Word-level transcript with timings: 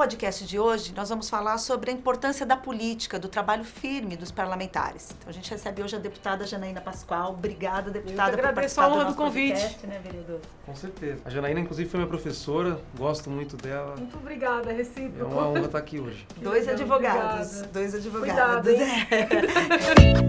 podcast 0.00 0.46
de 0.46 0.58
hoje, 0.58 0.94
nós 0.96 1.10
vamos 1.10 1.28
falar 1.28 1.58
sobre 1.58 1.90
a 1.90 1.92
importância 1.92 2.46
da 2.46 2.56
política, 2.56 3.18
do 3.18 3.28
trabalho 3.28 3.64
firme 3.64 4.16
dos 4.16 4.30
parlamentares. 4.30 5.10
Então, 5.18 5.28
a 5.28 5.32
gente 5.32 5.50
recebe 5.50 5.82
hoje 5.82 5.94
a 5.94 5.98
deputada 5.98 6.46
Janaína 6.46 6.80
Pascoal. 6.80 7.32
Obrigada, 7.32 7.90
deputada, 7.90 8.30
Eu 8.30 8.38
que 8.38 8.46
agradeço 8.46 8.80
a 8.80 8.88
honra 8.88 9.04
do, 9.04 9.10
do 9.10 9.14
convite. 9.14 9.60
Podcast, 9.60 9.86
né, 9.86 10.00
vereador? 10.02 10.40
Com 10.64 10.74
certeza. 10.74 11.20
A 11.22 11.28
Janaína, 11.28 11.60
inclusive, 11.60 11.86
foi 11.86 11.98
minha 12.00 12.08
professora, 12.08 12.80
gosto 12.96 13.28
muito 13.28 13.58
dela. 13.58 13.94
Muito 13.94 14.16
obrigada, 14.16 14.72
recíproco. 14.72 15.20
É 15.20 15.24
uma 15.24 15.48
honra 15.48 15.66
estar 15.66 15.76
aqui 15.76 16.00
hoje. 16.00 16.26
dois 16.40 16.66
advogados. 16.66 17.48
Obrigada. 17.48 17.72
Dois 17.74 17.94
advogados. 17.94 18.62
Cuidado, 18.62 18.70
hein? 18.70 19.06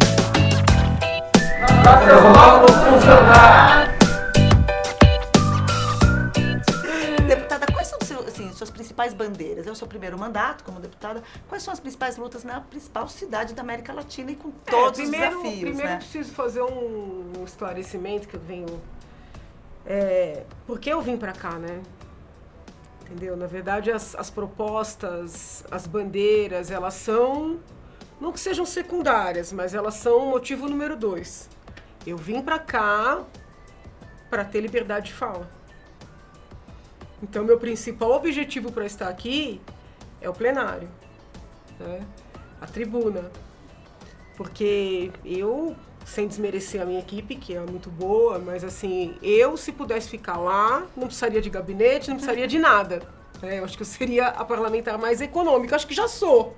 É. 1.63 2.91
funcionar! 2.91 4.00
Principais 9.01 9.13
bandeiras? 9.13 9.67
É 9.67 9.71
o 9.71 9.75
seu 9.75 9.87
primeiro 9.87 10.17
mandato 10.17 10.63
como 10.63 10.79
deputada. 10.79 11.23
Quais 11.47 11.63
são 11.63 11.73
as 11.73 11.79
principais 11.79 12.17
lutas 12.17 12.43
na 12.43 12.61
principal 12.61 13.07
cidade 13.07 13.53
da 13.53 13.61
América 13.61 13.93
Latina 13.93 14.31
e 14.31 14.35
com 14.35 14.49
é, 14.49 14.71
todos 14.71 14.99
é, 14.99 15.03
primeiro, 15.03 15.37
os 15.37 15.43
desafios? 15.43 15.59
Primeiro 15.61 15.89
né? 15.89 15.97
preciso 15.97 16.31
fazer 16.33 16.61
um 16.61 17.43
esclarecimento 17.43 18.27
que 18.27 18.35
eu 18.35 18.39
venho. 18.39 18.81
É, 19.85 20.43
por 20.67 20.79
que 20.79 20.89
eu 20.89 21.01
vim 21.01 21.17
para 21.17 21.31
cá, 21.31 21.57
né? 21.57 21.81
Entendeu? 23.01 23.35
Na 23.35 23.47
verdade, 23.47 23.91
as, 23.91 24.15
as 24.15 24.29
propostas, 24.29 25.65
as 25.71 25.87
bandeiras, 25.87 26.69
elas 26.69 26.93
são. 26.93 27.59
Não 28.19 28.31
que 28.31 28.39
sejam 28.39 28.65
secundárias, 28.65 29.51
mas 29.51 29.73
elas 29.73 29.95
são 29.95 30.17
o 30.19 30.29
motivo 30.29 30.69
número 30.69 30.95
dois. 30.95 31.49
Eu 32.05 32.17
vim 32.17 32.41
para 32.41 32.59
cá 32.59 33.23
para 34.29 34.45
ter 34.45 34.61
liberdade 34.61 35.07
de 35.07 35.13
fala. 35.13 35.49
Então, 37.21 37.43
meu 37.43 37.57
principal 37.59 38.11
objetivo 38.11 38.71
para 38.71 38.85
estar 38.85 39.07
aqui 39.07 39.61
é 40.19 40.29
o 40.29 40.33
plenário, 40.33 40.89
né? 41.79 42.01
a 42.59 42.65
tribuna. 42.65 43.31
Porque 44.35 45.11
eu, 45.23 45.75
sem 46.03 46.27
desmerecer 46.27 46.81
a 46.81 46.85
minha 46.85 46.99
equipe, 46.99 47.35
que 47.35 47.53
é 47.53 47.59
muito 47.59 47.89
boa, 47.89 48.39
mas 48.39 48.63
assim, 48.63 49.15
eu, 49.21 49.55
se 49.55 49.71
pudesse 49.71 50.09
ficar 50.09 50.37
lá, 50.37 50.87
não 50.97 51.07
precisaria 51.07 51.41
de 51.41 51.49
gabinete, 51.49 52.09
não 52.09 52.15
precisaria 52.15 52.47
de 52.47 52.57
nada. 52.57 53.03
Né? 53.39 53.59
Eu 53.59 53.65
acho 53.65 53.75
que 53.75 53.83
eu 53.83 53.87
seria 53.87 54.27
a 54.27 54.43
parlamentar 54.43 54.97
mais 54.97 55.21
econômica, 55.21 55.75
acho 55.75 55.85
que 55.85 55.93
já 55.93 56.07
sou. 56.07 56.55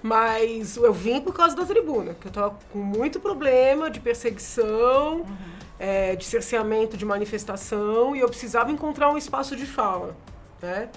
Mas 0.00 0.76
eu 0.76 0.92
vim 0.92 1.20
por 1.20 1.34
causa 1.34 1.56
da 1.56 1.64
tribuna, 1.64 2.14
que 2.14 2.26
eu 2.26 2.30
estava 2.30 2.56
com 2.72 2.78
muito 2.78 3.18
problema 3.18 3.90
de 3.90 3.98
perseguição. 3.98 5.22
Uhum 5.22 5.53
é, 5.78 6.14
de 6.16 6.24
cerceamento 6.24 6.96
de 6.96 7.04
manifestação 7.04 8.14
e 8.14 8.20
eu 8.20 8.28
precisava 8.28 8.70
encontrar 8.70 9.10
um 9.10 9.18
espaço 9.18 9.56
de 9.56 9.66
fala. 9.66 10.16
Né? 10.62 10.88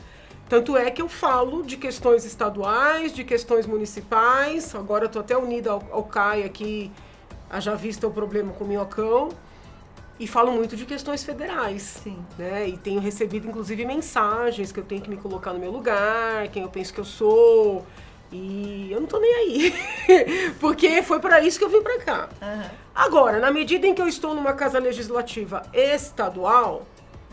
Tanto 0.47 0.77
é 0.77 0.89
que 0.89 1.01
eu 1.01 1.09
falo 1.09 1.63
de 1.63 1.75
questões 1.75 2.23
estaduais, 2.25 3.11
de 3.11 3.23
questões 3.23 3.65
municipais, 3.65 4.73
agora 4.73 5.05
estou 5.05 5.21
até 5.21 5.37
unida 5.37 5.71
ao, 5.71 5.83
ao 5.91 6.03
CAI 6.03 6.43
aqui, 6.43 6.91
já 7.59 7.75
vista 7.75 8.07
o 8.07 8.11
problema 8.11 8.53
com 8.53 8.63
o 8.63 8.67
Minhocão, 8.67 9.29
e 10.19 10.25
falo 10.25 10.51
muito 10.51 10.75
de 10.75 10.85
questões 10.85 11.23
federais. 11.23 11.99
Sim. 12.03 12.17
Né? 12.37 12.69
E 12.69 12.77
tenho 12.77 12.99
recebido, 12.99 13.47
inclusive, 13.47 13.85
mensagens 13.85 14.71
que 14.71 14.79
eu 14.79 14.83
tenho 14.83 15.01
que 15.01 15.09
me 15.09 15.17
colocar 15.17 15.53
no 15.53 15.59
meu 15.59 15.71
lugar, 15.71 16.47
quem 16.47 16.63
eu 16.63 16.69
penso 16.69 16.93
que 16.93 16.99
eu 16.99 17.05
sou, 17.05 17.85
e 18.31 18.89
eu 18.91 18.99
não 18.99 19.07
tô 19.07 19.19
nem 19.19 19.33
aí. 19.33 19.73
Porque 20.59 21.01
foi 21.01 21.19
para 21.19 21.41
isso 21.41 21.57
que 21.57 21.65
eu 21.65 21.69
vim 21.69 21.81
para 21.81 21.99
cá. 21.99 22.29
Uhum. 22.41 22.69
Agora, 22.93 23.39
na 23.39 23.51
medida 23.51 23.87
em 23.87 23.93
que 23.93 24.01
eu 24.01 24.07
estou 24.07 24.33
numa 24.33 24.53
casa 24.53 24.79
legislativa 24.79 25.63
estadual, 25.73 26.85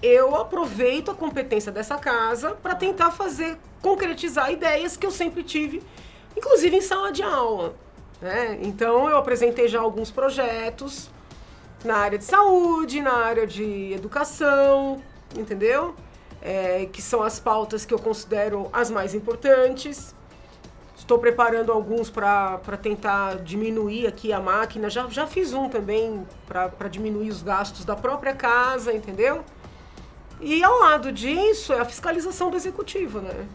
eu 0.03 0.37
aproveito 0.37 1.11
a 1.11 1.15
competência 1.15 1.73
dessa 1.73 1.97
casa 1.97 2.51
para 2.51 2.75
tentar 2.75 3.11
fazer, 3.11 3.59
concretizar 3.81 4.53
ideias 4.53 4.97
que 4.97 5.07
eu 5.07 5.11
sempre 5.11 5.43
tive, 5.43 5.83
inclusive 6.37 6.77
em 6.77 6.81
sala 6.81 7.11
de 7.11 7.23
aula. 7.23 7.75
Né? 8.21 8.59
Então, 8.63 9.09
eu 9.09 9.17
apresentei 9.17 9.67
já 9.67 9.81
alguns 9.81 10.11
projetos 10.11 11.11
na 11.85 11.97
área 11.97 12.19
de 12.19 12.25
saúde, 12.25 13.01
na 13.01 13.13
área 13.13 13.47
de 13.47 13.93
educação, 13.93 15.03
entendeu? 15.37 15.95
É, 16.41 16.87
que 16.93 17.01
são 17.01 17.23
as 17.23 17.41
pautas 17.41 17.85
que 17.85 17.93
eu 17.93 17.99
considero 17.99 18.69
as 18.73 18.91
mais 18.91 19.15
importantes. 19.15 20.15
Estou 21.05 21.19
preparando 21.19 21.71
alguns 21.71 22.09
para 22.09 22.79
tentar 22.81 23.37
diminuir 23.43 24.07
aqui 24.07 24.33
a 24.33 24.41
máquina. 24.41 24.89
Já, 24.89 25.07
já 25.11 25.27
fiz 25.27 25.53
um 25.53 25.69
também 25.69 26.27
para 26.47 26.89
diminuir 26.89 27.29
os 27.29 27.43
gastos 27.43 27.85
da 27.85 27.95
própria 27.95 28.35
casa, 28.35 28.91
entendeu? 28.91 29.45
E 30.41 30.65
ao 30.65 30.79
lado 30.81 31.13
disso 31.13 31.75
é 31.75 31.79
a 31.79 31.85
fiscalização 31.85 32.49
do 32.51 32.57
executivo, 32.57 33.21
né? 33.21 33.47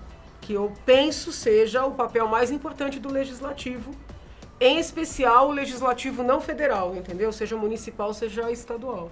Que 0.42 0.54
eu 0.54 0.72
penso 0.86 1.32
seja 1.32 1.84
o 1.84 1.96
papel 1.96 2.28
mais 2.28 2.52
importante 2.52 3.00
do 3.00 3.12
legislativo, 3.12 3.96
em 4.60 4.78
especial 4.78 5.50
o 5.50 5.52
legislativo 5.52 6.22
não 6.22 6.40
federal, 6.40 6.96
entendeu? 6.96 7.34
Seja 7.34 7.58
municipal, 7.58 8.14
seja 8.14 8.52
estadual. 8.52 9.10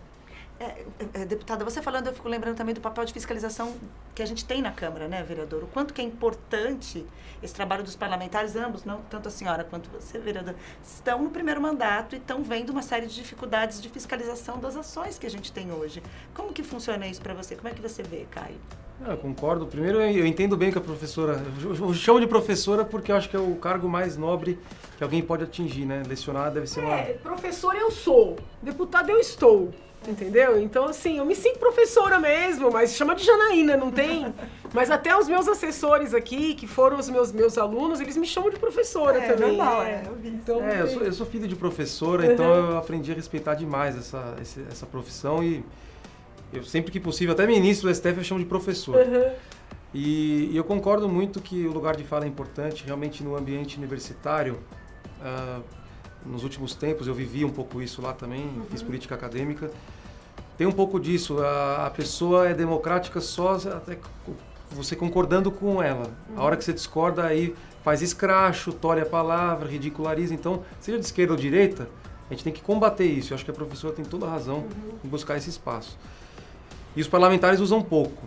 É, 0.60 0.86
é, 1.14 1.26
deputada, 1.26 1.64
você 1.64 1.82
falando, 1.84 2.08
eu 2.08 2.14
fico 2.14 2.28
lembrando 2.28 2.56
também 2.56 2.74
do 2.74 2.82
papel 2.82 3.06
de 3.06 3.14
fiscalização 3.14 3.76
que 4.16 4.24
a 4.24 4.26
gente 4.26 4.44
tem 4.44 4.60
na 4.62 4.72
Câmara, 4.72 5.08
né, 5.08 5.22
vereador? 5.22 5.64
O 5.64 5.68
quanto 5.68 5.94
que 5.94 6.02
é 6.02 6.04
importante 6.04 7.06
esse 7.44 7.54
trabalho 7.54 7.84
dos 7.84 7.96
parlamentares, 7.96 8.56
ambos, 8.56 8.84
não 8.84 9.02
tanto 9.02 9.28
a 9.28 9.32
senhora 9.32 9.64
quanto 9.64 9.88
você, 9.90 10.18
vereador, 10.18 10.56
estão 10.84 11.22
no 11.22 11.30
primeiro 11.30 11.62
mandato 11.62 12.16
e 12.16 12.18
estão 12.18 12.42
vendo 12.42 12.72
uma 12.72 12.82
série 12.82 13.06
de 13.06 13.14
dificuldades 13.14 13.80
de 13.80 13.88
fiscalização 13.90 14.58
das 14.58 14.76
ações 14.76 15.20
que 15.20 15.28
a 15.28 15.30
gente 15.30 15.52
tem 15.52 15.72
hoje. 15.72 16.02
Como 16.34 16.52
que 16.52 16.64
funciona 16.64 17.08
isso 17.08 17.22
para 17.22 17.36
você? 17.36 17.56
Como 17.56 17.68
é 17.68 17.72
que 17.72 17.82
você 17.82 18.02
vê, 18.02 18.26
Caio? 18.32 18.60
Ah, 19.06 19.12
eu 19.12 19.18
concordo. 19.18 19.68
Primeiro, 19.68 20.02
eu 20.02 20.26
entendo 20.26 20.58
bem 20.58 20.72
que 20.72 20.78
a 20.80 20.82
professora. 20.82 21.40
Eu 21.64 21.94
chamo 21.94 22.20
de 22.20 22.26
professora 22.26 22.84
porque 22.84 23.12
eu 23.12 23.16
acho 23.16 23.30
que 23.30 23.36
é 23.36 23.40
o 23.40 23.56
cargo 23.56 23.88
mais 23.88 24.18
nobre 24.18 24.58
que 24.98 25.04
alguém 25.04 25.22
pode 25.22 25.44
atingir, 25.44 25.86
né? 25.86 26.02
Lecionar 26.08 26.52
deve 26.52 26.66
ser 26.66 26.80
uma. 26.80 26.96
É, 26.96 27.14
professor 27.14 27.76
eu 27.76 27.92
sou, 27.92 28.38
deputado 28.60 29.12
eu 29.12 29.20
estou. 29.20 29.72
Entendeu? 30.08 30.60
Então, 30.60 30.86
assim, 30.86 31.18
eu 31.18 31.26
me 31.26 31.36
sinto 31.36 31.60
professora 31.60 32.20
mesmo, 32.20 32.72
mas 32.72 32.96
chama 32.96 33.14
de 33.14 33.26
Janaína, 33.26 33.76
não 33.76 33.92
tem? 33.92 34.34
Mas 34.74 34.90
até 34.90 35.18
os 35.18 35.28
meus 35.28 35.48
assessores 35.48 36.14
aqui, 36.14 36.54
que 36.54 36.66
foram 36.66 36.98
os 36.98 37.10
meus, 37.10 37.32
meus 37.32 37.58
alunos, 37.58 38.00
eles 38.00 38.16
me 38.16 38.26
chamam 38.26 38.50
de 38.50 38.58
professora 38.58 39.18
é, 39.18 39.34
também. 39.34 39.58
Normal, 39.58 39.84
é, 39.84 40.04
então, 40.24 40.64
é 40.64 40.82
eu, 40.82 40.88
sou, 40.88 41.02
eu 41.04 41.14
sou 41.14 41.26
filho 41.26 41.48
de 41.48 41.56
professora, 41.56 42.26
uhum. 42.26 42.32
então 42.32 42.46
eu 42.46 42.78
aprendi 42.78 43.12
a 43.12 43.16
respeitar 43.16 43.56
demais 43.56 43.98
essa, 43.98 44.36
essa 44.70 44.86
profissão 44.86 45.44
e 45.44 45.64
eu 46.54 46.64
sempre 46.64 46.92
que 46.92 47.00
possível, 47.00 47.34
até 47.34 47.46
ministro 47.46 47.90
do 47.90 47.96
STF 47.96 48.18
eu 48.18 48.24
chamo 48.24 48.40
de 48.40 48.46
professor. 48.46 48.96
Uhum. 48.96 49.32
E, 49.94 50.52
e, 50.52 50.58
eu 50.58 50.64
concordo 50.64 51.10
muito 51.10 51.42
que 51.42 51.66
o 51.66 51.72
lugar 51.72 51.96
de 51.96 52.04
fala 52.04 52.26
é 52.26 52.28
importante, 52.28 52.84
realmente 52.86 53.24
no 53.24 53.36
ambiente 53.36 53.78
universitário. 53.78 54.60
Uh, 55.20 55.64
nos 56.30 56.44
últimos 56.44 56.76
tempos 56.76 57.08
eu 57.08 57.14
vivi 57.14 57.44
um 57.46 57.50
pouco 57.50 57.82
isso 57.82 58.02
lá 58.02 58.14
também, 58.14 58.44
uhum. 58.44 58.66
fiz 58.70 58.82
política 58.82 59.16
acadêmica. 59.16 59.72
Tem 60.58 60.66
um 60.66 60.72
pouco 60.72 61.00
disso, 61.00 61.40
a, 61.40 61.86
a, 61.86 61.90
pessoa 61.90 62.50
é 62.50 62.54
democrática 62.54 63.22
só 63.22 63.56
até 63.56 63.98
você 64.72 64.96
concordando 64.96 65.52
com 65.52 65.82
ela. 65.82 66.12
Uhum. 66.30 66.40
A 66.40 66.44
hora 66.44 66.58
que 66.58 66.64
você 66.64 66.74
discorda 66.74 67.24
aí 67.24 67.56
faz 67.84 68.02
escracho, 68.02 68.74
tolhe 68.74 69.02
a 69.02 69.06
palavra, 69.06 69.70
ridiculariza. 69.70 70.34
Então, 70.34 70.64
seja 70.80 70.98
de 70.98 71.06
esquerda 71.06 71.34
ou 71.34 71.40
direita, 71.40 71.88
a 72.30 72.34
gente 72.34 72.44
tem 72.44 72.52
que 72.52 72.62
combater 72.62 73.06
isso. 73.06 73.32
Eu 73.32 73.36
acho 73.36 73.46
que 73.46 73.52
a 73.52 73.54
professora 73.54 73.94
tem 73.94 74.04
toda 74.04 74.26
a 74.26 74.30
razão 74.30 74.58
uhum. 74.58 75.00
em 75.06 75.08
buscar 75.08 75.38
esse 75.38 75.50
espaço. 75.50 75.98
E 76.96 77.02
os 77.02 77.08
parlamentares 77.08 77.60
usam 77.60 77.82
pouco, 77.82 78.24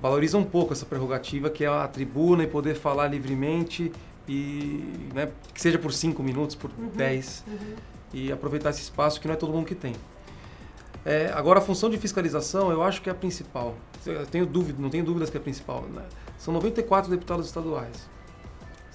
valorizam 0.00 0.40
um 0.40 0.44
pouco 0.44 0.74
essa 0.74 0.84
prerrogativa 0.84 1.48
que 1.48 1.64
é 1.64 1.68
a 1.68 1.88
tribuna 1.88 2.44
e 2.44 2.46
poder 2.46 2.74
falar 2.74 3.08
livremente 3.08 3.90
e 4.30 5.10
né, 5.12 5.28
que 5.52 5.60
seja 5.60 5.76
por 5.76 5.92
cinco 5.92 6.22
minutos, 6.22 6.54
por 6.54 6.70
uhum, 6.78 6.88
dez, 6.94 7.42
uhum. 7.48 7.74
e 8.14 8.30
aproveitar 8.30 8.70
esse 8.70 8.80
espaço 8.80 9.20
que 9.20 9.26
não 9.26 9.34
é 9.34 9.36
todo 9.36 9.52
mundo 9.52 9.66
que 9.66 9.74
tem. 9.74 9.92
É, 11.04 11.32
agora, 11.34 11.58
a 11.58 11.62
função 11.62 11.90
de 11.90 11.98
fiscalização 11.98 12.70
eu 12.70 12.80
acho 12.80 13.02
que 13.02 13.08
é 13.08 13.12
a 13.12 13.14
principal. 13.14 13.74
Eu 14.06 14.24
tenho 14.26 14.46
dúvida, 14.46 14.80
não 14.80 14.88
tenho 14.88 15.04
dúvidas 15.04 15.30
que 15.30 15.36
é 15.36 15.40
a 15.40 15.42
principal. 15.42 15.82
Né? 15.82 16.04
São 16.38 16.54
94 16.54 17.10
deputados 17.10 17.46
estaduais, 17.46 18.08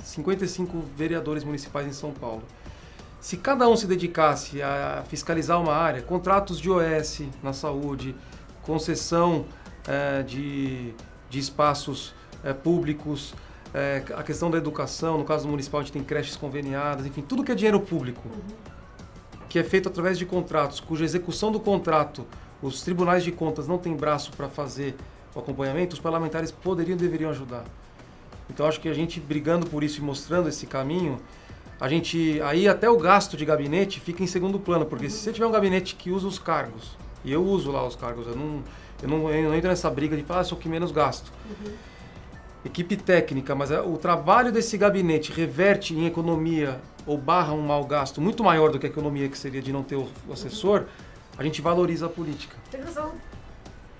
55 0.03 0.81
vereadores 0.95 1.43
municipais 1.43 1.85
em 1.85 1.91
São 1.91 2.13
Paulo. 2.13 2.43
Se 3.19 3.35
cada 3.35 3.67
um 3.67 3.75
se 3.75 3.87
dedicasse 3.87 4.61
a 4.61 5.03
fiscalizar 5.09 5.59
uma 5.59 5.73
área, 5.73 6.01
contratos 6.01 6.61
de 6.61 6.69
OS 6.69 7.23
na 7.43 7.51
saúde, 7.51 8.15
concessão 8.61 9.45
é, 9.85 10.23
de, 10.23 10.93
de 11.29 11.39
espaços 11.39 12.13
é, 12.41 12.53
públicos, 12.53 13.33
é, 13.75 14.01
a 14.15 14.23
questão 14.23 14.49
da 14.49 14.57
educação, 14.57 15.17
no 15.17 15.25
caso 15.25 15.49
municipal 15.49 15.81
a 15.81 15.83
gente 15.83 15.91
tem 15.91 16.01
creches 16.01 16.37
conveniadas, 16.37 17.05
enfim, 17.05 17.21
tudo 17.21 17.43
que 17.43 17.51
é 17.51 17.55
dinheiro 17.55 17.81
público, 17.81 18.21
uhum. 18.25 18.55
que 19.49 19.59
é 19.59 19.63
feito 19.65 19.89
através 19.89 20.17
de 20.17 20.25
contratos, 20.25 20.79
cuja 20.79 21.03
execução 21.03 21.51
do 21.51 21.59
contrato 21.59 22.25
os 22.61 22.81
tribunais 22.81 23.21
de 23.21 23.33
contas 23.33 23.67
não 23.67 23.77
têm 23.77 23.93
braço 23.93 24.31
para 24.31 24.47
fazer 24.47 24.95
o 25.35 25.39
acompanhamento, 25.39 25.93
os 25.93 25.99
parlamentares 25.99 26.51
poderiam 26.51 26.95
e 26.95 26.99
deveriam 26.99 27.29
ajudar. 27.29 27.65
Então 28.49 28.65
acho 28.65 28.79
que 28.79 28.87
a 28.87 28.93
gente 28.93 29.19
brigando 29.19 29.67
por 29.67 29.83
isso 29.83 29.99
e 29.99 30.01
mostrando 30.01 30.47
esse 30.47 30.65
caminho, 30.65 31.19
a 31.77 31.89
gente 31.89 32.41
aí 32.43 32.69
até 32.69 32.89
o 32.89 32.97
gasto 32.97 33.35
de 33.35 33.43
gabinete 33.43 33.99
fica 33.99 34.23
em 34.23 34.27
segundo 34.27 34.57
plano, 34.57 34.85
porque 34.85 35.03
uhum. 35.03 35.11
se 35.11 35.17
você 35.17 35.33
tiver 35.33 35.47
um 35.47 35.51
gabinete 35.51 35.95
que 35.95 36.11
usa 36.11 36.25
os 36.25 36.39
cargos, 36.39 36.97
e 37.25 37.31
eu 37.33 37.43
uso 37.43 37.71
lá 37.71 37.85
os 37.85 37.97
cargos, 37.97 38.25
eu 38.25 38.37
não, 38.37 38.63
eu 39.03 39.09
não, 39.09 39.29
eu 39.29 39.49
não 39.49 39.53
entro 39.53 39.69
nessa 39.69 39.89
briga 39.89 40.15
de 40.15 40.23
falar, 40.23 40.39
ah, 40.39 40.43
sou 40.45 40.57
que 40.57 40.69
menos 40.69 40.93
gasto. 40.93 41.29
Uhum 41.45 41.94
equipe 42.65 42.97
técnica, 42.97 43.53
mas 43.53 43.71
é, 43.71 43.79
o 43.79 43.97
trabalho 43.97 44.51
desse 44.51 44.77
gabinete 44.77 45.31
reverte 45.31 45.93
em 45.93 46.05
economia 46.05 46.81
ou 47.05 47.17
barra 47.17 47.53
um 47.53 47.61
mau 47.61 47.85
gasto 47.85 48.19
muito 48.19 48.43
maior 48.43 48.71
do 48.71 48.79
que 48.79 48.87
a 48.87 48.89
economia 48.89 49.29
que 49.29 49.37
seria 49.37 49.61
de 49.61 49.71
não 49.71 49.83
ter 49.83 49.95
o 49.95 50.07
assessor, 50.31 50.85
a 51.37 51.43
gente 51.43 51.61
valoriza 51.61 52.07
a 52.07 52.09
política. 52.09 52.55
Tem 52.71 52.81
razão. 52.81 53.13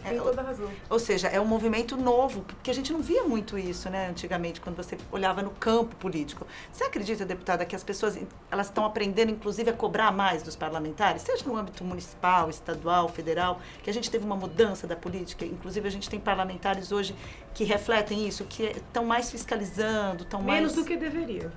É, 0.06 0.10
Tem 0.10 0.20
toda 0.20 0.42
a 0.42 0.44
razão. 0.46 0.70
Ou 0.90 1.00
seja, 1.00 1.28
é 1.28 1.42
um 1.42 1.46
movimento 1.46 1.98
novo, 1.98 2.42
porque 2.42 2.70
a 2.70 2.74
gente 2.74 2.94
não 2.94 3.02
via 3.02 3.24
muito 3.24 3.58
isso, 3.58 3.90
né, 3.90 4.08
antigamente, 4.08 4.62
quando 4.62 4.76
você 4.76 4.98
olhava 5.12 5.42
no 5.42 5.50
campo 5.50 5.96
político. 5.96 6.46
Você 6.72 6.84
acredita, 6.84 7.26
deputada, 7.26 7.66
que 7.66 7.76
as 7.76 7.84
pessoas 7.84 8.18
elas 8.52 8.68
estão 8.68 8.86
aprendendo, 8.86 9.32
inclusive, 9.32 9.70
a 9.70 9.74
cobrar 9.74 10.12
mais 10.12 10.44
dos 10.44 10.56
parlamentares, 10.56 11.24
seja 11.24 11.44
no 11.46 11.58
âmbito 11.58 11.84
municipal, 11.84 12.50
estadual, 12.50 13.10
federal, 13.10 13.60
que 13.82 13.90
a 13.90 13.94
gente 13.94 14.12
teve 14.12 14.24
uma 14.24 14.36
mudança 14.36 14.86
da 14.86 14.96
política, 14.96 15.44
inclusive 15.44 15.88
a 15.88 15.92
gente 15.92 16.10
tem 16.10 16.20
parlamentares 16.20 16.92
hoje 16.92 17.16
que 17.54 17.64
refletem 17.64 18.28
isso, 18.28 18.46
que 18.46 18.64
estão 18.64 19.06
mais 19.06 19.32
fiscalizando, 19.32 20.24
estão 20.24 20.42
mais... 20.42 20.60
Menos 20.60 20.74
do 20.76 20.86
que 20.86 20.96
deveria. 20.96 21.52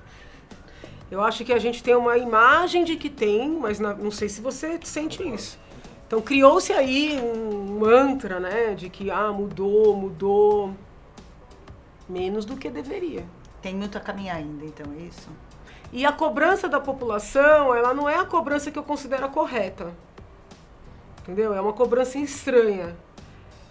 Eu 1.11 1.21
acho 1.21 1.43
que 1.43 1.51
a 1.51 1.59
gente 1.59 1.81
tem 1.81 1.95
uma 1.95 2.17
imagem 2.17 2.83
de 2.83 2.95
que 2.95 3.09
tem, 3.09 3.49
mas 3.49 3.79
não 3.79 4.11
sei 4.11 4.29
se 4.29 4.41
você 4.41 4.79
sente 4.83 5.27
isso. 5.27 5.57
Então 6.09 6.21
criou-se 6.21 6.73
aí 6.73 7.21
um 7.21 7.77
mantra, 7.77 8.39
né, 8.39 8.73
de 8.73 8.89
que 8.89 9.11
ah, 9.11 9.31
mudou, 9.31 9.95
mudou. 9.95 10.73
Menos 12.09 12.45
do 12.45 12.57
que 12.57 12.67
deveria. 12.67 13.23
Tem 13.61 13.75
muito 13.75 13.95
a 13.95 14.01
caminhar 14.01 14.37
ainda, 14.37 14.65
então, 14.65 14.91
é 14.97 15.03
isso? 15.03 15.29
E 15.93 16.07
a 16.07 16.11
cobrança 16.11 16.67
da 16.67 16.79
população, 16.79 17.75
ela 17.75 17.93
não 17.93 18.09
é 18.09 18.15
a 18.15 18.25
cobrança 18.25 18.71
que 18.71 18.79
eu 18.79 18.83
considero 18.83 19.29
correta. 19.29 19.93
Entendeu? 21.21 21.53
É 21.53 21.61
uma 21.61 21.73
cobrança 21.73 22.17
estranha. 22.17 22.97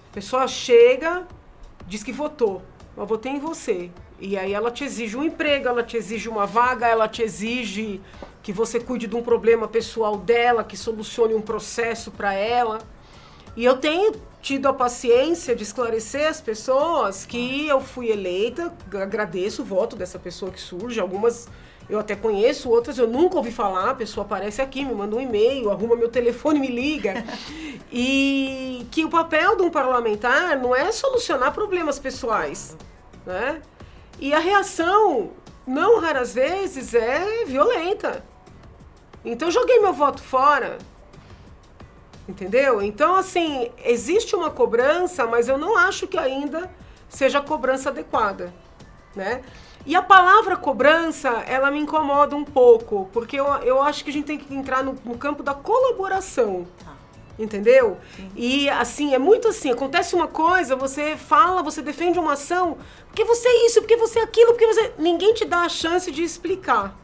A 0.08 0.14
pessoa 0.14 0.46
chega, 0.46 1.26
diz 1.88 2.04
que 2.04 2.12
votou. 2.12 2.62
Eu 2.96 3.04
votei 3.04 3.32
em 3.32 3.40
você. 3.40 3.90
E 4.20 4.36
aí 4.36 4.52
ela 4.52 4.70
te 4.70 4.84
exige 4.84 5.16
um 5.16 5.22
emprego, 5.22 5.68
ela 5.68 5.82
te 5.82 5.96
exige 5.96 6.28
uma 6.28 6.44
vaga, 6.44 6.86
ela 6.86 7.06
te 7.08 7.22
exige 7.22 8.00
que 8.42 8.52
você 8.52 8.80
cuide 8.80 9.06
de 9.06 9.14
um 9.14 9.22
problema 9.22 9.68
pessoal 9.68 10.16
dela, 10.16 10.64
que 10.64 10.76
solucione 10.76 11.34
um 11.34 11.40
processo 11.40 12.10
para 12.10 12.32
ela. 12.34 12.78
E 13.56 13.64
eu 13.64 13.76
tenho 13.76 14.12
tido 14.40 14.66
a 14.68 14.72
paciência 14.72 15.54
de 15.54 15.62
esclarecer 15.62 16.28
as 16.28 16.40
pessoas 16.40 17.26
que 17.26 17.66
eu 17.66 17.80
fui 17.80 18.08
eleita, 18.08 18.72
agradeço 18.94 19.62
o 19.62 19.64
voto 19.64 19.96
dessa 19.96 20.18
pessoa 20.18 20.50
que 20.50 20.60
surge, 20.60 21.00
algumas 21.00 21.48
eu 21.88 21.98
até 21.98 22.14
conheço, 22.14 22.70
outras 22.70 22.98
eu 22.98 23.08
nunca 23.08 23.36
ouvi 23.36 23.50
falar, 23.50 23.90
a 23.90 23.94
pessoa 23.94 24.24
aparece 24.24 24.60
aqui, 24.60 24.84
me 24.84 24.94
manda 24.94 25.16
um 25.16 25.20
e-mail, 25.20 25.70
arruma 25.70 25.96
meu 25.96 26.08
telefone, 26.10 26.60
me 26.60 26.68
liga. 26.68 27.24
e 27.90 28.86
que 28.90 29.04
o 29.04 29.08
papel 29.08 29.56
de 29.56 29.62
um 29.62 29.70
parlamentar 29.70 30.56
não 30.58 30.76
é 30.76 30.92
solucionar 30.92 31.52
problemas 31.52 31.98
pessoais, 31.98 32.76
né? 33.24 33.62
E 34.18 34.34
a 34.34 34.38
reação, 34.38 35.30
não 35.66 36.00
raras 36.00 36.34
vezes, 36.34 36.94
é 36.94 37.44
violenta. 37.44 38.24
Então 39.24 39.50
joguei 39.50 39.78
meu 39.78 39.92
voto 39.92 40.22
fora. 40.22 40.78
Entendeu? 42.28 42.82
Então, 42.82 43.16
assim, 43.16 43.70
existe 43.84 44.36
uma 44.36 44.50
cobrança, 44.50 45.26
mas 45.26 45.48
eu 45.48 45.56
não 45.56 45.76
acho 45.76 46.06
que 46.06 46.18
ainda 46.18 46.70
seja 47.08 47.38
a 47.38 47.42
cobrança 47.42 47.88
adequada, 47.88 48.52
né? 49.16 49.42
E 49.86 49.96
a 49.96 50.02
palavra 50.02 50.54
cobrança, 50.54 51.30
ela 51.46 51.70
me 51.70 51.78
incomoda 51.78 52.36
um 52.36 52.44
pouco, 52.44 53.08
porque 53.12 53.40
eu, 53.40 53.46
eu 53.62 53.82
acho 53.82 54.04
que 54.04 54.10
a 54.10 54.12
gente 54.12 54.26
tem 54.26 54.36
que 54.36 54.54
entrar 54.54 54.84
no, 54.84 54.98
no 55.04 55.16
campo 55.16 55.42
da 55.42 55.54
colaboração, 55.54 56.66
Tá. 56.84 56.97
Entendeu? 57.38 57.98
E, 58.34 58.68
assim, 58.70 59.14
é 59.14 59.18
muito 59.18 59.48
assim, 59.48 59.70
acontece 59.70 60.14
uma 60.14 60.26
coisa, 60.26 60.74
você 60.74 61.16
fala, 61.16 61.62
você 61.62 61.80
defende 61.80 62.18
uma 62.18 62.32
ação, 62.32 62.78
porque 63.06 63.24
você 63.24 63.46
é 63.46 63.66
isso, 63.66 63.80
porque 63.80 63.96
você 63.96 64.18
é 64.18 64.22
aquilo, 64.22 64.52
porque 64.52 64.66
você... 64.66 64.92
Ninguém 64.98 65.32
te 65.34 65.44
dá 65.44 65.60
a 65.60 65.68
chance 65.68 66.10
de 66.10 66.22
explicar, 66.22 66.96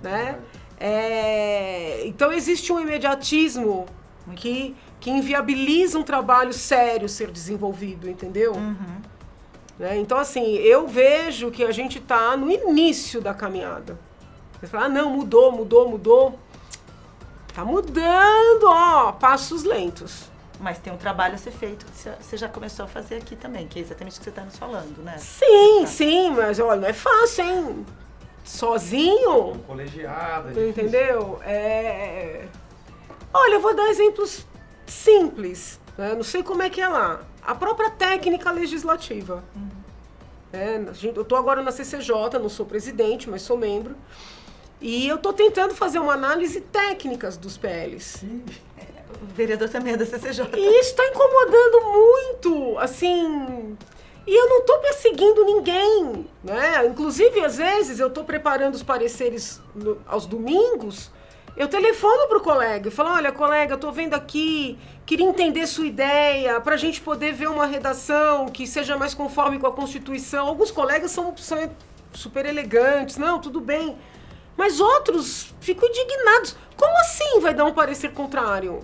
né? 0.00 0.38
É, 0.80 2.02
então 2.06 2.32
existe 2.32 2.72
um 2.72 2.80
imediatismo 2.80 3.86
que, 4.34 4.74
que 4.98 5.10
inviabiliza 5.10 5.98
um 5.98 6.02
trabalho 6.02 6.52
sério 6.52 7.08
ser 7.08 7.30
desenvolvido, 7.30 8.08
entendeu? 8.08 8.54
Né? 9.78 9.98
Então, 9.98 10.18
assim, 10.18 10.54
eu 10.56 10.86
vejo 10.86 11.50
que 11.50 11.64
a 11.64 11.70
gente 11.72 11.98
está 11.98 12.36
no 12.36 12.50
início 12.50 13.20
da 13.20 13.32
caminhada. 13.32 13.98
Você 14.58 14.66
fala, 14.66 14.84
ah, 14.84 14.88
não, 14.88 15.10
mudou, 15.10 15.50
mudou, 15.52 15.88
mudou. 15.88 16.38
Tá 17.54 17.64
mudando, 17.64 18.64
ó, 18.64 19.12
passos 19.12 19.62
lentos. 19.64 20.30
Mas 20.60 20.78
tem 20.78 20.92
um 20.92 20.96
trabalho 20.96 21.34
a 21.34 21.38
ser 21.38 21.50
feito 21.50 21.84
que 21.84 21.92
você- 22.22 22.36
já 22.36 22.48
começou 22.48 22.84
a 22.84 22.88
fazer 22.88 23.16
aqui 23.16 23.34
também, 23.36 23.66
que 23.66 23.78
é 23.78 23.82
exatamente 23.82 24.14
o 24.16 24.18
que 24.18 24.24
você 24.24 24.30
está 24.30 24.42
nos 24.42 24.56
falando, 24.56 25.02
né? 25.02 25.16
Sim, 25.18 25.84
sim, 25.86 26.30
mas 26.30 26.58
olha, 26.60 26.80
não 26.80 26.88
é 26.88 26.92
fácil, 26.92 27.44
hein? 27.44 27.86
Sozinho, 28.44 29.58
Colegiada, 29.66 30.52
é. 30.58 30.68
Entendeu? 30.68 31.38
É... 31.42 32.46
Olha, 33.32 33.54
eu 33.54 33.60
vou 33.60 33.74
dar 33.74 33.88
exemplos 33.88 34.46
simples. 34.86 35.80
né? 35.98 36.14
Não 36.14 36.22
sei 36.22 36.42
como 36.42 36.62
é 36.62 36.70
que 36.70 36.80
é 36.80 36.88
lá. 36.88 37.20
A 37.44 37.54
própria 37.54 37.90
técnica 37.90 38.50
legislativa. 38.50 39.42
É, 40.52 40.76
a 40.88 40.92
gente- 40.92 41.16
eu 41.16 41.22
estou 41.22 41.36
agora 41.38 41.62
na 41.62 41.72
CCJ, 41.72 42.38
não 42.38 42.48
sou 42.48 42.64
presidente, 42.66 43.28
mas 43.28 43.42
sou 43.42 43.56
membro. 43.56 43.96
E 44.82 45.06
eu 45.08 45.14
estou 45.16 45.32
tentando 45.32 45.74
fazer 45.74 46.00
uma 46.00 46.12
análise 46.14 46.60
técnicas 46.60 47.36
dos 47.36 47.56
PLs. 47.56 48.24
O 49.22 49.26
vereador 49.34 49.68
também 49.68 49.94
é 49.94 49.96
da 49.96 50.04
CCJ. 50.04 50.44
E 50.56 50.80
isso 50.80 50.90
está 50.90 51.06
incomodando 51.06 51.80
muito, 51.92 52.78
assim. 52.78 53.76
E 54.26 54.34
eu 54.34 54.48
não 54.48 54.58
estou 54.58 54.78
perseguindo 54.80 55.44
ninguém, 55.44 56.26
né? 56.42 56.84
Inclusive, 56.86 57.40
às 57.44 57.56
vezes, 57.58 58.00
eu 58.00 58.08
estou 58.08 58.24
preparando 58.24 58.74
os 58.74 58.82
pareceres 58.82 59.60
no- 59.74 59.98
aos 60.06 60.26
domingos, 60.26 61.10
eu 61.56 61.68
telefono 61.68 62.26
pro 62.28 62.40
colega 62.40 62.88
e 62.88 62.90
falo, 62.90 63.10
olha, 63.10 63.30
colega, 63.30 63.76
tô 63.76 63.92
vendo 63.92 64.14
aqui, 64.14 64.78
queria 65.06 65.26
entender 65.26 65.66
sua 65.66 65.86
ideia, 65.86 66.60
para 66.60 66.74
a 66.74 66.78
gente 66.78 67.00
poder 67.00 67.32
ver 67.32 67.48
uma 67.48 67.66
redação 67.66 68.46
que 68.46 68.66
seja 68.66 68.96
mais 68.96 69.12
conforme 69.14 69.58
com 69.58 69.66
a 69.66 69.72
Constituição. 69.72 70.46
Alguns 70.48 70.70
colegas 70.70 71.10
são, 71.12 71.36
são 71.36 71.70
super 72.12 72.46
elegantes, 72.46 73.16
não, 73.16 73.40
tudo 73.40 73.60
bem. 73.60 73.96
Mas 74.56 74.80
outros 74.80 75.54
ficam 75.60 75.88
indignados. 75.88 76.56
Como 76.76 76.96
assim 76.98 77.40
vai 77.40 77.54
dar 77.54 77.64
um 77.64 77.72
parecer 77.72 78.12
contrário? 78.12 78.82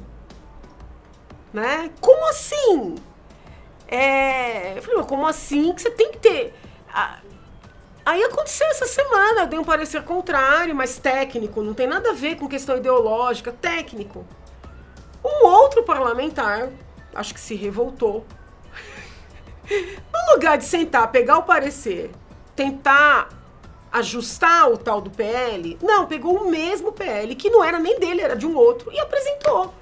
né? 1.52 1.90
Como 2.00 2.28
assim? 2.28 2.96
É, 3.86 4.76
eu 4.76 4.82
falei, 4.82 5.02
como 5.04 5.26
assim 5.26 5.72
que 5.72 5.82
você 5.82 5.90
tem 5.90 6.12
que 6.12 6.18
ter? 6.18 6.54
Aí 8.04 8.22
aconteceu 8.24 8.66
essa 8.68 8.86
semana, 8.86 9.42
eu 9.42 9.46
dei 9.46 9.58
um 9.58 9.64
parecer 9.64 10.02
contrário, 10.02 10.74
mas 10.74 10.98
técnico, 10.98 11.62
não 11.62 11.74
tem 11.74 11.86
nada 11.86 12.10
a 12.10 12.14
ver 12.14 12.36
com 12.36 12.48
questão 12.48 12.76
ideológica, 12.76 13.52
técnico. 13.52 14.26
Um 15.24 15.46
outro 15.46 15.82
parlamentar, 15.82 16.70
acho 17.14 17.34
que 17.34 17.40
se 17.40 17.54
revoltou. 17.54 18.24
No 19.70 20.34
lugar 20.34 20.56
de 20.56 20.64
sentar, 20.64 21.10
pegar 21.10 21.36
o 21.36 21.42
parecer, 21.42 22.10
tentar 22.56 23.28
ajustar 23.92 24.70
o 24.70 24.76
tal 24.76 25.00
do 25.00 25.10
PL, 25.10 25.78
não, 25.82 26.06
pegou 26.06 26.36
o 26.36 26.50
mesmo 26.50 26.92
PL, 26.92 27.34
que 27.34 27.50
não 27.50 27.64
era 27.64 27.78
nem 27.78 27.98
dele, 27.98 28.20
era 28.20 28.36
de 28.36 28.46
um 28.46 28.56
outro, 28.56 28.92
e 28.92 28.98
apresentou 29.00 29.72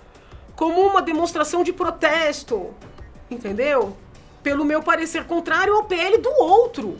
como 0.54 0.80
uma 0.80 1.02
demonstração 1.02 1.62
de 1.62 1.72
protesto, 1.72 2.72
entendeu? 3.30 3.96
Pelo 4.42 4.64
meu 4.64 4.82
parecer 4.82 5.25
contrário 5.25 5.75
ao 5.75 5.84
PL 5.84 6.18
do 6.18 6.30
outro. 6.30 6.96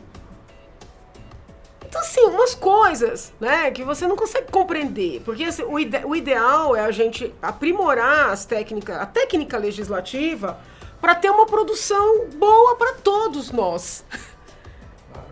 Então, 1.89 2.01
assim, 2.01 2.21
umas 2.27 2.55
coisas, 2.55 3.33
né, 3.41 3.71
que 3.71 3.83
você 3.83 4.07
não 4.07 4.17
consegue 4.17 4.51
compreender. 4.51 5.23
Porque 5.25 5.45
assim, 5.45 5.63
o, 5.63 5.79
ide- 5.79 6.05
o 6.05 6.15
ideal 6.15 6.77
é 6.77 6.81
a 6.81 6.91
gente 6.91 7.33
aprimorar 7.41 8.31
as 8.31 8.45
técnicas, 8.45 8.97
a 9.01 9.07
técnica 9.07 9.57
legislativa 9.57 10.59
para 11.01 11.15
ter 11.15 11.31
uma 11.31 11.47
produção 11.47 12.27
boa 12.35 12.77
para 12.77 12.95
todos 12.95 13.51
nós. 13.53 14.05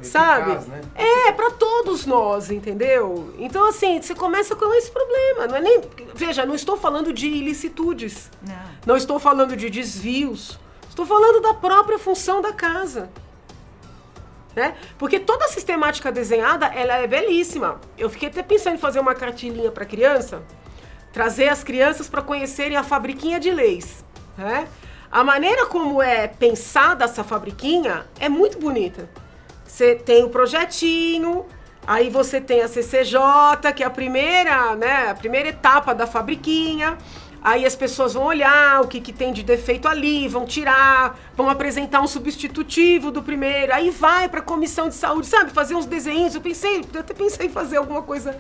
Sabe? 0.03 0.53
Eficaz, 0.53 0.67
né? 0.69 0.81
É, 0.95 1.33
pra 1.33 1.51
todos 1.51 2.07
nós, 2.07 2.51
entendeu? 2.51 3.33
Então, 3.39 3.69
assim, 3.69 4.01
você 4.01 4.15
começa 4.15 4.55
com 4.55 4.73
esse 4.75 4.91
problema. 4.91 5.47
Não 5.47 5.57
é 5.57 5.61
nem. 5.61 5.81
Veja, 6.15 6.45
não 6.45 6.55
estou 6.55 6.77
falando 6.77 7.13
de 7.13 7.27
ilicitudes. 7.27 8.31
Não. 8.43 8.55
Não 8.87 8.97
estou 8.97 9.19
falando 9.19 9.57
de 9.57 9.71
desvios. 9.71 10.59
Estou 10.89 11.05
falando 11.05 11.41
da 11.41 11.55
própria 11.55 11.99
função 11.99 12.41
da 12.41 12.53
casa. 12.53 13.11
Né? 14.55 14.77
Porque 14.97 15.19
toda 15.19 15.47
a 15.47 15.49
sistemática 15.49 16.13
desenhada, 16.13 16.67
ela 16.67 16.95
é 16.95 17.07
belíssima. 17.07 17.81
Eu 17.99 18.09
fiquei 18.09 18.29
até 18.29 18.43
pensando 18.43 18.77
em 18.77 18.79
fazer 18.79 19.01
uma 19.01 19.15
cartilhinha 19.15 19.71
para 19.71 19.85
criança, 19.85 20.43
trazer 21.13 21.49
as 21.49 21.65
crianças 21.65 22.09
para 22.09 22.23
conhecerem 22.23 22.77
a 22.77 22.85
fabriquinha 22.85 23.41
de 23.41 23.51
leis. 23.51 24.05
Né? 24.39 24.69
A 25.11 25.25
maneira 25.25 25.67
como 25.67 26.03
é 26.03 26.29
pensada 26.29 27.05
essa 27.05 27.25
fabriquinha 27.25 28.07
é 28.19 28.29
muito 28.29 28.59
bonita. 28.59 29.09
Você 29.75 29.97
tem 29.97 30.23
o 30.23 30.29
projetinho, 30.29 31.47
aí 31.85 32.09
você 32.09 32.41
tem 32.41 32.63
a 32.63 32.69
CCJ, 32.69 33.19
que 33.75 33.83
é 33.83 33.87
a 33.87 33.91
primeira, 33.91 34.77
né, 34.77 35.11
a 35.11 35.15
primeira 35.17 35.49
etapa 35.49 35.93
da 35.93 36.07
fabriquinha. 36.07 36.97
Aí 37.43 37.67
as 37.67 37.75
pessoas 37.75 38.15
vão 38.15 38.23
olhar 38.23 38.83
o 38.83 38.87
que, 38.87 39.01
que 39.01 39.13
tem 39.13 39.33
de 39.33 39.43
defeito 39.43 39.89
ali, 39.89 40.29
vão 40.29 40.47
tirar, 40.47 41.19
vão 41.37 41.51
apresentar 41.51 42.01
um 42.03 42.07
substitutivo 42.07 43.11
do 43.11 43.21
primeiro, 43.21 43.75
aí 43.75 43.91
vai 43.91 44.29
para 44.29 44.39
a 44.39 44.43
comissão 44.45 44.89
de 44.89 44.95
saúde, 44.95 45.27
sabe, 45.27 45.51
fazer 45.51 45.75
uns 45.75 45.87
desenhos. 45.87 46.37
Eu 46.37 46.41
pensei, 46.41 46.85
eu 46.95 47.01
até 47.01 47.13
pensei 47.13 47.47
em 47.47 47.51
fazer 47.51 47.77
alguma 47.79 48.01
coisa. 48.03 48.39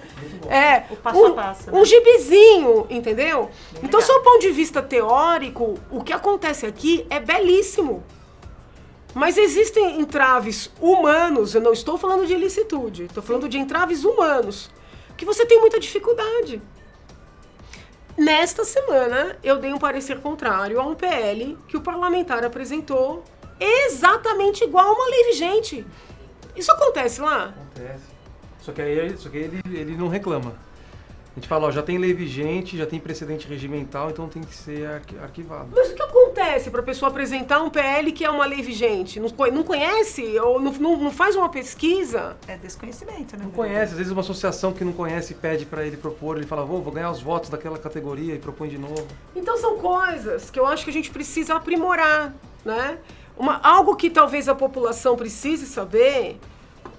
É, 0.48 0.84
O 0.88 0.96
passo 0.96 1.20
um, 1.20 1.26
a 1.26 1.32
passo, 1.32 1.68
né? 1.68 1.80
um 1.80 1.84
gibizinho, 1.84 2.86
entendeu? 2.88 3.50
Então, 3.82 4.00
sob 4.00 4.20
o 4.20 4.22
ponto 4.22 4.40
de 4.40 4.52
vista 4.52 4.80
teórico, 4.80 5.74
o 5.90 6.00
que 6.04 6.12
acontece 6.12 6.64
aqui 6.64 7.04
é 7.10 7.18
belíssimo. 7.18 8.04
Mas 9.14 9.38
existem 9.38 10.00
entraves 10.00 10.70
humanos, 10.80 11.54
eu 11.54 11.60
não 11.60 11.72
estou 11.72 11.96
falando 11.96 12.26
de 12.26 12.34
ilicitude, 12.34 13.04
estou 13.04 13.22
falando 13.22 13.48
de 13.48 13.58
entraves 13.58 14.04
humanos, 14.04 14.70
que 15.16 15.24
você 15.24 15.46
tem 15.46 15.60
muita 15.60 15.78
dificuldade. 15.78 16.60
Nesta 18.18 18.64
semana, 18.64 19.38
eu 19.42 19.58
dei 19.58 19.72
um 19.72 19.78
parecer 19.78 20.20
contrário 20.20 20.80
a 20.80 20.84
um 20.84 20.94
PL 20.94 21.56
que 21.68 21.76
o 21.76 21.80
parlamentar 21.80 22.44
apresentou 22.44 23.22
exatamente 23.58 24.64
igual 24.64 24.86
a 24.86 24.92
uma 24.92 25.10
lei 25.10 25.24
vigente. 25.24 25.86
Isso 26.56 26.72
acontece 26.72 27.20
lá? 27.20 27.54
Acontece. 27.72 28.04
Só 28.60 28.72
que 28.72 28.82
aí, 28.82 29.16
só 29.16 29.28
que 29.28 29.36
ele, 29.36 29.60
ele 29.66 29.96
não 29.96 30.08
reclama. 30.08 30.56
A 31.36 31.40
gente 31.40 31.48
fala, 31.48 31.66
ó, 31.66 31.70
já 31.72 31.82
tem 31.82 31.98
lei 31.98 32.14
vigente, 32.14 32.78
já 32.78 32.86
tem 32.86 33.00
precedente 33.00 33.48
regimental, 33.48 34.08
então 34.08 34.28
tem 34.28 34.40
que 34.40 34.54
ser 34.54 34.86
arqui- 34.86 35.18
arquivado. 35.18 35.66
Mas 35.74 35.90
o 35.90 35.94
que 35.94 36.00
acontece 36.02 36.70
para 36.70 36.80
a 36.80 36.84
pessoa 36.84 37.10
apresentar 37.10 37.60
um 37.60 37.68
PL 37.68 38.12
que 38.12 38.24
é 38.24 38.30
uma 38.30 38.46
lei 38.46 38.62
vigente? 38.62 39.18
Não, 39.18 39.28
co- 39.28 39.48
não 39.48 39.64
conhece 39.64 40.38
ou 40.38 40.60
não, 40.60 40.70
não- 40.74 40.96
não 40.96 41.10
faz 41.10 41.34
uma 41.34 41.48
pesquisa? 41.48 42.36
É 42.46 42.56
desconhecimento, 42.56 43.36
né? 43.36 43.42
Não 43.42 43.50
conhece, 43.50 43.90
às 43.92 43.98
vezes 43.98 44.12
uma 44.12 44.20
associação 44.20 44.72
que 44.72 44.84
não 44.84 44.92
conhece 44.92 45.34
pede 45.34 45.66
para 45.66 45.84
ele 45.84 45.96
propor, 45.96 46.36
ele 46.36 46.46
fala, 46.46 46.64
vou, 46.64 46.80
vou 46.80 46.92
ganhar 46.92 47.10
os 47.10 47.20
votos 47.20 47.50
daquela 47.50 47.78
categoria 47.78 48.34
e 48.34 48.38
propõe 48.38 48.68
de 48.68 48.78
novo. 48.78 49.04
Então 49.34 49.56
são 49.58 49.76
coisas 49.78 50.50
que 50.50 50.60
eu 50.60 50.66
acho 50.66 50.84
que 50.84 50.90
a 50.90 50.94
gente 50.94 51.10
precisa 51.10 51.54
aprimorar, 51.56 52.32
né? 52.64 52.98
Uma, 53.36 53.58
algo 53.60 53.96
que 53.96 54.08
talvez 54.08 54.48
a 54.48 54.54
população 54.54 55.16
precise 55.16 55.66
saber, 55.66 56.38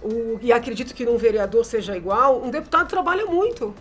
o- 0.03 0.37
e 0.41 0.51
acredito 0.51 0.93
que 0.93 1.05
num 1.05 1.15
vereador 1.17 1.63
seja 1.63 1.95
igual, 1.95 2.43
um 2.43 2.49
deputado 2.51 2.89
trabalha 2.89 3.25
muito. 3.25 3.73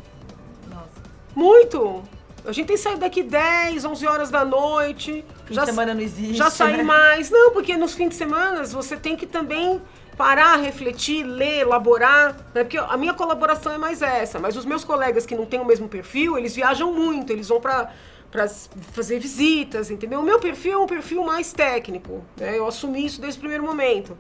Muito! 1.34 2.02
A 2.46 2.52
gente 2.52 2.66
tem 2.66 2.76
saído 2.76 3.00
daqui 3.00 3.22
10, 3.22 3.84
11 3.86 4.06
horas 4.06 4.30
da 4.30 4.44
noite. 4.44 5.24
Fim 5.46 5.54
de 5.54 5.64
semana 5.64 5.94
não 5.94 6.00
existe, 6.00 6.34
Já 6.34 6.50
saí 6.50 6.76
né? 6.76 6.82
mais. 6.82 7.30
Não, 7.30 7.52
porque 7.52 7.74
nos 7.76 7.94
fins 7.94 8.10
de 8.10 8.14
semana 8.16 8.62
você 8.64 8.96
tem 8.96 9.16
que 9.16 9.26
também 9.26 9.80
parar, 10.14 10.56
refletir, 10.56 11.24
ler, 11.24 11.60
elaborar. 11.60 12.36
Né? 12.54 12.62
Porque 12.62 12.76
a 12.76 12.96
minha 12.98 13.14
colaboração 13.14 13.72
é 13.72 13.78
mais 13.78 14.02
essa. 14.02 14.38
Mas 14.38 14.56
os 14.56 14.66
meus 14.66 14.84
colegas 14.84 15.24
que 15.24 15.34
não 15.34 15.46
têm 15.46 15.58
o 15.58 15.64
mesmo 15.64 15.88
perfil, 15.88 16.36
eles 16.36 16.54
viajam 16.54 16.92
muito. 16.92 17.32
Eles 17.32 17.48
vão 17.48 17.60
para 17.60 17.90
para 18.30 18.48
fazer 18.48 19.20
visitas, 19.20 19.92
entendeu? 19.92 20.18
O 20.18 20.22
meu 20.24 20.40
perfil 20.40 20.72
é 20.72 20.76
um 20.76 20.88
perfil 20.88 21.22
mais 21.22 21.52
técnico. 21.52 22.24
Né? 22.36 22.58
Eu 22.58 22.66
assumi 22.66 23.06
isso 23.06 23.20
desde 23.20 23.38
o 23.38 23.40
primeiro 23.40 23.62
momento. 23.62 24.18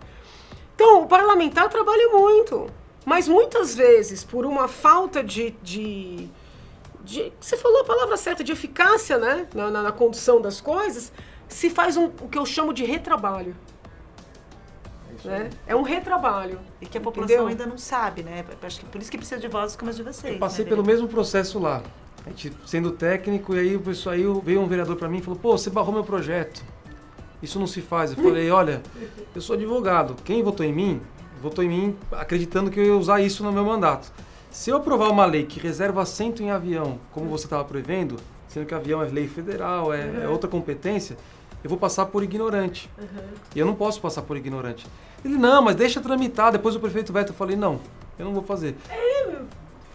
Então, 0.76 1.02
o 1.02 1.08
parlamentar 1.08 1.68
trabalha 1.68 2.08
muito. 2.10 2.70
Mas 3.04 3.26
muitas 3.26 3.74
vezes, 3.74 4.22
por 4.22 4.46
uma 4.46 4.68
falta 4.68 5.20
de, 5.20 5.50
de, 5.60 6.28
de- 7.04 7.32
Você 7.40 7.56
falou 7.56 7.80
a 7.82 7.84
palavra 7.84 8.16
certa, 8.16 8.42
de 8.42 8.52
eficácia 8.52 9.18
né? 9.18 9.46
na, 9.54 9.70
na- 9.70 9.82
na 9.82 9.92
condução 9.92 10.40
das 10.40 10.60
coisas, 10.60 11.12
se 11.48 11.70
faz 11.70 11.96
um, 11.96 12.06
o 12.06 12.28
que 12.28 12.38
eu 12.38 12.46
chamo 12.46 12.72
de 12.72 12.84
retrabalho. 12.84 13.54
É 15.24 15.28
Né? 15.28 15.50
É 15.66 15.76
um 15.76 15.82
retrabalho. 15.82 16.58
E 16.80 16.86
que 16.86 16.98
a 16.98 17.00
população 17.00 17.36
Entendeu? 17.36 17.48
ainda 17.50 17.66
não 17.66 17.78
sabe, 17.78 18.22
né? 18.22 18.44
Acho 18.62 18.80
que 18.80 18.86
por 18.86 19.00
isso 19.00 19.10
que 19.10 19.16
precisa 19.16 19.40
de 19.40 19.48
vozes 19.48 19.76
como 19.76 19.90
as 19.90 19.96
de 19.96 20.02
vocês. 20.02 20.34
Eu 20.34 20.38
passei 20.40 20.64
né, 20.64 20.68
pelo 20.70 20.84
mesmo 20.84 21.08
processo 21.08 21.58
lá. 21.58 21.82
A 22.26 22.30
gente 22.30 22.52
sendo 22.66 22.90
técnico, 22.90 23.54
e 23.54 23.58
aí 23.58 23.76
o 23.76 23.80
pessoal 23.80 24.14
aí 24.14 24.24
veio 24.42 24.60
um 24.60 24.66
vereador 24.66 24.96
para 24.96 25.08
mim 25.08 25.18
e 25.18 25.22
falou: 25.22 25.38
pô, 25.38 25.56
você 25.56 25.70
barrou 25.70 25.92
meu 25.94 26.04
projeto. 26.04 26.62
Isso 27.42 27.58
não 27.58 27.66
se 27.66 27.80
faz. 27.80 28.10
Eu 28.10 28.16
falei: 28.22 28.48
olha, 28.50 28.82
eu 29.34 29.40
sou 29.40 29.54
advogado. 29.56 30.14
Quem 30.24 30.42
votou 30.42 30.64
em 30.66 30.72
mim, 30.72 31.00
votou 31.40 31.62
em 31.64 31.68
mim 31.68 31.96
acreditando 32.12 32.70
que 32.70 32.80
eu 32.80 32.84
ia 32.84 32.96
usar 32.96 33.20
isso 33.20 33.42
no 33.44 33.52
meu 33.52 33.64
mandato. 33.64 34.10
Se 34.54 34.70
eu 34.70 34.76
aprovar 34.76 35.10
uma 35.10 35.26
lei 35.26 35.44
que 35.44 35.58
reserva 35.58 36.00
assento 36.00 36.40
em 36.40 36.52
avião, 36.52 37.00
como 37.10 37.26
você 37.28 37.44
estava 37.44 37.64
prevendo, 37.64 38.14
sendo 38.46 38.64
que 38.64 38.72
avião 38.72 39.02
é 39.02 39.06
lei 39.08 39.26
federal, 39.26 39.92
é, 39.92 40.22
é 40.22 40.28
outra 40.28 40.48
competência, 40.48 41.16
eu 41.64 41.68
vou 41.68 41.76
passar 41.76 42.06
por 42.06 42.22
ignorante. 42.22 42.88
E 43.52 43.58
eu 43.58 43.66
não 43.66 43.74
posso 43.74 44.00
passar 44.00 44.22
por 44.22 44.36
ignorante. 44.36 44.86
Ele, 45.24 45.36
não, 45.36 45.60
mas 45.60 45.74
deixa 45.74 46.00
tramitar, 46.00 46.52
depois 46.52 46.76
o 46.76 46.78
prefeito 46.78 47.12
veta. 47.12 47.32
Eu 47.32 47.34
falei, 47.34 47.56
não, 47.56 47.80
eu 48.16 48.24
não 48.24 48.32
vou 48.32 48.44
fazer. 48.44 48.76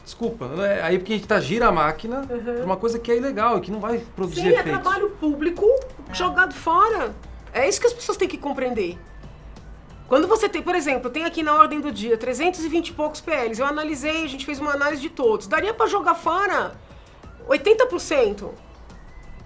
Desculpa, 0.03 0.49
não 0.49 0.65
é- 0.65 0.81
aí 0.81 0.99
porque 0.99 1.13
a 1.13 1.15
gente 1.15 1.27
tá, 1.27 1.39
gira 1.39 1.69
a 1.69 1.71
máquina 1.71 2.25
pra 2.27 2.65
uma 2.65 2.75
coisa 2.75 2.99
que 2.99 3.09
é 3.09 3.15
ilegal 3.15 3.59
e 3.59 3.61
que 3.61 3.71
não 3.71 3.79
vai 3.79 3.99
produzir 4.13 4.41
Sim, 4.41 4.47
é 4.47 4.59
efeitos. 4.59 4.71
trabalho 4.81 5.11
público 5.11 5.65
jogado 6.11 6.53
fora. 6.53 7.15
É 7.53 7.69
isso 7.69 7.79
que 7.79 7.87
as 7.87 7.93
pessoas 7.93 8.17
têm 8.17 8.27
que 8.27 8.37
compreender. 8.37 8.97
Quando 10.09 10.27
você 10.27 10.49
tem, 10.49 10.63
por 10.63 10.73
exemplo, 10.73 11.07
tem 11.11 11.23
aqui 11.23 11.43
na 11.43 11.53
ordem 11.53 11.79
do 11.79 11.91
dia 11.91 12.17
320 12.17 12.89
e 12.89 12.93
poucos 12.93 13.21
PLs, 13.21 13.59
eu 13.59 13.65
analisei, 13.67 14.23
a 14.25 14.27
gente 14.27 14.43
fez 14.43 14.59
uma 14.59 14.73
análise 14.73 15.03
de 15.03 15.09
todos. 15.09 15.45
Daria 15.45 15.71
pra 15.71 15.85
jogar 15.85 16.15
fora 16.15 16.73
80%. 17.47 18.49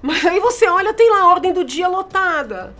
Mas 0.01 0.25
aí 0.25 0.39
você 0.39 0.67
olha, 0.69 0.93
tem 0.93 1.11
lá 1.11 1.23
a 1.23 1.27
ordem 1.27 1.51
do 1.51 1.65
dia 1.65 1.89
lotada. 1.89 2.73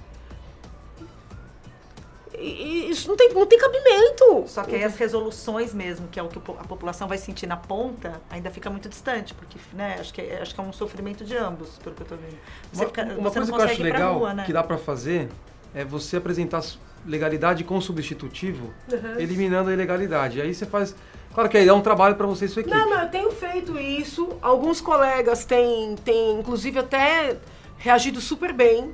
E, 2.37 2.87
e 2.87 2.89
isso 2.89 3.09
não 3.09 3.17
tem, 3.17 3.33
não 3.33 3.45
tem 3.45 3.59
cabimento. 3.59 4.45
Só 4.47 4.63
que 4.63 4.75
aí 4.75 4.83
as 4.85 4.95
resoluções 4.95 5.73
mesmo, 5.73 6.07
que 6.07 6.17
é 6.17 6.23
o 6.23 6.29
que 6.29 6.37
a 6.37 6.63
população 6.63 7.07
vai 7.09 7.17
sentir 7.17 7.47
na 7.47 7.57
ponta, 7.57 8.21
ainda 8.29 8.49
fica 8.49 8.69
muito 8.69 8.87
distante, 8.87 9.33
porque 9.33 9.57
né, 9.73 9.97
acho, 9.99 10.13
que 10.13 10.21
é, 10.21 10.41
acho 10.41 10.55
que 10.55 10.59
é 10.59 10.63
um 10.63 10.71
sofrimento 10.71 11.25
de 11.25 11.35
ambos, 11.35 11.77
pelo 11.83 11.95
que 11.95 12.01
eu 12.01 12.07
tô 12.07 12.15
vendo. 12.15 12.37
Você, 12.71 12.81
Uma, 12.81 12.87
fica, 12.87 13.03
uma 13.03 13.29
você 13.29 13.39
coisa 13.39 13.39
não 13.39 13.57
que 13.57 13.63
eu 13.63 13.69
acho 13.69 13.83
legal 13.83 14.17
rua, 14.19 14.33
né? 14.33 14.43
que 14.45 14.53
dá 14.53 14.63
pra 14.63 14.77
fazer 14.77 15.29
é 15.75 15.83
você 15.83 16.17
apresentar 16.17 16.61
legalidade 17.05 17.63
com 17.63 17.79
substitutivo, 17.81 18.73
Uhum. 18.91 19.19
eliminando 19.19 19.69
a 19.69 19.73
ilegalidade. 19.73 20.41
Aí 20.41 20.53
você 20.53 20.65
faz. 20.65 20.95
Claro 21.33 21.49
que 21.49 21.57
aí 21.57 21.67
é 21.67 21.73
um 21.73 21.81
trabalho 21.81 22.15
pra 22.15 22.27
você 22.27 22.45
e 22.45 22.47
sua 22.47 22.61
equipe. 22.61 22.75
Não, 22.75 22.89
não, 22.89 23.01
eu 23.01 23.09
tenho 23.09 23.31
feito 23.31 23.77
isso. 23.79 24.37
Alguns 24.41 24.79
colegas 24.79 25.45
têm, 25.45 25.95
têm 26.05 26.39
inclusive, 26.39 26.79
até 26.79 27.37
reagido 27.77 28.21
super 28.21 28.53
bem. 28.53 28.93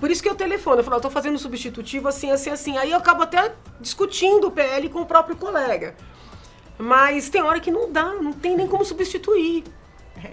Por 0.00 0.10
isso 0.10 0.22
que 0.22 0.28
eu 0.28 0.34
telefono. 0.34 0.78
Eu 0.80 0.84
falo, 0.84 0.96
eu 0.96 1.00
tô 1.00 1.10
fazendo 1.10 1.38
substitutivo 1.38 2.08
assim, 2.08 2.30
assim, 2.30 2.50
assim. 2.50 2.76
Aí 2.78 2.90
eu 2.92 2.96
acabo 2.98 3.22
até 3.22 3.52
discutindo 3.80 4.46
o 4.46 4.50
PL 4.50 4.88
com 4.88 5.00
o 5.02 5.06
próprio 5.06 5.36
colega. 5.36 5.94
Mas 6.78 7.28
tem 7.28 7.42
hora 7.42 7.58
que 7.60 7.70
não 7.70 7.90
dá, 7.90 8.14
não 8.14 8.32
tem 8.32 8.56
nem 8.56 8.66
como 8.68 8.84
substituir. 8.84 9.64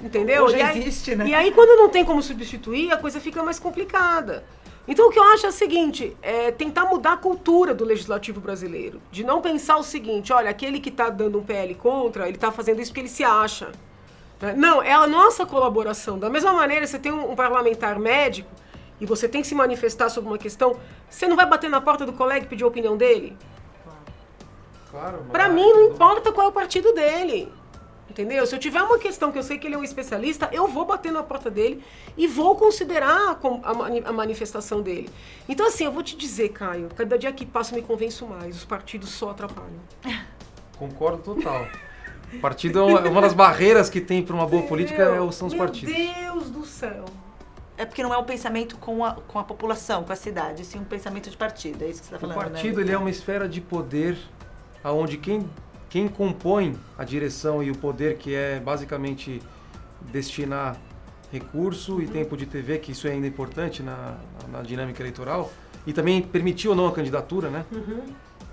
Entendeu? 0.03 0.47
Já 0.50 0.57
E 0.57 0.62
aí- 0.62 0.79
existe, 0.81 1.15
né? 1.15 1.27
E 1.27 1.33
aí, 1.35 1.51
quando 1.51 1.75
não 1.77 1.89
tem 1.89 2.03
como 2.05 2.21
substituir, 2.21 2.91
a 2.91 2.97
coisa 2.97 3.19
fica 3.19 3.43
mais 3.43 3.59
complicada. 3.59 4.43
Então, 4.88 5.08
o 5.08 5.12
que 5.12 5.18
eu 5.18 5.24
acho 5.24 5.46
é 5.46 5.50
o 5.50 5.51
seguinte: 5.51 6.15
é 6.22 6.51
tentar 6.51 6.86
mudar 6.86 7.13
a 7.13 7.18
cultura 7.18 7.74
do 7.74 7.84
legislativo 7.84 8.39
brasileiro. 8.39 9.01
De 9.12 9.24
não 9.24 9.42
pensar 9.42 9.77
o 9.77 9.84
seguinte: 9.84 10.32
olha, 10.32 10.50
aquele 10.50 10.80
que 10.80 10.89
está 10.89 11.10
dando 11.10 11.39
um 11.39 11.44
PL 11.44 11.74
contra, 11.75 12.27
ele 12.27 12.38
está 12.38 12.51
fazendo 12.51 12.80
isso 12.82 12.92
porque 12.92 13.01
ele 13.01 13.10
se 13.10 13.24
acha. 13.24 13.72
Né? 14.42 14.54
Não, 14.56 14.82
é 14.82 14.92
a 14.94 15.08
nossa 15.08 15.46
colaboração. 15.46 16.20
Da 16.20 16.30
mesma 16.30 16.54
maneira, 16.54 16.86
você 16.86 17.00
tem 17.00 17.12
um, 17.12 17.32
um 17.32 17.36
parlamentar 17.36 17.98
médico 17.98 18.50
e 19.01 19.06
você 19.06 19.27
tem 19.27 19.42
que 19.42 19.48
se 19.48 19.56
manifestar 19.56 20.10
sobre 20.10 20.30
uma 20.30 20.38
questão, 20.38 20.77
você 21.10 21.27
não 21.27 21.36
vai 21.36 21.46
bater 21.46 21.70
na 21.70 21.82
porta 21.82 22.06
do 22.06 22.13
colega 22.13 22.46
e 22.46 22.48
pedir 22.48 22.63
a 22.63 22.68
opinião 22.68 22.96
dele? 22.96 23.36
Claro, 24.92 25.18
mas- 25.24 25.32
Pra 25.32 25.50
mim, 25.50 25.70
não 25.74 25.88
importa 25.89 26.32
qual 26.32 26.48
é 26.48 26.50
o 26.50 26.54
partido 26.54 26.94
dele. 26.94 27.51
Entendeu? 28.09 28.45
Se 28.45 28.55
eu 28.55 28.59
tiver 28.59 28.81
uma 28.83 29.00
questão 29.00 29.31
que 29.31 29.38
eu 29.38 29.43
sei 29.43 29.57
que 29.57 29.65
ele 29.67 29.75
é 29.75 29.77
um 29.77 29.83
especialista, 29.83 30.47
eu 30.51 30.67
vou 30.67 30.85
bater 30.85 31.12
na 31.12 31.24
porta 31.24 31.50
dele 31.50 31.83
e 32.15 32.27
vou 32.27 32.55
considerar 32.55 33.31
a 33.43 33.69
a, 33.69 33.74
mani- 33.74 34.03
a 34.05 34.12
manifestação 34.13 34.81
dele. 34.81 35.09
Então, 35.50 35.65
assim, 35.67 35.85
eu 35.85 35.91
vou 35.91 36.03
te 36.03 36.15
dizer, 36.15 36.50
Caio, 36.50 36.88
cada 36.95 37.17
dia 37.17 37.31
que 37.33 37.45
passa 37.45 37.74
eu 37.74 37.81
me 37.81 37.88
convenço 37.88 38.25
mais. 38.27 38.55
Os 38.57 38.63
partidos 38.65 39.09
só 39.09 39.31
atrapalham. 39.31 39.79
Concordo 40.77 41.17
total. 41.35 41.67
O 42.33 42.39
partido 42.39 42.79
é 42.79 42.83
uma, 42.83 43.00
é 43.00 43.09
uma 43.09 43.21
das 43.21 43.33
barreiras 43.33 43.89
que 43.89 44.01
tem 44.01 44.21
pra 44.21 44.35
uma 44.35 44.45
boa 44.45 44.63
política 44.63 45.01
é, 45.03 45.31
são 45.31 45.47
os 45.47 45.53
Meu 45.53 45.63
partidos. 45.63 45.95
Deus 45.95 46.50
do 46.50 46.65
céu. 46.65 47.05
É 47.77 47.85
porque 47.85 48.01
não 48.03 48.13
é 48.13 48.17
um 48.17 48.24
pensamento 48.24 48.77
com 48.77 49.03
a, 49.03 49.13
com 49.15 49.38
a 49.39 49.43
população, 49.43 50.03
com 50.03 50.13
a 50.13 50.15
cidade, 50.15 50.63
sim 50.63 50.79
um 50.79 50.83
pensamento 50.83 51.29
de 51.29 51.35
partido. 51.38 51.83
É 51.83 51.88
isso 51.89 52.01
que 52.01 52.07
você 52.07 52.15
está 52.15 52.27
O 52.27 52.29
falando, 52.29 52.51
partido 52.51 52.77
né? 52.77 52.83
ele 52.83 52.91
é 52.91 52.97
uma 52.97 53.09
esfera 53.09 53.50
de 53.50 53.59
poder 53.62 54.17
aonde 54.83 55.17
quem, 55.17 55.50
quem 55.95 56.09
compõe 56.09 56.75
a 56.97 57.05
direção 57.05 57.63
e 57.63 57.71
o 57.71 57.77
poder 57.77 58.17
que 58.17 58.35
é 58.35 58.59
basicamente 58.59 59.41
destinar 60.11 60.75
recurso 61.31 62.01
e 62.01 62.05
tempo 62.05 62.35
de 62.35 62.45
TV, 62.45 62.79
que 62.79 62.91
isso 62.91 63.07
é 63.07 63.11
ainda 63.11 63.25
importante 63.25 63.81
na, 63.81 64.17
na 64.51 64.61
dinâmica 64.61 65.01
eleitoral, 65.01 65.49
e 65.87 65.93
também 65.93 66.21
permitir 66.21 66.67
ou 66.67 66.75
não 66.75 66.87
a 66.87 66.91
candidatura, 66.91 67.49
né? 67.49 67.63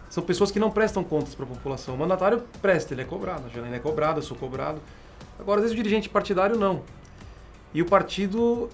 São 0.09 0.23
pessoas 0.23 0.53
que 0.53 0.61
não 0.61 0.71
prestam 0.71 1.03
contas 1.03 1.35
para 1.35 1.45
a 1.45 1.49
população. 1.49 1.97
O 1.97 1.99
mandatário 1.99 2.45
presta, 2.61 2.95
ele 2.95 3.03
é 3.03 3.05
cobrado, 3.05 3.47
a 3.47 3.49
Janaína 3.49 3.75
é 3.75 3.81
cobrada, 3.81 4.21
eu 4.21 4.23
sou 4.23 4.37
cobrado. 4.37 4.81
Agora, 5.37 5.59
às 5.59 5.65
vezes 5.65 5.77
o 5.77 5.83
dirigente 5.83 6.09
partidário 6.09 6.57
não. 6.57 6.85
E 7.75 7.83
o 7.83 7.87
partido, 7.87 8.69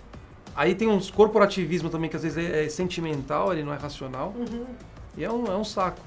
aí 0.54 0.74
tem 0.74 0.88
uns 0.88 1.10
corporativismo 1.10 1.88
também 1.88 2.10
que 2.10 2.16
às 2.16 2.22
vezes 2.22 2.36
é, 2.36 2.66
é 2.66 2.68
sentimental, 2.68 3.50
ele 3.50 3.62
não 3.62 3.72
é 3.72 3.78
racional. 3.78 4.34
E 5.16 5.24
é 5.24 5.32
um, 5.32 5.46
é 5.46 5.56
um 5.56 5.64
saco. 5.64 6.02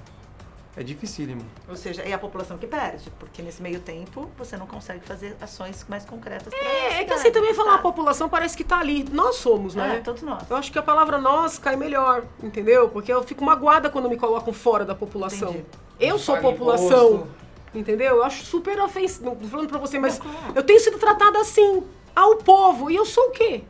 É 0.81 0.83
dificílimo. 0.83 1.41
Ou 1.67 1.75
seja, 1.75 2.01
é 2.01 2.13
a 2.13 2.17
população 2.17 2.57
que 2.57 2.67
perde, 2.67 3.09
porque 3.19 3.41
nesse 3.41 3.61
meio 3.61 3.79
tempo 3.79 4.29
você 4.37 4.57
não 4.57 4.67
consegue 4.67 5.05
fazer 5.05 5.35
ações 5.39 5.85
mais 5.87 6.05
concretas 6.05 6.53
para 6.53 6.67
É, 6.67 7.01
é 7.01 7.05
que 7.05 7.13
assim 7.13 7.31
também 7.31 7.53
falar 7.53 7.75
a 7.75 7.77
população 7.79 8.27
parece 8.27 8.57
que 8.57 8.63
tá 8.63 8.79
ali. 8.79 9.05
Nós 9.11 9.35
somos, 9.37 9.75
né? 9.75 9.97
É, 9.97 9.99
todos 9.99 10.21
nós. 10.21 10.49
Eu 10.49 10.57
acho 10.57 10.71
que 10.71 10.79
a 10.79 10.83
palavra 10.83 11.17
nós 11.17 11.57
cai 11.57 11.75
melhor, 11.75 12.23
entendeu? 12.43 12.89
Porque 12.89 13.11
eu 13.11 13.23
fico 13.23 13.43
magoada 13.43 13.89
quando 13.89 14.09
me 14.09 14.17
colocam 14.17 14.53
fora 14.53 14.83
da 14.83 14.95
população. 14.95 15.51
Entendi. 15.51 15.65
Eu 15.99 16.17
sou 16.17 16.35
Paga 16.35 16.49
população. 16.49 17.13
imposto. 17.15 17.41
Entendeu? 17.73 18.17
Eu 18.17 18.23
acho 18.23 18.43
super 18.43 18.79
ofensivo. 18.81 19.25
Não 19.25 19.35
tô 19.35 19.47
falando 19.47 19.69
pra 19.69 19.79
você, 19.79 19.97
mas 19.97 20.19
eu 20.53 20.63
tenho 20.63 20.79
sido 20.79 20.97
tratada 20.97 21.39
assim, 21.39 21.83
ao 22.15 22.35
povo. 22.37 22.91
E 22.91 22.95
eu 22.95 23.05
sou 23.05 23.27
o 23.27 23.31
quê? 23.31 23.63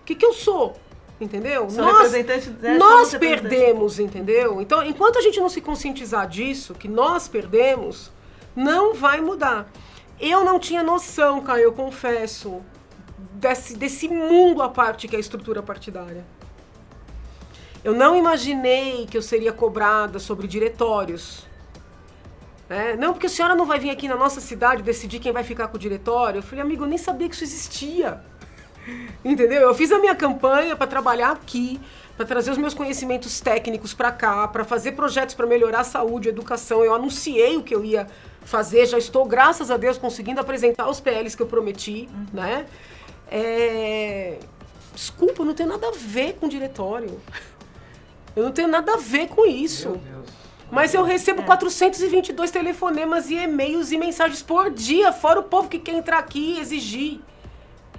O 0.00 0.04
que, 0.04 0.14
que 0.14 0.24
eu 0.24 0.32
sou? 0.32 0.76
Entendeu? 1.18 1.70
Sou 1.70 1.82
nós 1.82 2.12
né, 2.12 2.76
nós 2.78 3.14
perdemos, 3.14 3.98
entendeu? 3.98 4.60
Então, 4.60 4.82
enquanto 4.82 5.18
a 5.18 5.22
gente 5.22 5.40
não 5.40 5.48
se 5.48 5.62
conscientizar 5.62 6.28
disso, 6.28 6.74
que 6.74 6.88
nós 6.88 7.26
perdemos, 7.26 8.12
não 8.54 8.92
vai 8.92 9.20
mudar. 9.20 9.66
Eu 10.20 10.44
não 10.44 10.58
tinha 10.58 10.82
noção, 10.82 11.42
Caio, 11.42 11.64
eu 11.64 11.72
confesso, 11.72 12.62
desse, 13.32 13.76
desse 13.76 14.08
mundo 14.08 14.62
à 14.62 14.68
parte 14.68 15.08
que 15.08 15.14
é 15.14 15.18
a 15.18 15.20
estrutura 15.20 15.62
partidária. 15.62 16.24
Eu 17.82 17.94
não 17.94 18.16
imaginei 18.16 19.06
que 19.06 19.16
eu 19.16 19.22
seria 19.22 19.52
cobrada 19.52 20.18
sobre 20.18 20.46
diretórios. 20.46 21.46
né? 22.68 22.96
Não, 22.96 23.12
porque 23.12 23.26
a 23.26 23.30
senhora 23.30 23.54
não 23.54 23.64
vai 23.64 23.78
vir 23.78 23.90
aqui 23.90 24.08
na 24.08 24.16
nossa 24.16 24.40
cidade 24.40 24.82
decidir 24.82 25.20
quem 25.20 25.32
vai 25.32 25.44
ficar 25.44 25.68
com 25.68 25.76
o 25.76 25.80
diretório. 25.80 26.38
Eu 26.38 26.42
falei, 26.42 26.62
amigo, 26.62 26.84
eu 26.84 26.88
nem 26.88 26.98
sabia 26.98 27.28
que 27.28 27.34
isso 27.34 27.44
existia. 27.44 28.20
Entendeu? 29.24 29.62
Eu 29.62 29.74
fiz 29.74 29.90
a 29.90 29.98
minha 29.98 30.14
campanha 30.14 30.76
para 30.76 30.86
trabalhar 30.86 31.32
aqui, 31.32 31.80
para 32.16 32.24
trazer 32.24 32.50
os 32.50 32.58
meus 32.58 32.74
conhecimentos 32.74 33.40
técnicos 33.40 33.92
para 33.92 34.10
cá, 34.12 34.46
para 34.48 34.64
fazer 34.64 34.92
projetos 34.92 35.34
para 35.34 35.46
melhorar 35.46 35.80
a 35.80 35.84
saúde, 35.84 36.28
a 36.28 36.32
educação. 36.32 36.84
Eu 36.84 36.94
anunciei 36.94 37.56
o 37.56 37.62
que 37.62 37.74
eu 37.74 37.84
ia 37.84 38.06
fazer, 38.42 38.86
já 38.86 38.98
estou, 38.98 39.24
graças 39.24 39.70
a 39.70 39.76
Deus, 39.76 39.98
conseguindo 39.98 40.40
apresentar 40.40 40.88
os 40.88 41.00
PLs 41.00 41.36
que 41.36 41.42
eu 41.42 41.46
prometi, 41.46 42.08
né? 42.32 42.66
É... 43.28 44.38
Desculpa, 44.94 45.42
eu 45.42 45.46
não 45.46 45.54
tenho 45.54 45.68
nada 45.68 45.88
a 45.88 45.92
ver 45.92 46.34
com 46.34 46.48
diretório. 46.48 47.20
Eu 48.34 48.44
não 48.44 48.52
tenho 48.52 48.68
nada 48.68 48.94
a 48.94 48.96
ver 48.96 49.28
com 49.28 49.46
isso. 49.46 49.90
Meu 49.90 49.98
Deus. 49.98 50.26
Mas 50.70 50.94
eu 50.94 51.02
recebo 51.02 51.42
422 51.44 52.50
telefonemas 52.50 53.30
e 53.30 53.34
e-mails 53.34 53.92
e 53.92 53.98
mensagens 53.98 54.42
por 54.42 54.70
dia, 54.70 55.12
fora 55.12 55.40
o 55.40 55.44
povo 55.44 55.68
que 55.68 55.78
quer 55.78 55.94
entrar 55.94 56.18
aqui 56.18 56.54
e 56.54 56.60
exigir. 56.60 57.20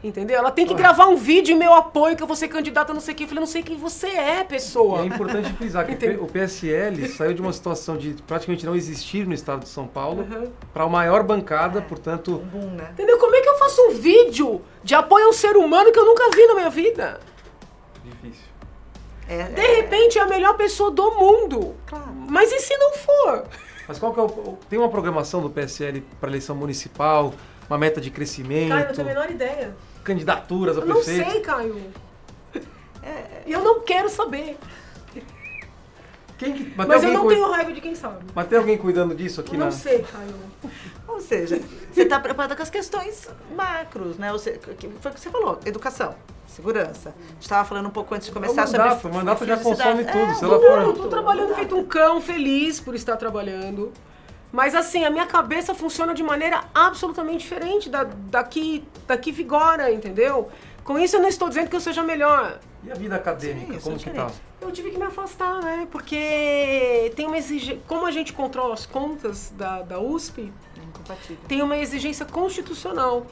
Entendeu? 0.04 0.38
Ela 0.38 0.52
tem 0.52 0.66
que 0.68 0.74
gravar 0.74 1.08
um 1.08 1.16
vídeo 1.16 1.56
em 1.56 1.58
meu 1.58 1.74
apoio 1.74 2.16
que 2.16 2.22
eu 2.22 2.28
vou 2.28 2.36
ser 2.36 2.48
candidata, 2.48 2.94
não 2.94 3.00
sei 3.02 3.14
o 3.14 3.18
que. 3.18 3.24
Eu 3.24 3.28
falei, 3.28 3.40
não 3.40 3.48
sei 3.48 3.64
quem 3.64 3.76
você 3.78 4.08
é, 4.08 4.42
E 4.42 4.44
pessoa. 4.44 5.02
é 5.02 5.06
importante 5.06 5.52
frisar 5.54 5.86
que 5.86 5.94
Entendeu? 5.94 6.24
o 6.24 6.28
PSL 6.28 7.08
saiu 7.10 7.34
de 7.34 7.42
uma 7.42 7.52
situação 7.52 7.98
de 7.98 8.14
praticamente 8.28 8.66
não 8.66 8.76
existir 8.76 9.26
no 9.26 9.34
estado 9.34 9.62
de 9.64 9.70
São 9.70 9.88
Paulo 9.88 10.22
Uhum. 10.22 10.52
para 10.74 10.84
a 10.84 10.88
maior 10.90 11.24
bancada, 11.24 11.82
portanto, 11.82 12.36
Um 12.36 12.46
boom, 12.60 12.70
né? 12.72 12.90
Entendeu? 12.94 13.18
Como 13.18 13.36
é 13.36 13.42
que 13.42 13.50
eu 13.50 13.58
faço 13.58 13.82
um 13.88 13.92
vídeo 13.94 14.62
de 14.84 14.94
apoio 14.96 15.26
a 15.26 15.30
um 15.30 15.34
ser 15.34 15.58
humano 15.58 15.92
que 15.92 15.98
eu 16.00 16.06
nunca 16.06 16.30
vi 16.36 16.46
na 16.48 16.54
minha 16.56 16.70
vida? 16.70 17.20
difícil. 18.04 18.46
É, 19.28 19.44
De 19.44 19.60
é, 19.62 19.76
repente 19.78 20.18
é 20.18 20.22
a 20.22 20.28
melhor 20.28 20.56
pessoa 20.56 20.90
do 20.92 21.12
mundo. 21.12 21.76
Claro. 21.86 22.06
Mas 22.30 22.52
e 22.52 22.60
se 22.60 22.78
não 22.78 22.94
for? 22.94 23.44
Mas 23.88 24.00
qual 24.00 24.14
que 24.14 24.20
é 24.20 24.24
o, 24.24 24.26
o- 24.28 24.58
tem 24.70 24.78
uma 24.80 24.90
programação 24.90 25.42
do 25.42 25.50
PSL 25.50 26.02
para 26.20 26.30
eleição 26.30 26.56
municipal, 26.56 27.34
uma 27.70 27.78
meta 27.78 28.00
de 28.02 28.10
crescimento, 28.12 28.70
Caio, 28.70 28.82
eu 28.84 28.88
não 28.88 28.96
tenho 28.96 29.08
a 29.08 29.12
menor 29.12 29.30
ideia. 29.32 29.76
candidaturas 30.04 30.78
a 30.78 30.82
Eu 30.82 30.86
não 30.88 30.96
prefeito? 30.96 31.32
sei, 31.32 31.40
Caio. 31.42 31.82
E 33.46 33.52
eu 33.54 33.64
não 33.64 33.80
quero 33.82 34.10
saber. 34.10 34.58
Quem 36.38 36.54
que, 36.54 36.74
mas, 36.78 36.88
Mas 36.88 37.04
eu 37.04 37.12
não 37.14 37.22
cui- 37.24 37.34
tenho 37.34 37.50
raiva 37.50 37.72
de 37.74 37.82
quem 37.82 37.96
sabe. 37.96 38.24
mas 38.36 38.48
tem 38.48 38.60
alguém 38.60 38.78
cuidando 38.78 39.16
disso 39.16 39.42
aqui 39.42 39.56
Eu 39.56 39.60
não 39.60 39.66
na 39.68 39.72
sei, 39.72 40.04
Caio. 40.04 40.36
Ou 41.08 41.20
seja, 41.20 41.60
você 41.92 42.04
está 42.04 42.20
preocupada 42.20 42.56
com 42.56 42.62
as 42.62 42.70
questões 42.70 43.28
macros, 43.56 44.18
né? 44.20 44.32
Ou 44.32 44.38
seja, 44.38 44.60
que 44.60 44.88
foi 45.02 45.10
o 45.12 45.14
que 45.16 45.20
você 45.20 45.32
falou, 45.32 45.60
educação, 45.66 46.14
segurança. 46.46 47.10
A 47.10 47.32
gente 47.34 47.42
estava 47.42 47.66
falando 47.68 47.88
um 47.88 47.92
pouco 47.92 48.14
antes 48.14 48.28
de 48.28 48.34
começar 48.34 48.68
o 48.68 48.72
mandato, 48.72 49.02
sobre 49.02 49.16
o 49.18 49.20
mandato 49.20 49.46
já 49.48 49.58
consome 49.58 50.04
tudo. 50.06 50.18
É, 50.32 50.34
Se 50.36 50.46
o 50.46 50.48
ela 50.48 50.60
Não, 50.60 50.62
for- 50.62 50.82
eu 50.82 50.94
tô 50.94 51.08
trabalhando 51.08 51.56
feito 51.56 51.76
um 51.76 51.84
cão, 51.84 52.22
feliz 52.22 52.80
por 52.80 52.94
estar 52.94 53.18
trabalhando. 53.18 53.92
Mas 54.52 54.74
assim, 54.74 55.04
a 55.04 55.10
minha 55.10 55.26
cabeça 55.26 55.76
funciona 55.76 56.14
de 56.14 56.24
maneira 56.24 56.64
absolutamente 56.74 57.40
diferente 57.40 57.90
da, 57.90 58.04
daqui, 58.04 58.84
daqui 59.06 59.32
vigora, 59.32 59.92
entendeu? 59.92 60.50
Com 60.84 60.98
isso 60.98 61.18
eu 61.18 61.22
não 61.22 61.28
estou 61.28 61.50
dizendo 61.50 61.70
que 61.70 61.76
eu 61.76 61.82
seja 61.82 62.02
melhor. 62.02 62.60
E 62.84 62.92
a 62.92 62.96
vida 62.96 63.16
acadêmica, 63.16 63.74
Sim, 63.74 63.80
como 63.80 63.98
que 63.98 64.10
tá? 64.10 64.32
Eu 64.62 64.72
tive 64.72 64.92
que 64.92 64.98
me 64.98 65.04
afastar, 65.04 65.62
né? 65.62 65.88
Porque 65.92 67.12
tem 67.16 67.28
uma 67.28 67.38
exigência. 67.38 67.82
Como 67.88 68.06
a 68.06 68.12
gente 68.12 68.32
controla 68.32 68.74
as 68.74 68.86
contas 68.86 69.54
da, 69.56 69.82
da 69.82 70.00
USP, 70.00 70.52
É 70.78 71.48
tem 71.48 71.62
uma 71.62 71.78
exigência 71.78 72.26
constitucional. 72.26 73.26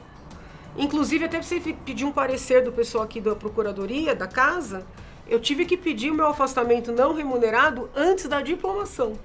Inclusive, 0.76 1.24
até 1.24 1.40
você 1.40 1.58
pedir 1.58 2.04
um 2.04 2.12
parecer 2.12 2.62
do 2.62 2.70
pessoal 2.70 3.04
aqui 3.04 3.20
da 3.20 3.34
Procuradoria, 3.34 4.14
da 4.14 4.26
casa, 4.26 4.86
eu 5.26 5.40
tive 5.40 5.64
que 5.64 5.76
pedir 5.76 6.10
o 6.10 6.14
meu 6.14 6.26
afastamento 6.26 6.92
não 6.92 7.14
remunerado 7.14 7.88
antes 7.96 8.28
da 8.28 8.42
diplomação. 8.42 9.18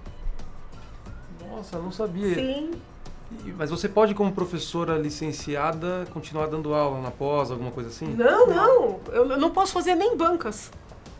Nossa, 1.51 1.75
eu 1.77 1.83
não 1.83 1.91
sabia. 1.91 2.35
Sim. 2.35 2.71
Mas 3.57 3.69
você 3.69 3.87
pode, 3.87 4.13
como 4.13 4.31
professora 4.33 4.97
licenciada, 4.97 6.05
continuar 6.13 6.47
dando 6.47 6.73
aula 6.73 6.99
na 6.99 7.11
pós, 7.11 7.49
alguma 7.49 7.71
coisa 7.71 7.89
assim? 7.89 8.05
Não, 8.07 8.47
não. 8.47 8.99
Eu 9.11 9.29
eu 9.31 9.37
não 9.37 9.51
posso 9.51 9.71
fazer 9.71 9.95
nem 9.95 10.17
bancas. 10.17 10.69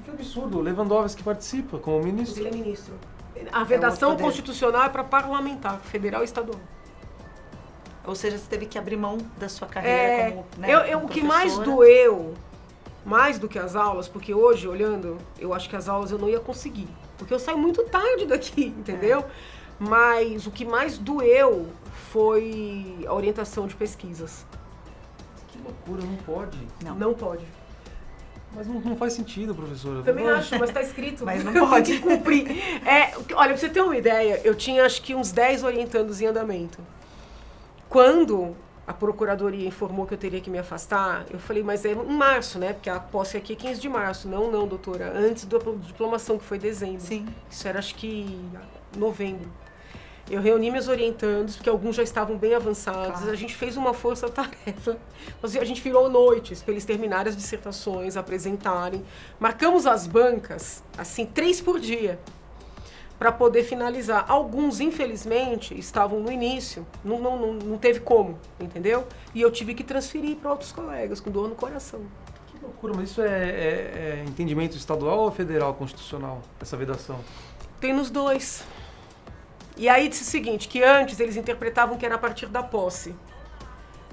Que 0.04 0.12
absurdo. 0.12 0.58
O 0.58 0.62
Lewandowski 0.62 1.24
participa 1.24 1.78
como 1.78 2.04
ministro. 2.04 2.42
Ele 2.42 2.50
é 2.50 2.52
ministro. 2.52 2.94
A 3.52 3.64
vedação 3.64 4.12
poder. 4.12 4.24
constitucional 4.24 4.84
é 4.84 4.90
para 4.90 5.04
parlamentar, 5.04 5.80
federal 5.80 6.22
e 6.22 6.26
estadual. 6.26 6.60
Ou 8.06 8.16
seja, 8.16 8.38
você 8.38 8.46
teve 8.50 8.66
que 8.66 8.78
abrir 8.78 8.98
mão 8.98 9.18
da 9.38 9.48
sua 9.48 9.68
carreira 9.68 9.98
É, 9.98 10.32
como, 10.32 10.46
né, 10.58 10.74
eu, 10.74 10.80
eu- 10.80 10.94
como 11.00 11.06
o 11.06 11.10
que 11.10 11.22
mais 11.24 11.54
professora. 11.54 11.66
doeu, 11.78 12.34
mais 13.06 13.40
do 13.40 13.48
que 13.48 13.58
as 13.60 13.76
aulas, 13.76 14.08
porque 14.08 14.34
hoje, 14.34 14.68
olhando, 14.68 15.18
eu 15.40 15.54
acho 15.54 15.70
que 15.70 15.76
as 15.76 15.88
aulas 15.88 16.12
eu 16.12 16.18
não 16.18 16.28
ia 16.28 16.40
conseguir. 16.40 16.88
Porque 17.18 17.34
eu 17.34 17.40
saio 17.40 17.58
muito 17.58 17.84
tarde 17.86 18.26
daqui, 18.26 18.66
entendeu? 18.78 19.24
Mas 19.84 20.46
o 20.46 20.52
que 20.52 20.64
mais 20.64 20.98
doeu 21.00 21.68
foi 22.12 23.04
a 23.08 23.14
orientação 23.14 23.66
de 23.66 23.74
pesquisas. 23.76 24.46
Que 25.48 25.58
loucura, 25.58 26.04
não 26.06 26.16
pode. 26.18 26.58
Não. 26.84 26.96
Não 26.96 27.14
pode. 27.16 27.44
Mas 28.54 28.68
não, 28.68 28.80
não 28.82 28.96
faz 28.96 29.14
sentido, 29.14 29.56
professora. 29.56 30.04
Também 30.04 30.26
Não- 30.26 30.36
acho, 30.36 30.60
mas 30.60 30.70
tá 30.70 30.82
escrito. 30.82 31.26
Mas 31.26 31.42
não 31.44 31.54
pode. 31.68 31.98
cumprir. 32.00 32.48
É, 32.86 33.14
olha, 33.34 33.50
pra 33.50 33.58
você 33.58 33.70
ter 33.70 33.82
uma 33.82 33.98
ideia, 33.98 34.40
eu 34.44 34.54
tinha 34.54 34.86
acho 34.86 35.02
que 35.02 35.16
uns 35.16 35.32
10 35.32 35.64
orientandos 35.64 36.22
em 36.22 36.28
andamento. 36.28 36.78
Quando 37.90 38.56
a 38.86 38.94
procuradoria 38.94 39.68
informou 39.68 40.06
que 40.06 40.14
eu 40.14 40.18
teria 40.18 40.42
que 40.42 40.50
me 40.50 40.60
afastar, 40.60 41.26
eu 41.32 41.40
falei, 41.40 41.64
mas 41.64 41.86
é 41.86 41.92
em 41.94 41.96
março, 42.14 42.60
né? 42.60 42.74
Porque 42.74 42.90
a 42.90 43.00
posse 43.00 43.38
aqui 43.38 43.54
é 43.54 43.56
15 43.56 43.82
de 43.82 43.90
março. 43.90 44.28
Não, 44.28 44.52
não, 44.52 44.68
doutora. 44.68 45.12
Antes 45.18 45.46
da 45.46 45.58
diplomação, 45.58 46.38
que 46.38 46.44
foi 46.46 46.60
dezembro. 46.60 47.00
Sim. 47.02 47.26
Isso 47.50 47.68
era 47.68 47.80
acho 47.80 47.96
que 47.96 48.38
novembro. 48.98 49.50
Eu 50.32 50.42
reuni 50.42 50.72
meus 50.72 50.88
orientandos, 50.88 51.58
porque 51.58 51.70
alguns 51.70 51.96
já 51.96 52.04
estavam 52.04 52.38
bem 52.38 52.54
avançados. 52.56 53.18
Claro. 53.20 53.32
A 53.32 53.36
gente 53.36 53.54
fez 53.54 53.76
uma 53.76 53.94
força-tarefa. 53.94 54.98
Nós- 55.44 55.56
A 55.58 55.66
gente 55.66 55.82
virou 55.82 56.10
noites 56.10 56.64
para 56.64 56.72
eles 56.72 56.86
terminarem 56.86 57.30
as 57.30 57.36
dissertações, 57.36 58.16
apresentarem. 58.16 59.04
Marcamos 59.40 59.86
as 59.86 60.08
bancas, 60.08 60.82
assim, 60.98 61.26
três 61.26 61.60
por 61.60 61.80
dia, 61.82 62.18
para 63.20 63.32
poder 63.32 63.64
finalizar. 63.64 64.24
Alguns, 64.28 64.80
infelizmente, 64.80 65.78
estavam 65.78 66.22
no 66.22 66.32
início. 66.32 66.88
Não, 67.04 67.20
não, 67.20 67.38
não, 67.38 67.54
não 67.54 67.78
teve 67.78 68.00
como, 68.00 68.40
entendeu? 68.60 69.06
E 69.36 69.42
eu 69.42 69.52
tive 69.52 69.74
que 69.74 69.84
transferir 69.84 70.38
para 70.38 70.52
outros 70.52 70.72
colegas, 70.72 71.20
com 71.20 71.30
dor 71.30 71.50
no 71.50 71.56
coração. 71.56 72.00
Que 72.48 72.58
loucura, 72.64 72.94
mas 72.96 73.10
isso 73.12 73.22
é, 73.22 73.28
é- 73.28 74.20
é 74.22 74.26
entendimento 74.26 74.78
estadual 74.78 75.20
ou 75.20 75.32
federal 75.32 75.74
constitucional, 75.74 76.42
essa 76.62 76.78
vedação? 76.78 77.20
Tem 77.82 77.92
nos 77.94 78.10
dois. 78.10 78.64
E 79.78 79.88
aí 79.90 80.08
disse 80.08 80.24
o 80.24 80.26
seguinte, 80.26 80.68
que 80.68 80.84
antes 80.84 81.20
eles 81.20 81.38
interpretavam 81.38 81.98
que 81.98 82.06
era 82.06 82.16
a 82.16 82.20
partir 82.20 82.48
da 82.48 82.62
posse. 82.62 83.16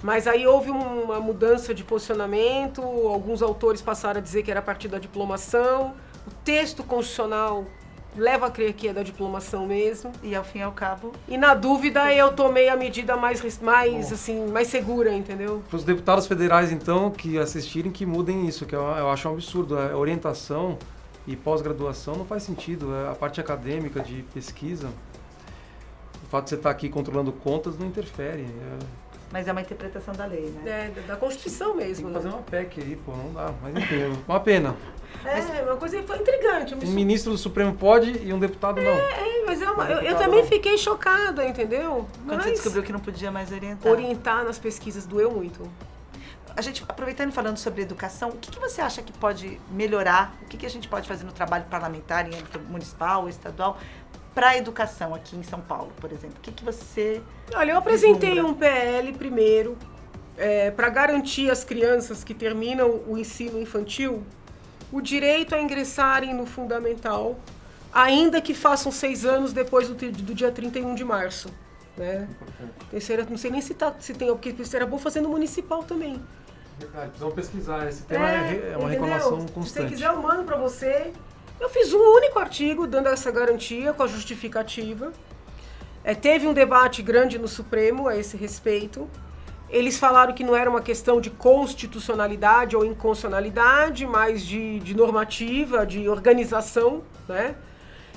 Mas 0.02 0.26
aí 0.26 0.46
houve 0.46 0.70
um, 0.70 1.02
uma 1.02 1.20
mudança 1.20 1.74
de 1.74 1.82
posicionamento, 1.82 2.82
alguns 2.82 3.42
autores 3.42 3.82
passaram 3.82 4.18
a 4.18 4.22
dizer 4.22 4.42
que 4.42 4.50
era 4.50 4.60
a 4.60 4.62
partir 4.62 4.88
da 4.88 4.98
diplomação. 4.98 5.94
O 6.26 6.30
texto 6.44 6.84
constitucional 6.84 7.64
leva 8.16 8.46
a 8.46 8.50
crer 8.50 8.72
que 8.74 8.88
é 8.88 8.92
da 8.92 9.02
diplomação 9.02 9.66
mesmo. 9.66 10.12
E 10.22 10.34
ao 10.34 10.44
fim 10.44 10.58
e 10.58 10.62
ao 10.62 10.72
cabo, 10.72 11.12
E 11.28 11.36
na 11.36 11.54
dúvida 11.54 12.12
eu 12.12 12.32
tomei 12.32 12.68
a 12.68 12.76
medida 12.76 13.16
mais, 13.16 13.40
mais 13.60 14.08
Bom. 14.08 14.14
assim, 14.14 14.46
mais 14.46 14.68
segura, 14.68 15.12
entendeu? 15.12 15.62
Para 15.68 15.76
os 15.76 15.84
deputados 15.84 16.26
federais, 16.26 16.70
então, 16.70 17.10
que 17.10 17.38
assistirem, 17.38 17.90
que 17.90 18.06
mudem 18.06 18.46
isso, 18.46 18.66
que 18.66 18.74
eu, 18.74 18.82
eu 18.82 19.10
acho 19.10 19.28
um 19.28 19.32
absurdo. 19.32 19.78
A 19.78 19.96
orientação 19.96 20.78
e 21.26 21.36
pós-graduação 21.36 22.16
não 22.16 22.24
faz 22.24 22.42
sentido. 22.42 22.94
A 23.10 23.14
parte 23.14 23.40
acadêmica 23.40 24.00
de 24.00 24.24
pesquisa, 24.34 24.88
o 26.28 26.30
fato 26.30 26.44
de 26.44 26.50
você 26.50 26.56
estar 26.56 26.70
aqui 26.70 26.90
controlando 26.90 27.32
contas 27.32 27.78
não 27.78 27.86
interfere. 27.86 28.42
É, 28.42 28.78
mas 29.32 29.48
é 29.48 29.52
uma 29.52 29.62
interpretação 29.62 30.14
da 30.14 30.26
lei, 30.26 30.52
né? 30.62 30.92
É, 30.96 31.00
da- 31.06 31.16
Constituição 31.16 31.76
tem 31.76 31.86
mesmo. 31.88 32.08
que 32.08 32.12
né? 32.12 32.20
fazer 32.20 32.28
uma 32.28 32.42
PEC 32.42 32.80
aí, 32.80 32.96
pô, 32.96 33.12
não 33.12 33.32
dá. 33.32 33.52
Mas 33.62 33.76
enfim, 33.76 34.22
uma 34.26 34.40
pena. 34.40 34.76
É, 35.24 35.62
uma 35.62 35.76
coisa 35.76 36.02
foi 36.02 36.18
intrigante. 36.18 36.74
Um 36.74 36.90
ministro 36.90 37.32
do 37.32 37.38
Supremo 37.38 37.74
pode 37.74 38.10
e 38.10 38.32
um 38.32 38.38
deputado 38.38 38.80
não. 38.80 38.92
É, 38.92 39.44
mas 39.46 39.60
é 39.62 39.70
uma, 39.70 39.84
eu, 39.90 40.02
eu 40.02 40.16
também 40.16 40.44
fiquei 40.44 40.76
chocada, 40.76 41.46
entendeu? 41.46 42.06
Quando 42.26 42.36
mas 42.36 42.44
você 42.44 42.50
descobriu 42.52 42.82
que 42.82 42.92
não 42.92 43.00
podia 43.00 43.30
mais 43.30 43.50
orientar. 43.50 43.90
orientar 43.90 44.44
nas 44.44 44.58
pesquisas 44.58 45.06
doeu 45.06 45.30
muito. 45.30 45.62
A 46.56 46.60
gente, 46.60 46.84
aproveitando 46.88 47.30
e 47.30 47.32
falando 47.32 47.56
sobre 47.56 47.82
educação, 47.82 48.30
o 48.30 48.36
que, 48.36 48.50
que 48.50 48.58
você 48.58 48.80
acha 48.80 49.00
que 49.00 49.12
pode 49.12 49.60
melhorar? 49.70 50.34
O 50.42 50.46
que, 50.46 50.56
que 50.56 50.66
a 50.66 50.70
gente 50.70 50.88
pode 50.88 51.06
fazer 51.06 51.24
no 51.24 51.30
trabalho 51.30 51.64
parlamentar, 51.70 52.26
em 52.26 52.34
âmbito 52.34 52.58
municipal 52.60 53.22
ou 53.22 53.28
estadual, 53.28 53.78
para 54.38 54.50
a 54.50 54.56
educação 54.56 55.12
aqui 55.16 55.34
em 55.34 55.42
São 55.42 55.60
Paulo, 55.60 55.90
por 56.00 56.12
exemplo? 56.12 56.36
O 56.38 56.40
que, 56.40 56.52
que 56.52 56.64
você. 56.64 57.20
Olha, 57.52 57.72
eu 57.72 57.78
apresentei 57.78 58.34
vislumbra? 58.34 58.52
um 58.52 58.54
PL 58.54 59.12
primeiro 59.14 59.76
para 60.76 60.88
garantir 60.88 61.50
às 61.50 61.64
crianças 61.64 62.22
que 62.22 62.32
terminam 62.32 63.00
o 63.08 63.18
ensino 63.18 63.60
infantil 63.60 64.22
o 64.92 65.00
direito 65.00 65.56
a 65.56 65.60
ingressarem 65.60 66.32
no 66.32 66.46
fundamental, 66.46 67.36
ainda 67.92 68.40
que 68.40 68.54
façam 68.54 68.92
seis 68.92 69.24
anos 69.24 69.52
depois 69.52 69.88
do, 69.88 69.94
do 69.94 70.32
dia 70.32 70.52
31 70.52 70.94
de 70.94 71.04
março. 71.04 71.48
Né? 71.96 72.28
Terceira, 72.92 73.26
não 73.28 73.36
sei 73.36 73.50
nem 73.50 73.60
se, 73.60 73.74
tá, 73.74 73.92
se 73.98 74.14
tem, 74.14 74.28
porque 74.28 74.54
isso 74.56 74.76
era 74.76 74.86
bom 74.86 74.98
fazer 74.98 75.20
no 75.20 75.30
municipal 75.30 75.82
também. 75.82 76.22
Verdade, 76.78 77.08
precisamos 77.08 77.34
pesquisar. 77.34 77.88
Esse 77.88 78.04
tema 78.04 78.30
é, 78.30 78.34
é 78.34 78.76
uma 78.76 78.86
entendeu? 78.86 78.88
reclamação 78.88 79.40
Se 79.40 79.46
você 79.46 79.52
constante. 79.52 79.88
quiser, 79.88 80.06
eu 80.06 80.22
mando 80.22 80.44
para 80.44 80.56
você. 80.56 81.12
Eu 81.60 81.68
fiz 81.68 81.92
um 81.92 81.98
único 81.98 82.38
artigo 82.38 82.86
dando 82.86 83.08
essa 83.08 83.30
garantia 83.30 83.92
com 83.92 84.02
a 84.02 84.06
justificativa. 84.06 85.12
É, 86.04 86.14
teve 86.14 86.46
um 86.46 86.52
debate 86.52 87.02
grande 87.02 87.38
no 87.38 87.48
Supremo 87.48 88.06
a 88.06 88.16
esse 88.16 88.36
respeito. 88.36 89.08
Eles 89.68 89.98
falaram 89.98 90.32
que 90.32 90.44
não 90.44 90.56
era 90.56 90.70
uma 90.70 90.80
questão 90.80 91.20
de 91.20 91.30
constitucionalidade 91.30 92.76
ou 92.76 92.84
inconstitucionalidade, 92.84 94.06
mas 94.06 94.46
de, 94.46 94.78
de 94.80 94.94
normativa, 94.94 95.84
de 95.84 96.08
organização, 96.08 97.02
né? 97.28 97.56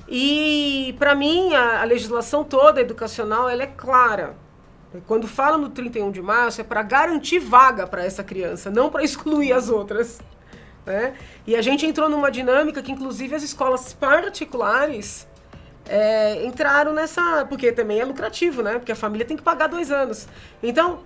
E, 0.08 0.96
para 1.00 1.16
mim, 1.16 1.54
a, 1.54 1.82
a 1.82 1.84
legislação 1.84 2.44
toda 2.44 2.80
educacional, 2.80 3.50
ela 3.50 3.64
é 3.64 3.68
clara. 3.68 4.36
Quando 5.08 5.28
fala 5.28 5.58
no 5.58 5.70
31 5.70 6.12
de 6.12 6.22
março, 6.22 6.62
é 6.62 6.64
para 6.64 6.84
garantir 6.84 7.40
vaga 7.40 7.88
para 7.88 8.04
essa 8.04 8.24
criança, 8.24 8.70
não 8.70 8.90
para 8.90 9.04
excluir 9.04 9.54
as 9.54 9.70
outras. 9.70 10.20
Né? 10.86 11.14
E 11.46 11.56
a 11.56 11.62
gente 11.62 11.86
entrou 11.86 12.10
numa 12.10 12.32
dinâmica 12.32 12.82
que, 12.82 12.92
inclusive, 12.92 13.36
as 13.36 13.44
escolas 13.44 13.94
particulares 13.94 15.28
é, 15.88 16.46
entraram 16.46 16.94
nessa. 16.94 17.46
Porque 17.48 17.72
também 17.72 18.00
é 18.00 18.06
lucrativo, 18.06 18.62
né? 18.62 18.74
Porque 18.80 18.92
a 18.92 18.96
família 18.96 19.26
tem 19.26 19.38
que 19.38 19.44
pagar 19.44 19.68
dois 19.68 19.92
anos. 19.92 20.28
Então, 20.62 21.02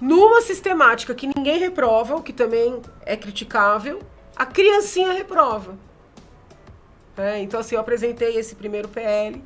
numa 0.00 0.40
sistemática 0.40 1.14
que 1.14 1.28
ninguém 1.36 1.58
reprova, 1.58 2.16
o 2.16 2.22
que 2.22 2.32
também 2.32 2.80
é 3.04 3.16
criticável, 3.16 4.00
a 4.34 4.46
criancinha 4.46 5.12
reprova. 5.12 5.76
É, 7.16 7.40
então, 7.40 7.60
assim, 7.60 7.74
eu 7.74 7.80
apresentei 7.80 8.36
esse 8.36 8.54
primeiro 8.54 8.88
PL. 8.88 9.42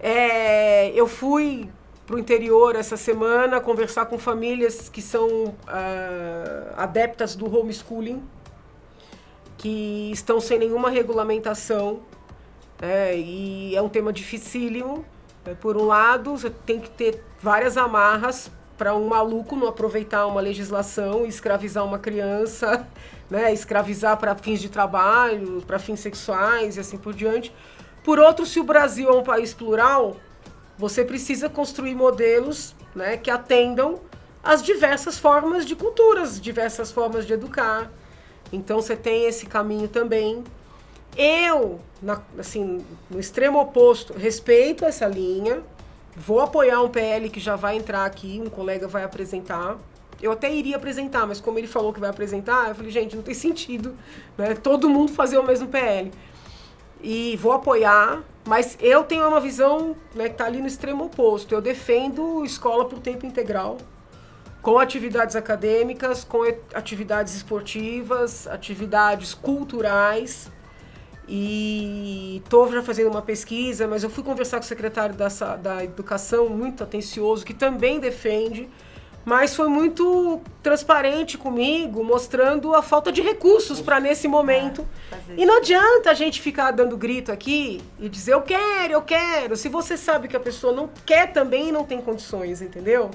É, 0.00 0.90
eu 0.90 1.06
fui 1.06 1.68
para 2.06 2.16
o 2.16 2.18
interior 2.18 2.76
essa 2.76 2.96
semana 2.96 3.60
conversar 3.60 4.06
com 4.06 4.18
famílias 4.18 4.88
que 4.88 5.00
são 5.00 5.54
ah, 5.66 6.74
adeptas 6.76 7.34
do 7.34 7.46
homeschooling, 7.46 8.22
que 9.64 10.10
estão 10.12 10.42
sem 10.42 10.58
nenhuma 10.58 10.90
regulamentação. 10.90 12.00
né, 12.78 13.16
e 13.16 13.74
é 13.74 13.80
um 13.80 13.88
tema 13.88 14.12
dificílimo. 14.12 15.06
né, 15.42 15.56
por 15.58 15.74
um 15.74 15.86
lado, 15.86 16.36
você 16.36 16.50
tem 16.50 16.78
que 16.78 16.90
ter 16.90 17.24
várias 17.40 17.78
amarras 17.78 18.50
para 18.76 18.94
um 18.94 19.08
maluco 19.08 19.56
não 19.56 19.68
aproveitar 19.68 20.26
uma 20.26 20.40
legislação 20.40 21.24
escravizar 21.24 21.82
uma 21.82 21.98
criança, 21.98 22.86
né, 23.30 23.54
escravizar 23.54 24.18
para 24.18 24.34
fins 24.34 24.60
de 24.60 24.68
trabalho, 24.68 25.62
para 25.66 25.78
fins 25.78 26.00
sexuais 26.00 26.76
e 26.76 26.80
assim 26.80 26.98
por 26.98 27.14
diante. 27.14 27.50
Por 28.02 28.18
outro, 28.18 28.44
se 28.44 28.60
o 28.60 28.64
Brasil 28.64 29.08
é 29.08 29.12
um 29.12 29.22
país 29.22 29.54
plural, 29.54 30.16
você 30.76 31.06
precisa 31.06 31.48
construir 31.48 31.94
modelos 31.94 32.74
né, 32.94 33.16
que 33.16 33.30
atendam 33.30 33.98
às 34.42 34.62
diversas 34.62 35.18
formas 35.18 35.64
de 35.64 35.74
culturas, 35.74 36.38
diversas 36.38 36.92
formas 36.92 37.26
de 37.26 37.32
educar. 37.32 37.90
Então 38.54 38.80
você 38.80 38.96
tem 38.96 39.26
esse 39.26 39.46
caminho 39.46 39.88
também. 39.88 40.42
Eu, 41.16 41.80
na- 42.02 42.20
assim, 42.38 42.84
no 43.10 43.20
extremo 43.20 43.60
oposto, 43.60 44.12
respeito 44.14 44.84
essa 44.84 45.06
linha. 45.06 45.62
Vou 46.16 46.40
apoiar 46.40 46.80
um 46.80 46.88
PL 46.88 47.28
que 47.28 47.40
já 47.40 47.56
vai 47.56 47.76
entrar 47.76 48.04
aqui, 48.04 48.40
um 48.44 48.48
colega 48.50 48.86
vai 48.86 49.04
apresentar. 49.04 49.76
Eu 50.22 50.32
até 50.32 50.52
iria 50.52 50.76
apresentar, 50.76 51.26
mas 51.26 51.40
como 51.40 51.58
ele 51.58 51.66
falou 51.66 51.92
que 51.92 52.00
vai 52.00 52.08
apresentar, 52.08 52.68
eu 52.68 52.74
falei, 52.74 52.90
gente, 52.90 53.16
não 53.16 53.22
tem 53.22 53.34
sentido 53.34 53.94
né, 54.38 54.54
todo 54.54 54.88
mundo 54.88 55.12
fazer 55.12 55.38
o 55.38 55.42
mesmo 55.42 55.68
PL 55.68 56.10
e 57.02 57.36
vou 57.36 57.52
apoiar, 57.52 58.22
mas 58.46 58.78
eu 58.80 59.02
tenho 59.04 59.28
uma 59.28 59.40
visão 59.40 59.94
né, 60.14 60.24
que 60.26 60.32
está 60.34 60.46
ali 60.46 60.60
no 60.60 60.66
extremo 60.66 61.04
oposto. 61.04 61.54
Eu 61.54 61.60
defendo 61.60 62.44
escola 62.44 62.84
por 62.86 62.98
tempo 63.00 63.26
integral, 63.26 63.76
com 64.64 64.78
atividades 64.78 65.36
acadêmicas, 65.36 66.24
com 66.24 66.42
atividades 66.72 67.34
esportivas, 67.34 68.46
atividades 68.46 69.34
culturais. 69.34 70.50
E 71.28 72.40
estou 72.42 72.72
já 72.72 72.82
fazendo 72.82 73.10
uma 73.10 73.20
pesquisa, 73.20 73.86
mas 73.86 74.02
eu 74.02 74.08
fui 74.08 74.24
conversar 74.24 74.56
com 74.56 74.64
o 74.64 74.66
secretário 74.66 75.14
da, 75.14 75.28
da 75.56 75.84
Educação, 75.84 76.48
muito 76.48 76.82
atencioso, 76.82 77.44
que 77.44 77.52
também 77.52 78.00
defende, 78.00 78.66
mas 79.22 79.54
foi 79.54 79.68
muito 79.68 80.40
transparente 80.62 81.36
comigo, 81.36 82.02
mostrando 82.02 82.74
a 82.74 82.80
falta 82.80 83.12
de 83.12 83.20
recursos 83.20 83.82
para 83.82 84.00
nesse 84.00 84.26
momento. 84.26 84.88
fazer 85.10 85.38
E 85.38 85.44
não 85.44 85.58
adianta 85.58 86.10
a 86.10 86.14
gente 86.14 86.40
ficar 86.40 86.70
dando 86.70 86.96
grito 86.96 87.30
aqui 87.30 87.82
e 88.00 88.08
dizer 88.08 88.32
eu 88.32 88.40
quero, 88.40 88.94
eu 88.94 89.02
quero, 89.02 89.56
se 89.56 89.68
você 89.68 89.94
sabe 89.98 90.26
que 90.26 90.36
a 90.36 90.40
pessoa 90.40 90.72
não 90.72 90.88
quer 91.04 91.34
também 91.34 91.68
e 91.68 91.72
não 91.72 91.84
tem 91.84 92.00
condições, 92.00 92.62
entendeu? 92.62 93.10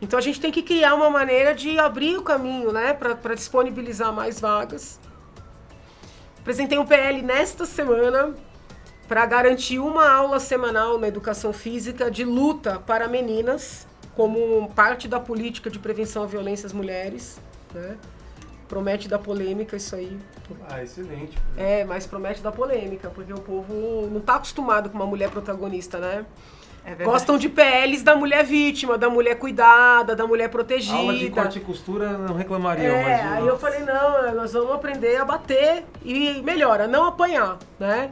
Então 0.00 0.18
a 0.18 0.22
gente 0.22 0.40
tem 0.40 0.52
que 0.52 0.62
criar 0.62 0.94
uma 0.94 1.10
maneira 1.10 1.54
de 1.54 1.78
abrir 1.78 2.16
o 2.16 2.22
caminho, 2.22 2.72
né, 2.72 2.92
para 2.92 3.34
disponibilizar 3.34 4.12
mais 4.12 4.40
vagas. 4.40 5.00
Apresentei 6.40 6.78
um 6.78 6.86
PL 6.86 7.20
nesta 7.22 7.66
semana 7.66 8.34
para 9.08 9.24
garantir 9.26 9.78
uma 9.78 10.08
aula 10.08 10.38
semanal 10.38 10.98
na 10.98 11.08
educação 11.08 11.52
física 11.52 12.10
de 12.10 12.24
luta 12.24 12.78
para 12.78 13.08
meninas, 13.08 13.86
como 14.14 14.68
parte 14.74 15.08
da 15.08 15.18
política 15.18 15.70
de 15.70 15.78
prevenção 15.78 16.22
à 16.22 16.26
violência 16.26 16.66
às 16.66 16.72
mulheres. 16.72 17.40
Né? 17.74 17.96
Promete 18.68 19.08
dar 19.08 19.18
polêmica 19.18 19.76
isso 19.76 19.96
aí. 19.96 20.18
Ah, 20.68 20.82
excelente. 20.82 21.38
É, 21.56 21.84
mas 21.84 22.06
promete 22.06 22.42
dar 22.42 22.52
polêmica, 22.52 23.10
porque 23.10 23.32
o 23.32 23.40
povo 23.40 24.08
não 24.10 24.18
está 24.18 24.36
acostumado 24.36 24.90
com 24.90 24.96
uma 24.96 25.06
mulher 25.06 25.30
protagonista, 25.30 25.98
né? 25.98 26.26
É. 26.84 27.04
Gostam 27.04 27.36
de 27.36 27.48
PLs 27.50 28.02
da 28.02 28.16
mulher 28.16 28.42
vítima, 28.44 28.96
da 28.96 29.10
mulher 29.10 29.34
cuidada, 29.38 30.16
da 30.16 30.26
mulher 30.26 30.48
protegida. 30.48 30.96
Aula 30.96 31.14
de 31.14 31.28
corte 31.30 31.58
e 31.58 31.60
costura 31.60 32.16
não 32.16 32.34
reclamariam, 32.34 32.94
É, 32.94 33.02
mas... 33.04 33.30
o- 33.30 33.34
aí 33.34 33.46
eu 33.46 33.58
falei, 33.58 33.80
não, 33.80 34.34
nós 34.34 34.52
vamos 34.54 34.72
aprender 34.72 35.16
a 35.16 35.24
bater 35.24 35.84
e 36.02 36.40
melhor, 36.42 36.80
a 36.80 36.88
não 36.88 37.04
apanhar, 37.04 37.58
né? 37.78 38.10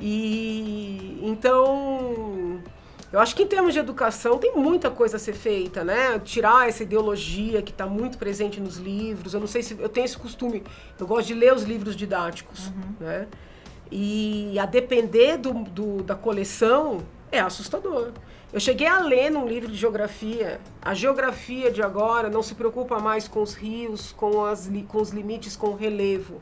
E 0.00 1.20
então, 1.22 2.60
eu 3.12 3.20
acho 3.20 3.34
que 3.34 3.42
em 3.42 3.46
termos 3.46 3.72
de 3.72 3.78
educação 3.78 4.38
tem 4.38 4.54
muita 4.56 4.90
coisa 4.90 5.16
a 5.16 5.20
ser 5.20 5.32
feita, 5.32 5.84
né? 5.84 6.18
Tirar 6.24 6.68
essa 6.68 6.82
ideologia 6.82 7.62
que 7.62 7.70
está 7.70 7.86
muito 7.86 8.18
presente 8.18 8.60
nos 8.60 8.76
livros. 8.76 9.34
Eu 9.34 9.40
não 9.40 9.46
sei 9.46 9.62
se 9.62 9.76
eu 9.78 9.88
tenho 9.88 10.04
esse 10.04 10.18
costume, 10.18 10.62
eu 10.98 11.06
gosto 11.06 11.28
de 11.28 11.34
ler 11.34 11.52
os 11.54 11.62
livros 11.62 11.94
didáticos, 11.96 12.72
né? 13.00 13.26
E 13.90 14.58
a 14.58 14.66
depender 14.66 15.36
do, 15.38 15.52
do- 15.52 16.02
da 16.02 16.14
coleção 16.16 16.98
é 17.30 17.40
assustador. 17.40 18.12
Eu 18.52 18.60
cheguei 18.60 18.86
a 18.86 19.00
ler 19.00 19.30
num 19.30 19.46
livro 19.46 19.70
de 19.70 19.76
geografia. 19.76 20.60
A 20.80 20.94
geografia 20.94 21.70
de 21.70 21.82
agora 21.82 22.30
não 22.30 22.42
se 22.42 22.54
preocupa 22.54 22.98
mais 22.98 23.26
com 23.26 23.42
os 23.42 23.54
rios, 23.54 24.12
com, 24.12 24.44
as, 24.44 24.70
com 24.88 24.98
os 24.98 25.10
limites, 25.10 25.56
com 25.56 25.68
o 25.68 25.76
relevo. 25.76 26.40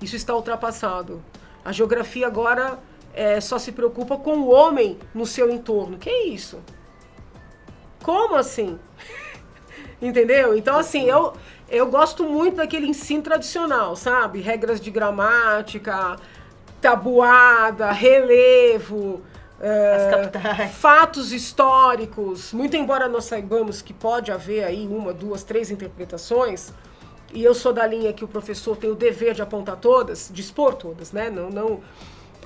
Isso 0.00 0.14
está 0.14 0.34
ultrapassado. 0.34 1.22
A 1.64 1.72
geografia 1.72 2.26
agora 2.26 2.78
é, 3.14 3.40
só 3.40 3.58
se 3.58 3.72
preocupa 3.72 4.16
com 4.16 4.38
o 4.38 4.50
homem 4.50 4.98
no 5.14 5.26
seu 5.26 5.50
entorno. 5.50 5.98
Que 5.98 6.10
isso? 6.10 6.60
Como 8.02 8.36
assim? 8.36 8.78
Entendeu? 10.00 10.56
Então, 10.56 10.78
assim, 10.78 11.08
eu, 11.08 11.32
eu 11.68 11.86
gosto 11.88 12.24
muito 12.24 12.56
daquele 12.56 12.86
ensino 12.86 13.22
tradicional, 13.22 13.96
sabe? 13.96 14.40
Regras 14.40 14.80
de 14.80 14.90
gramática, 14.90 16.16
tabuada, 16.80 17.90
relevo, 17.90 19.22
é, 19.60 20.68
fatos 20.68 21.32
históricos. 21.32 22.52
Muito 22.52 22.76
embora 22.76 23.08
nós 23.08 23.24
saibamos 23.24 23.82
que 23.82 23.92
pode 23.92 24.30
haver 24.30 24.64
aí 24.64 24.86
uma, 24.86 25.12
duas, 25.12 25.42
três 25.42 25.70
interpretações, 25.70 26.72
e 27.32 27.42
eu 27.44 27.54
sou 27.54 27.72
da 27.72 27.86
linha 27.86 28.12
que 28.12 28.24
o 28.24 28.28
professor 28.28 28.76
tem 28.76 28.90
o 28.90 28.94
dever 28.94 29.34
de 29.34 29.42
apontar 29.42 29.76
todas, 29.76 30.30
de 30.32 30.40
expor 30.40 30.74
todas, 30.74 31.12
né? 31.12 31.28
Não, 31.28 31.50
não. 31.50 31.80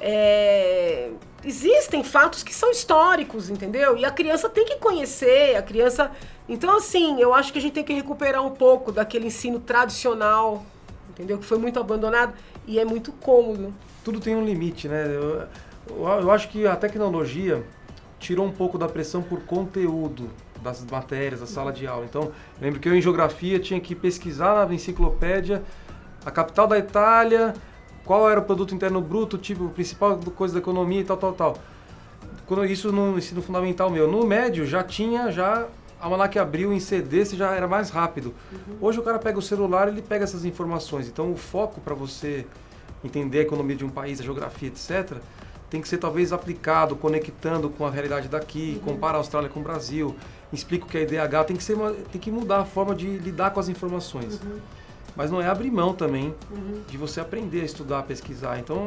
é, 0.01 1.11
existem 1.44 2.03
fatos 2.03 2.42
que 2.42 2.53
são 2.55 2.70
históricos, 2.70 3.48
entendeu? 3.51 3.96
E 3.96 4.05
a 4.05 4.11
criança 4.11 4.48
tem 4.48 4.64
que 4.64 4.77
conhecer, 4.77 5.55
a 5.57 5.62
criança. 5.62 6.11
Então, 6.48 6.77
assim, 6.77 7.20
eu 7.20 7.33
acho 7.33 7.53
que 7.53 7.59
a 7.59 7.62
gente 7.62 7.72
tem 7.75 7.85
que 7.85 7.92
recuperar 7.92 8.44
um 8.44 8.51
pouco 8.51 8.90
daquele 8.90 9.27
ensino 9.29 9.61
tradicional, 9.61 10.64
entendeu? 11.11 11.38
Que 11.38 11.44
foi 11.44 11.59
muito 11.59 11.79
abandonado 11.79 12.33
e 12.66 12.81
é 12.81 12.85
muito 12.85 13.12
cômodo. 13.12 13.72
Tudo 14.05 14.18
tem 14.18 14.35
um 14.35 14.44
limite, 14.44 14.88
né? 14.88 15.07
Eu- 15.07 15.46
Eu 15.88 16.30
acho 16.30 16.48
que 16.48 16.66
a 16.66 16.76
tecnologia 16.76 17.64
tirou 18.18 18.46
um 18.46 18.52
pouco 18.52 18.78
da 18.78 18.88
pressão 18.88 19.22
por 19.22 19.40
conteúdo 19.42 20.30
das 20.62 20.84
matérias, 20.84 21.40
da 21.40 21.46
sala 21.46 21.72
de 21.72 21.86
aula. 21.86 22.04
Então, 22.04 22.30
lembro 22.60 22.78
que 22.78 22.88
eu 22.88 22.94
em 22.94 23.02
geografia 23.02 23.58
tinha 23.58 23.80
que 23.80 23.94
pesquisar 23.94 24.66
na 24.66 24.74
enciclopédia 24.74 25.62
a 26.24 26.30
capital 26.30 26.68
da 26.68 26.78
Itália, 26.78 27.52
qual 28.04 28.30
era 28.30 28.38
o 28.38 28.44
produto 28.44 28.74
interno 28.74 29.00
bruto, 29.00 29.36
tipo, 29.36 29.68
principal 29.70 30.16
coisa 30.36 30.54
da 30.54 30.60
economia 30.60 31.00
e 31.00 31.04
tal, 31.04 31.16
tal, 31.16 31.32
tal. 31.32 31.58
Quando 32.46 32.64
isso 32.64 32.92
no 32.92 33.18
ensino 33.18 33.42
fundamental 33.42 33.90
meu, 33.90 34.10
no 34.10 34.24
médio 34.24 34.64
já 34.64 34.82
tinha 34.82 35.30
já 35.30 35.66
a 36.00 36.28
que 36.28 36.38
abriu 36.38 36.72
em 36.72 36.80
CD, 36.80 37.24
se 37.24 37.36
já 37.36 37.54
era 37.54 37.68
mais 37.68 37.90
rápido. 37.90 38.34
Uhum. 38.52 38.76
Hoje 38.80 38.98
o 38.98 39.02
cara 39.02 39.20
pega 39.20 39.38
o 39.38 39.42
celular, 39.42 39.86
ele 39.86 40.02
pega 40.02 40.24
essas 40.24 40.44
informações. 40.44 41.08
Então 41.08 41.30
o 41.30 41.36
foco 41.36 41.80
para 41.80 41.94
você 41.94 42.44
entender 43.04 43.38
a 43.38 43.42
economia 43.42 43.76
de 43.76 43.84
um 43.84 43.88
país, 43.88 44.20
a 44.20 44.24
geografia, 44.24 44.68
etc, 44.68 45.18
tem 45.72 45.80
que 45.80 45.88
ser 45.88 45.96
talvez 45.96 46.35
aplicado, 46.35 46.94
conectando 46.94 47.70
com 47.70 47.87
a 47.87 47.90
realidade 47.90 48.28
daqui, 48.28 48.74
uhum. 48.76 48.92
compara 48.92 49.16
a 49.16 49.20
Austrália 49.20 49.48
com 49.48 49.61
o 49.61 49.62
Brasil, 49.62 50.14
explica 50.52 50.85
o 50.85 50.88
que 50.88 50.98
é 50.98 51.02
IDH, 51.02 51.46
tem 51.46 51.56
que, 51.56 51.64
ser 51.64 51.72
uma, 51.72 51.92
tem 51.92 52.20
que 52.20 52.30
mudar 52.30 52.61
a 52.61 52.64
forma 52.66 52.94
de 52.94 53.06
lidar 53.06 53.52
com 53.52 53.58
as 53.58 53.70
informações. 53.70 54.38
Uhum. 54.42 54.61
Mas 55.16 55.30
não 55.30 55.40
é 55.40 55.46
abrir 55.46 55.70
mão 55.70 55.94
também 55.94 56.35
uhum. 56.50 56.82
de 56.87 56.98
você 56.98 57.22
aprender 57.22 57.62
a 57.62 57.64
estudar, 57.64 58.00
a 58.00 58.02
pesquisar. 58.02 58.58
Então 58.58 58.87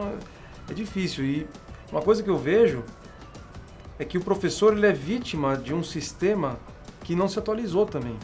é, 0.70 0.72
é 0.72 0.76
difícil. 0.76 1.26
E 1.26 1.48
uma 1.92 2.04
coisa 2.04 2.22
que 2.22 2.30
eu 2.30 2.38
vejo 2.38 2.84
é 3.98 4.06
que 4.06 4.20
o 4.20 4.22
professor 4.22 4.78
ele 4.78 4.86
é 4.86 4.94
vítima 4.94 5.58
de 5.58 5.74
um 5.74 5.84
sistema 5.84 6.60
que 7.04 7.16
não 7.16 7.28
se 7.28 7.40
atualizou 7.40 7.88
também. 7.88 8.16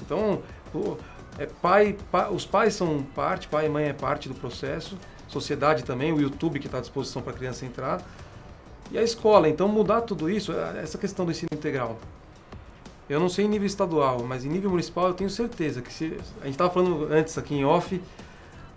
Então, 0.00 0.40
o, 0.74 0.96
é 1.38 1.44
pai, 1.44 1.98
pai, 2.10 2.32
os 2.32 2.46
pais 2.46 2.72
são 2.72 3.02
parte, 3.14 3.46
pai 3.46 3.66
e 3.66 3.68
mãe 3.68 3.84
é 3.84 3.92
parte 3.92 4.26
do 4.26 4.34
processo, 4.34 4.96
sociedade 5.28 5.84
também, 5.84 6.12
o 6.12 6.20
YouTube 6.20 6.58
que 6.58 6.66
está 6.66 6.78
à 6.78 6.80
disposição 6.80 7.22
para 7.22 7.32
a 7.32 7.36
criança 7.36 7.64
entrar, 7.64 8.02
e 8.90 8.98
a 8.98 9.02
escola. 9.02 9.48
Então, 9.48 9.68
mudar 9.68 10.02
tudo 10.02 10.30
isso, 10.30 10.52
é, 10.52 10.80
essa 10.82 10.98
questão 10.98 11.24
do 11.24 11.30
ensino 11.30 11.48
integral. 11.52 11.98
Eu 13.08 13.20
não 13.20 13.28
sei 13.28 13.44
em 13.44 13.48
nível 13.48 13.66
estadual, 13.66 14.24
mas 14.24 14.44
em 14.44 14.48
nível 14.48 14.70
municipal 14.70 15.08
eu 15.08 15.14
tenho 15.14 15.30
certeza 15.30 15.80
que 15.80 15.92
se. 15.92 16.18
A 16.40 16.44
gente 16.44 16.54
estava 16.54 16.70
falando 16.70 17.08
antes 17.12 17.38
aqui 17.38 17.54
em 17.54 17.64
off 17.64 18.00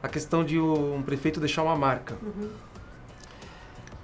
a 0.04 0.08
questão 0.08 0.44
de 0.44 0.60
um 0.60 1.02
prefeito 1.02 1.40
deixar 1.40 1.64
uma 1.64 1.76
marca. 1.76 2.16
Uhum. 2.22 2.50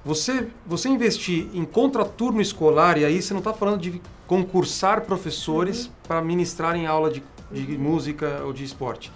Você, 0.03 0.47
você 0.65 0.89
investir 0.89 1.47
em 1.53 1.63
contraturno 1.63 2.41
escolar, 2.41 2.97
e 2.97 3.05
aí 3.05 3.21
você 3.21 3.33
não 3.33 3.39
está 3.39 3.53
falando 3.53 3.79
de 3.79 4.01
concursar 4.27 5.01
professores 5.01 5.85
uhum. 5.85 5.91
para 6.07 6.21
ministrarem 6.21 6.87
aula 6.87 7.11
de, 7.11 7.23
de 7.51 7.75
uhum. 7.75 7.79
música 7.79 8.41
ou 8.43 8.51
de 8.51 8.63
esporte. 8.63 9.11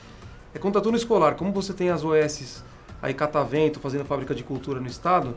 É 0.53 0.59
contraturno 0.59 0.97
escolar. 0.97 1.35
Como 1.35 1.51
você 1.51 1.73
tem 1.73 1.89
as 1.89 2.03
OS 2.03 2.63
aí 3.01 3.13
Catavento, 3.13 3.79
fazendo 3.79 4.05
fábrica 4.05 4.33
de 4.35 4.43
cultura 4.43 4.79
no 4.79 4.87
estado, 4.87 5.35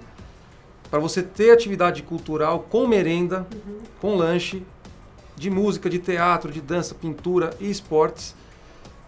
para 0.90 0.98
você 0.98 1.22
ter 1.22 1.50
atividade 1.50 2.02
cultural 2.02 2.60
com 2.68 2.86
merenda, 2.86 3.46
uhum. 3.52 3.78
com 4.00 4.14
lanche, 4.14 4.62
de 5.36 5.50
música, 5.50 5.88
de 5.88 5.98
teatro, 5.98 6.52
de 6.52 6.60
dança, 6.60 6.94
pintura 6.94 7.56
e 7.58 7.70
esportes 7.70 8.34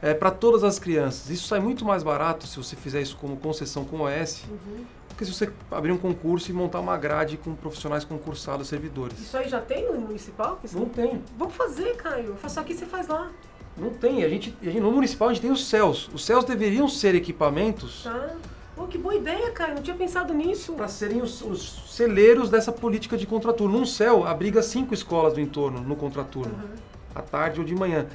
é, 0.00 0.12
para 0.12 0.30
todas 0.30 0.64
as 0.64 0.78
crianças. 0.78 1.30
Isso 1.30 1.48
sai 1.48 1.60
muito 1.60 1.84
mais 1.84 2.02
barato 2.02 2.46
se 2.46 2.56
você 2.56 2.76
fizer 2.76 3.00
isso 3.00 3.16
como 3.16 3.36
concessão 3.36 3.84
com 3.84 4.00
OS, 4.00 4.44
uhum. 4.48 4.84
do 5.08 5.14
que 5.14 5.24
se 5.24 5.32
você 5.32 5.50
abrir 5.70 5.92
um 5.92 5.98
concurso 5.98 6.50
e 6.50 6.54
montar 6.54 6.80
uma 6.80 6.96
grade 6.96 7.36
com 7.36 7.54
profissionais 7.54 8.04
concursados, 8.04 8.68
servidores. 8.68 9.18
Isso 9.18 9.36
aí 9.36 9.48
já 9.48 9.60
tem 9.60 9.90
no 9.90 10.00
municipal? 10.00 10.60
Não 10.72 10.86
tem. 10.86 11.22
Vamos 11.38 11.54
fazer, 11.54 11.96
Caio. 11.96 12.36
Só 12.48 12.60
aqui 12.60 12.74
você 12.74 12.86
faz 12.86 13.08
lá. 13.08 13.30
Não 13.76 13.90
tem. 13.90 14.24
A 14.24 14.28
gente, 14.28 14.56
a 14.62 14.66
gente, 14.66 14.80
no 14.80 14.92
municipal 14.92 15.28
a 15.28 15.32
gente 15.32 15.42
tem 15.42 15.50
os 15.50 15.66
céus. 15.66 16.08
Os 16.12 16.24
céus 16.24 16.44
deveriam 16.44 16.88
ser 16.88 17.14
equipamentos 17.14 18.04
tá 18.04 18.34
Oh, 18.76 18.86
que 18.86 18.98
boa 18.98 19.14
ideia, 19.14 19.50
cara. 19.52 19.74
Não 19.74 19.82
tinha 19.82 19.96
pensado 19.96 20.34
nisso. 20.34 20.72
Para 20.72 20.88
serem 20.88 21.22
os, 21.22 21.40
os, 21.42 21.94
celeiros 21.94 22.50
dessa 22.50 22.72
política 22.72 23.16
de 23.16 23.26
contraturno. 23.26 23.78
Num 23.78 23.86
céu, 23.86 24.26
abriga 24.26 24.62
cinco 24.62 24.92
escolas 24.92 25.34
do 25.34 25.40
entorno 25.40 25.80
no 25.80 25.94
contraturno. 25.94 26.54
Uhum. 26.54 26.70
À 27.14 27.22
tarde 27.22 27.60
ou 27.60 27.66
de 27.66 27.74
manhã. 27.74 28.06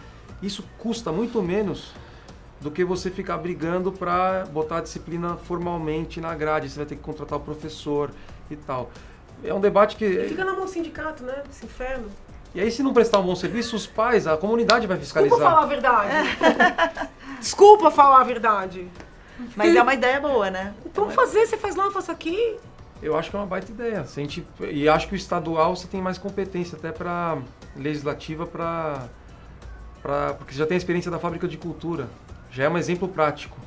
Isso 0.42 0.64
custa 0.78 1.12
muito 1.12 1.42
menos 1.42 1.94
do 2.60 2.70
que 2.70 2.84
você 2.84 3.10
ficar 3.10 3.38
brigando 3.38 3.90
para 3.90 4.46
botar 4.52 4.80
a 4.80 4.82
disciplina 4.82 5.38
formalmente 5.38 6.20
na 6.20 6.36
grade. 6.36 6.70
Você 6.70 6.78
vai 6.78 6.86
ter 6.86 6.96
que 6.98 7.02
contratar 7.02 7.40
o 7.40 7.42
professor 7.42 8.12
e 8.52 8.58
tal. 8.58 8.92
É 9.42 9.54
um 9.54 9.62
debate 9.62 9.96
que... 9.96 10.06
E 10.06 10.28
fica 10.28 10.44
na 10.44 10.54
mão 10.54 10.66
do 10.66 10.70
sindicato, 10.70 11.24
né? 11.24 11.42
Esse 11.50 11.66
inferno. 11.66 12.10
E 12.54 12.60
aí, 12.60 12.72
se 12.72 12.82
não 12.82 12.94
prestar 12.94 13.20
um 13.20 13.24
bom 13.24 13.36
serviço, 13.36 13.76
os 13.76 13.86
pais, 13.86 14.26
a 14.26 14.36
comunidade 14.36 14.88
vai 14.88 14.98
fiscalizar. 14.98 15.38
Desculpa 15.38 15.56
falar 15.56 15.64
a 15.64 15.68
verdade. 15.68 16.10
Desculpa 17.40 17.92
falar 17.92 18.22
a 18.22 18.24
verdade. 18.24 18.88
Mas 19.56 19.76
é 19.76 19.82
uma 19.82 19.94
ideia 19.94 20.20
boa, 20.20 20.50
né? 20.50 20.74
Então 20.86 21.06
vamos 21.06 21.16
fazer, 21.16 21.46
você 21.46 21.58
faz 21.58 21.76
lá, 21.76 21.86
eu 21.86 21.92
faço 21.92 22.12
aqui. 22.12 22.58
Eu 23.02 23.16
acho 23.16 23.30
que 23.30 23.36
é 23.36 23.40
uma 23.40 23.46
baita 23.46 23.72
ideia. 23.72 24.04
Se 24.04 24.20
a 24.20 24.24
gente, 24.24 24.46
e 24.72 24.90
acho 24.90 25.08
que 25.08 25.14
o 25.14 25.16
estadual 25.16 25.76
você 25.76 25.88
tem 25.88 26.02
mais 26.02 26.18
competência 26.18 26.78
até 26.78 26.92
para 26.92 27.38
legislativa 27.76 28.46
para 28.46 29.08
para 30.02 30.34
porque 30.34 30.54
você 30.54 30.60
já 30.60 30.66
tem 30.66 30.76
a 30.76 30.78
experiência 30.78 31.10
da 31.10 31.20
fábrica 31.20 31.48
de 31.48 31.58
cultura. 31.58 32.10
Já 32.52 32.66
é 32.66 32.70
um 32.70 32.78
exemplo 32.78 33.08
prático 33.08 33.58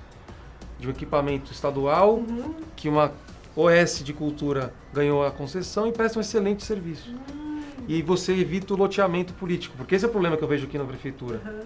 de 0.79 0.89
um 0.89 0.91
equipamento 0.91 1.53
estadual 1.53 2.17
uhum. 2.17 2.55
que 2.77 2.89
uma 2.89 3.13
OS 3.57 4.03
de 4.03 4.13
cultura 4.13 4.75
ganhou 4.93 5.25
a 5.25 5.31
concessão 5.31 5.87
e 5.87 5.93
presta 5.93 6.19
um 6.19 6.21
excelente 6.21 6.65
serviço. 6.65 7.11
Uhum. 7.11 7.42
E 7.89 8.03
você 8.03 8.33
evita 8.33 8.75
o 8.75 8.77
loteamento 8.77 9.33
político, 9.35 9.77
porque 9.77 9.95
esse 9.95 10.05
é 10.05 10.09
o 10.09 10.11
problema 10.11 10.37
que 10.37 10.45
eu 10.45 10.49
vejo 10.49 10.67
aqui 10.67 10.79
na 10.79 10.85
prefeitura. 10.85 11.41
Uhum. 11.45 11.61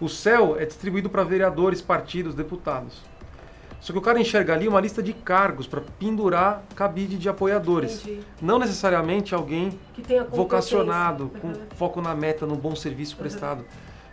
O 0.00 0.08
céu 0.08 0.56
é 0.58 0.64
distribuído 0.64 1.10
para 1.10 1.22
vereadores, 1.22 1.82
partidos, 1.82 2.34
deputados. 2.34 3.02
Só 3.80 3.92
que 3.92 3.98
o 3.98 4.02
cara 4.02 4.20
enxerga 4.20 4.52
ali 4.52 4.68
uma 4.68 4.80
lista 4.80 5.02
de 5.02 5.12
cargos 5.12 5.66
para 5.66 5.80
pendurar 5.98 6.62
cabide 6.74 7.16
de 7.16 7.28
apoiadores. 7.28 8.02
Entendi. 8.02 8.20
Não 8.40 8.58
necessariamente 8.58 9.34
alguém 9.34 9.78
vocacionado, 10.30 11.30
uhum. 11.34 11.40
com 11.40 11.76
foco 11.76 12.00
na 12.02 12.14
meta, 12.14 12.46
no 12.46 12.56
bom 12.56 12.76
serviço 12.76 13.14
uhum. 13.14 13.22
prestado. 13.22 13.64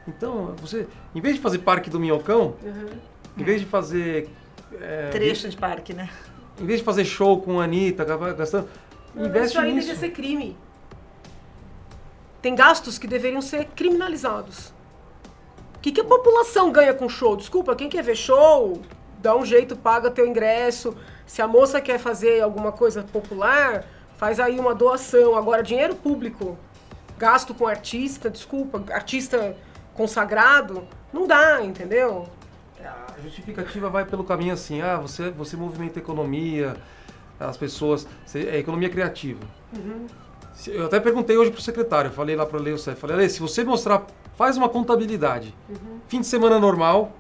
Então, 0.08 0.56
você, 0.62 0.88
em 1.14 1.20
vez 1.20 1.36
de 1.36 1.42
fazer 1.42 1.60
parque 1.60 1.90
do 1.90 2.00
Minhocão, 2.00 2.56
uhum. 2.64 2.90
em 3.38 3.44
vez 3.44 3.60
de 3.60 3.66
fazer. 3.66 4.30
É, 4.80 5.10
Trecho 5.10 5.50
de 5.50 5.58
parque, 5.58 5.94
né? 5.94 6.10
Em 6.60 6.66
vez 6.66 6.80
de 6.80 6.86
fazer 6.86 7.04
show 7.04 7.42
com 7.42 7.60
a 7.60 7.66
Anitta, 7.66 8.06
gastando. 8.34 8.70
investe 9.16 9.50
isso 9.50 9.60
aí 9.60 9.74
nisso. 9.74 9.88
devia 9.88 10.00
ser 10.00 10.10
crime. 10.12 10.58
Tem 12.48 12.56
gastos 12.56 12.98
que 12.98 13.08
deveriam 13.08 13.42
ser 13.42 13.66
criminalizados. 13.76 14.70
O 15.76 15.80
que, 15.82 15.92
que 15.92 16.00
a 16.00 16.04
população 16.06 16.72
ganha 16.72 16.94
com 16.94 17.10
show? 17.10 17.36
Desculpa, 17.36 17.76
quem 17.76 17.90
quer 17.90 18.02
ver 18.02 18.16
show, 18.16 18.82
dá 19.20 19.36
um 19.36 19.46
jeito, 19.46 19.76
paga 19.76 20.10
teu 20.10 20.26
ingresso. 20.26 20.96
Se 21.26 21.42
a 21.42 21.48
moça 21.48 21.82
quer 21.82 22.00
fazer 22.00 22.40
alguma 22.42 22.72
coisa 22.72 23.04
popular, 23.04 23.84
faz 24.16 24.40
aí 24.40 24.58
uma 24.62 24.74
doação. 24.74 25.36
Agora, 25.36 25.62
dinheiro 25.62 25.94
público, 25.94 26.58
gasto 27.18 27.54
com 27.54 27.68
artista, 27.68 28.30
desculpa, 28.30 28.82
artista 28.94 29.54
consagrado, 29.94 30.88
não 31.12 31.28
dá, 31.28 31.62
entendeu? 31.62 32.30
A 32.82 33.20
justificativa 33.22 33.90
vai 33.90 34.06
pelo 34.06 34.24
caminho 34.24 34.54
assim, 34.54 34.82
ah, 34.82 34.96
você, 34.96 35.32
você 35.32 35.58
movimenta 35.58 36.00
a 36.00 36.02
economia, 36.02 36.78
as 37.38 37.58
pessoas, 37.58 38.08
é 38.34 38.58
economia 38.58 38.90
criativa. 38.90 39.46
Uhum. 39.76 40.08
Eu 40.66 40.86
até 40.86 41.00
perguntei 41.00 41.38
hoje 41.38 41.52
pro 41.52 41.62
secretário, 41.62 42.12
falei 42.12 42.36
lá 42.36 42.46
para 42.46 42.58
o 42.58 42.62
Leo 42.62 42.78
falei, 42.78 43.16
Ale, 43.16 43.30
se 43.30 43.40
você 43.40 43.64
mostrar, 43.64 44.08
faz 44.36 44.58
uma 44.58 44.68
contabilidade, 44.68 45.54
uhum. 45.70 46.00
fim 46.08 46.22
de 46.22 46.28
semana 46.28 46.60
normal, 46.60 47.14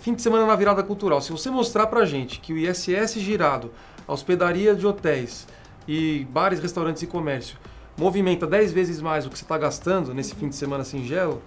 Fim 0.00 0.14
de 0.14 0.22
semana 0.22 0.46
na 0.46 0.56
virada 0.56 0.82
cultural. 0.82 1.20
Se 1.20 1.30
você 1.30 1.50
mostrar 1.50 1.86
pra 1.86 2.06
gente 2.06 2.40
que 2.40 2.54
o 2.54 2.56
ISS 2.56 3.18
girado, 3.18 3.70
a 4.08 4.12
hospedaria 4.12 4.74
de 4.74 4.86
hotéis 4.86 5.46
e 5.86 6.26
bares, 6.30 6.58
restaurantes 6.58 7.02
e 7.02 7.06
comércio 7.06 7.58
movimenta 7.98 8.46
10 8.46 8.72
vezes 8.72 9.02
mais 9.02 9.26
o 9.26 9.30
que 9.30 9.36
você 9.36 9.44
está 9.44 9.58
gastando 9.58 10.14
nesse 10.14 10.34
fim 10.34 10.48
de 10.48 10.56
semana 10.56 10.84
singelo, 10.84 11.42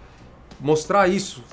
mostrar 0.60 1.10
isso, 1.10 1.44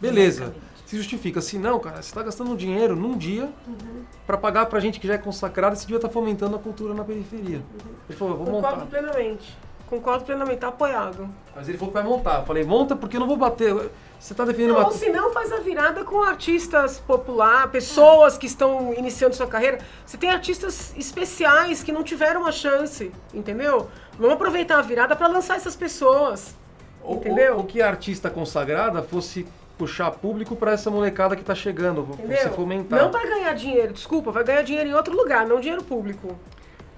beleza. 0.00 0.54
Se 0.88 0.96
justifica. 0.96 1.42
Se 1.42 1.58
não, 1.58 1.78
cara, 1.78 1.96
você 1.96 2.08
está 2.08 2.22
gastando 2.22 2.56
dinheiro 2.56 2.96
num 2.96 3.14
dia 3.14 3.52
uhum. 3.66 4.04
para 4.26 4.38
pagar 4.38 4.64
pra 4.64 4.80
gente 4.80 4.98
que 4.98 5.06
já 5.06 5.14
é 5.14 5.18
consagrado, 5.18 5.74
esse 5.76 5.86
dia 5.86 5.96
está 5.96 6.08
fomentando 6.08 6.56
a 6.56 6.58
cultura 6.58 6.94
na 6.94 7.04
periferia. 7.04 7.58
Uhum. 7.58 7.94
Ele 8.08 8.18
falou, 8.18 8.36
vou 8.38 8.46
Concordo 8.46 8.78
montar. 8.78 8.86
plenamente. 8.86 9.58
Concordo 9.86 10.24
plenamente, 10.24 10.60
tá 10.60 10.68
apoiado. 10.68 11.28
Mas 11.54 11.68
ele 11.68 11.76
falou 11.76 11.92
que 11.92 12.00
vai 12.00 12.08
montar. 12.08 12.40
Eu 12.40 12.46
falei, 12.46 12.64
monta 12.64 12.96
porque 12.96 13.16
eu 13.16 13.20
não 13.20 13.26
vou 13.26 13.36
bater. 13.36 13.74
Você 14.18 14.32
está 14.32 14.46
definindo 14.46 14.72
não, 14.72 14.80
uma... 14.80 14.86
Ou 14.88 14.94
se 14.94 15.10
não, 15.10 15.30
faz 15.30 15.52
a 15.52 15.58
virada 15.58 16.04
com 16.04 16.22
artistas 16.22 16.98
populares, 16.98 17.70
pessoas 17.70 18.38
que 18.38 18.46
estão 18.46 18.94
iniciando 18.94 19.36
sua 19.36 19.46
carreira. 19.46 19.80
Você 20.06 20.16
tem 20.16 20.30
artistas 20.30 20.94
especiais 20.96 21.82
que 21.82 21.92
não 21.92 22.02
tiveram 22.02 22.40
uma 22.40 22.52
chance, 22.52 23.12
entendeu? 23.34 23.90
Vamos 24.18 24.36
aproveitar 24.36 24.78
a 24.78 24.82
virada 24.82 25.14
para 25.14 25.26
lançar 25.26 25.56
essas 25.56 25.76
pessoas, 25.76 26.56
ou, 27.02 27.16
entendeu? 27.16 27.52
Ou, 27.56 27.58
ou 27.58 27.64
que 27.66 27.82
a 27.82 27.88
artista 27.88 28.30
consagrada 28.30 29.02
fosse 29.02 29.46
puxar 29.78 30.10
público 30.10 30.56
para 30.56 30.72
essa 30.72 30.90
molecada 30.90 31.36
que 31.36 31.42
está 31.42 31.54
chegando, 31.54 32.06
entendeu? 32.12 32.36
você 32.36 32.50
fomentar. 32.50 32.98
Não 33.00 33.10
para 33.10 33.26
ganhar 33.28 33.52
dinheiro, 33.54 33.92
desculpa, 33.92 34.32
vai 34.32 34.42
ganhar 34.42 34.62
dinheiro 34.62 34.90
em 34.90 34.94
outro 34.94 35.16
lugar, 35.16 35.46
não 35.46 35.60
dinheiro 35.60 35.84
público. 35.84 36.36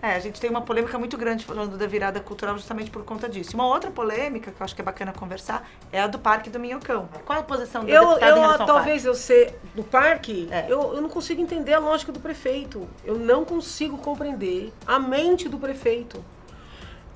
É, 0.03 0.15
a 0.15 0.19
gente 0.19 0.41
tem 0.41 0.49
uma 0.49 0.63
polêmica 0.63 0.99
muito 0.99 1.19
grande 1.19 1.45
falando 1.45 1.77
da 1.77 1.87
virada 1.87 2.21
cultural 2.21 2.57
justamente 2.57 2.91
por 2.91 3.05
conta 3.05 3.29
disso. 3.29 3.55
Uma 3.55 3.67
outra 3.67 3.91
polêmica 3.91 4.51
que 4.51 4.59
eu 4.59 4.65
acho 4.65 4.75
que 4.75 4.81
é 4.81 4.85
bacana 4.85 5.13
conversar 5.13 5.69
é 5.93 6.01
a 6.01 6.07
do 6.07 6.19
Parque 6.19 6.49
do 6.49 6.59
Minhocão. 6.59 7.07
Qual 7.27 7.39
é 7.39 7.43
a 7.43 7.45
posição 7.45 7.85
do 7.85 7.91
eu, 7.91 8.09
deputado 8.09 8.31
eu, 8.31 8.37
em 8.37 8.41
relação 8.41 8.61
ao 8.63 8.67
talvez 8.67 9.05
eu 9.05 9.15
ser 9.15 9.59
do 9.75 9.85
parque, 9.85 10.49
É. 10.51 10.65
eu, 10.69 10.95
eu 10.95 11.03
não 11.03 11.11
consigo 11.11 11.43
entender 11.43 11.75
a 11.75 11.79
lógica 11.79 12.11
do 12.11 12.19
prefeito. 12.19 12.89
Eu 13.05 13.19
não 13.19 13.45
consigo 13.45 13.99
compreender 13.99 14.73
a 14.87 14.99
mente 14.99 15.51
do 15.51 15.59
prefeito. 15.59 16.25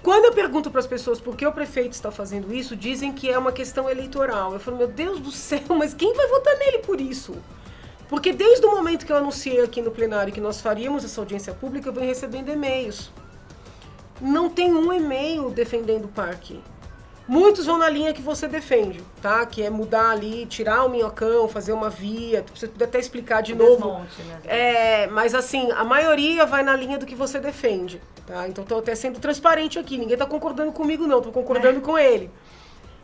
Quando 0.05 0.27
eu 0.27 0.33
pergunto 0.33 0.71
para 0.71 0.81
as 0.81 0.87
pessoas 0.87 1.19
por 1.19 1.35
que 1.35 1.47
o 1.47 1.51
prefeito 1.51 1.93
está 1.93 2.11
fazendo 2.11 2.53
isso, 2.55 2.77
dizem 2.77 3.11
que 3.11 3.31
é 3.31 3.39
uma 3.39 3.51
questão 3.51 3.89
eleitoral. 3.89 4.53
Eu 4.53 4.61
falo, 4.61 4.77
meu 4.77 4.87
Deus 4.87 5.19
do 5.19 5.31
céu, 5.33 5.63
mas 5.71 5.95
quem 5.95 6.13
vai 6.13 6.29
votar 6.29 6.59
nele 6.59 6.81
por 6.81 7.01
isso? 7.01 7.35
Porque 8.07 8.31
desde 8.31 8.67
o 8.67 8.71
momento 8.71 9.07
que 9.07 9.11
eu 9.11 9.17
anunciei 9.17 9.63
aqui 9.63 9.81
no 9.81 9.91
plenário 9.91 10.31
que 10.31 10.43
nós 10.43 10.61
faríamos 10.61 11.07
essa 11.07 11.23
audiência 11.23 11.55
pública, 11.55 11.89
eu 11.89 11.93
venho 11.95 12.07
recebendo 12.07 12.51
e-mails. 12.51 13.11
Não 14.21 14.51
tem 14.51 14.75
um 14.75 14.93
e-mail 14.93 15.49
defendendo 15.49 16.05
o 16.05 16.09
parque. 16.09 16.61
Muitos 17.27 17.65
vão 17.65 17.79
na 17.79 17.89
linha 17.89 18.13
que 18.13 18.21
você 18.21 18.47
defende, 18.47 19.03
tá? 19.23 19.47
Que 19.47 19.63
é 19.63 19.71
mudar 19.71 20.11
ali, 20.11 20.45
tirar 20.45 20.85
o 20.85 20.91
minhocão, 20.91 21.49
fazer 21.49 21.73
uma 21.73 21.89
via. 21.89 22.45
Você 22.55 22.69
puder 22.69 22.85
até 22.85 22.99
explicar 22.99 23.43
de 23.43 23.55
novo. 23.55 23.77
Desmonte, 23.77 24.23
né? 24.23 24.41
É, 24.45 25.07
mas 25.07 25.35
assim, 25.35 25.71
a 25.73 25.85
maioria 25.85 26.45
vai 26.45 26.63
na 26.63 26.77
linha 26.77 26.99
do 26.99 27.07
que 27.07 27.15
você 27.15 27.41
defende, 27.41 28.01
tá? 28.27 28.47
Então 28.47 28.63
tô 28.63 28.79
até 28.79 28.95
sendo 28.95 29.19
transparente 29.19 29.79
aqui, 29.79 29.97
ninguém 29.97 30.19
tá 30.19 30.27
concordando 30.27 30.71
comigo 30.73 31.07
não, 31.07 31.23
tô 31.23 31.33
concordando 31.33 31.81
com 31.81 31.97
ele. 31.97 32.31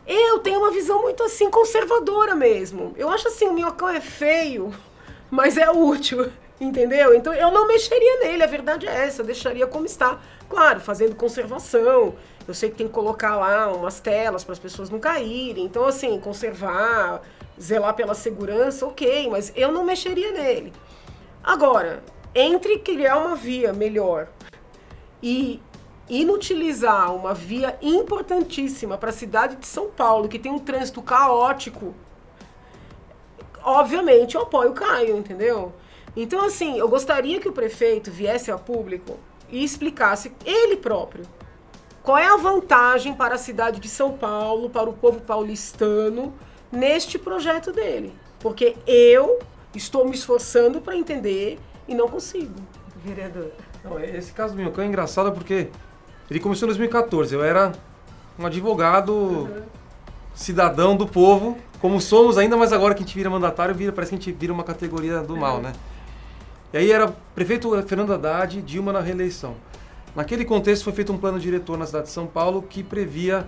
Eu 0.05 0.39
tenho 0.39 0.59
uma 0.59 0.71
visão 0.71 1.01
muito 1.01 1.23
assim 1.23 1.49
conservadora 1.49 2.35
mesmo. 2.35 2.93
Eu 2.97 3.09
acho 3.09 3.27
assim, 3.27 3.47
o 3.47 3.53
minhocão 3.53 3.89
é 3.89 4.01
feio, 4.01 4.71
mas 5.31 5.57
é 5.57 5.71
útil, 5.71 6.31
entendeu? 6.61 7.15
Então 7.15 7.33
eu 7.33 7.49
não 7.49 7.65
mexeria 7.65 8.19
nele, 8.19 8.43
a 8.43 8.47
verdade 8.47 8.87
é 8.87 9.05
essa, 9.07 9.23
eu 9.23 9.25
deixaria 9.25 9.65
como 9.65 9.87
está. 9.87 10.19
Claro, 10.47 10.79
fazendo 10.79 11.15
conservação. 11.15 12.13
Eu 12.47 12.53
sei 12.53 12.69
que 12.69 12.77
tem 12.77 12.87
que 12.87 12.93
colocar 12.93 13.35
lá 13.35 13.71
umas 13.71 13.99
telas 13.99 14.43
para 14.43 14.53
as 14.53 14.59
pessoas 14.59 14.89
não 14.89 14.99
caírem. 14.99 15.63
Então 15.63 15.85
assim, 15.85 16.19
conservar, 16.19 17.21
zelar 17.59 17.93
pela 17.93 18.13
segurança, 18.13 18.85
OK, 18.85 19.29
mas 19.29 19.51
eu 19.55 19.71
não 19.71 19.83
mexeria 19.83 20.31
nele. 20.31 20.73
Agora, 21.43 22.03
entre 22.33 22.79
criar 22.79 23.17
uma 23.17 23.35
via 23.35 23.73
melhor 23.73 24.27
e 25.21 25.61
inutilizar 26.09 27.13
uma 27.15 27.33
via 27.33 27.77
importantíssima 27.81 28.97
para 28.97 29.09
a 29.09 29.13
cidade 29.13 29.55
de 29.55 29.67
São 29.67 29.89
Paulo, 29.89 30.27
que 30.27 30.39
tem 30.39 30.51
um 30.51 30.59
trânsito 30.59 31.01
caótico, 31.01 31.93
obviamente 33.63 34.35
eu 34.35 34.41
apoio 34.41 34.71
o 34.71 34.73
Caio, 34.73 35.17
entendeu? 35.17 35.73
Então, 36.15 36.43
assim, 36.43 36.77
eu 36.77 36.89
gostaria 36.89 37.39
que 37.39 37.47
o 37.47 37.53
prefeito 37.53 38.11
viesse 38.11 38.51
a 38.51 38.57
público 38.57 39.17
e 39.49 39.63
explicasse 39.63 40.33
ele 40.45 40.75
próprio 40.75 41.25
qual 42.03 42.17
é 42.17 42.27
a 42.27 42.37
vantagem 42.37 43.13
para 43.13 43.35
a 43.35 43.37
cidade 43.37 43.79
de 43.79 43.87
São 43.87 44.11
Paulo, 44.13 44.69
para 44.69 44.89
o 44.89 44.93
povo 44.93 45.21
paulistano, 45.21 46.33
neste 46.71 47.19
projeto 47.19 47.71
dele. 47.71 48.13
Porque 48.39 48.75
eu 48.87 49.39
estou 49.75 50.05
me 50.05 50.15
esforçando 50.15 50.81
para 50.81 50.95
entender 50.95 51.59
e 51.87 51.93
não 51.93 52.07
consigo. 52.07 52.55
Vereador. 53.03 53.51
Não, 53.83 53.99
esse 53.99 54.31
caso 54.31 54.53
do 54.53 54.57
Minhocão 54.57 54.83
é 54.83 54.87
engraçado 54.87 55.31
porque 55.31 55.69
ele 56.29 56.39
começou 56.39 56.65
em 56.65 56.69
2014. 56.69 57.33
Eu 57.33 57.43
era 57.43 57.71
um 58.37 58.45
advogado 58.45 59.49
cidadão 60.33 60.95
do 60.95 61.07
povo, 61.07 61.57
como 61.79 61.99
somos 61.99 62.37
ainda, 62.37 62.55
mas 62.55 62.71
agora 62.71 62.93
que 62.93 63.03
a 63.03 63.05
gente 63.05 63.15
vira 63.15 63.29
mandatário, 63.29 63.75
vira, 63.75 63.91
parece 63.91 64.09
que 64.09 64.15
a 64.15 64.19
gente 64.19 64.31
vira 64.31 64.53
uma 64.53 64.63
categoria 64.63 65.19
do 65.19 65.35
mal, 65.35 65.59
né? 65.59 65.73
E 66.73 66.77
aí 66.77 66.91
era 66.91 67.13
prefeito 67.35 67.69
Fernando 67.83 68.13
Haddad, 68.13 68.61
Dilma 68.61 68.93
na 68.93 69.01
reeleição. 69.01 69.55
Naquele 70.15 70.43
contexto 70.43 70.83
foi 70.83 70.93
feito 70.93 71.13
um 71.13 71.17
plano 71.17 71.39
diretor 71.39 71.77
na 71.77 71.85
cidade 71.85 72.05
de 72.05 72.11
São 72.11 72.27
Paulo 72.27 72.61
que 72.61 72.83
previa 72.83 73.47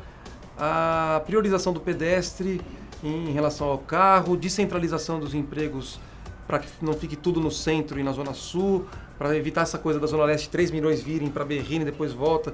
a 0.57 1.21
priorização 1.25 1.73
do 1.73 1.79
pedestre 1.79 2.61
em 3.03 3.31
relação 3.31 3.67
ao 3.67 3.77
carro, 3.77 4.37
descentralização 4.37 5.19
dos 5.19 5.33
empregos 5.33 5.99
para 6.47 6.59
que 6.59 6.67
não 6.81 6.93
fique 6.93 7.15
tudo 7.15 7.39
no 7.39 7.51
centro 7.51 7.99
e 7.99 8.03
na 8.03 8.11
zona 8.11 8.33
sul, 8.33 8.85
para 9.17 9.35
evitar 9.35 9.61
essa 9.61 9.77
coisa 9.77 9.99
da 9.99 10.07
zona 10.07 10.25
leste 10.25 10.49
3 10.49 10.71
milhões 10.71 11.01
virem 11.01 11.29
para 11.29 11.45
Berrini 11.45 11.81
e 11.81 11.85
depois 11.85 12.13
volta. 12.13 12.53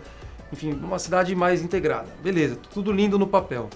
Enfim, 0.51 0.71
uma 0.71 0.99
cidade 0.99 1.35
mais 1.35 1.61
integrada. 1.63 2.07
Beleza, 2.23 2.57
tudo 2.73 2.91
lindo 2.91 3.17
no 3.19 3.27
papel. 3.27 3.69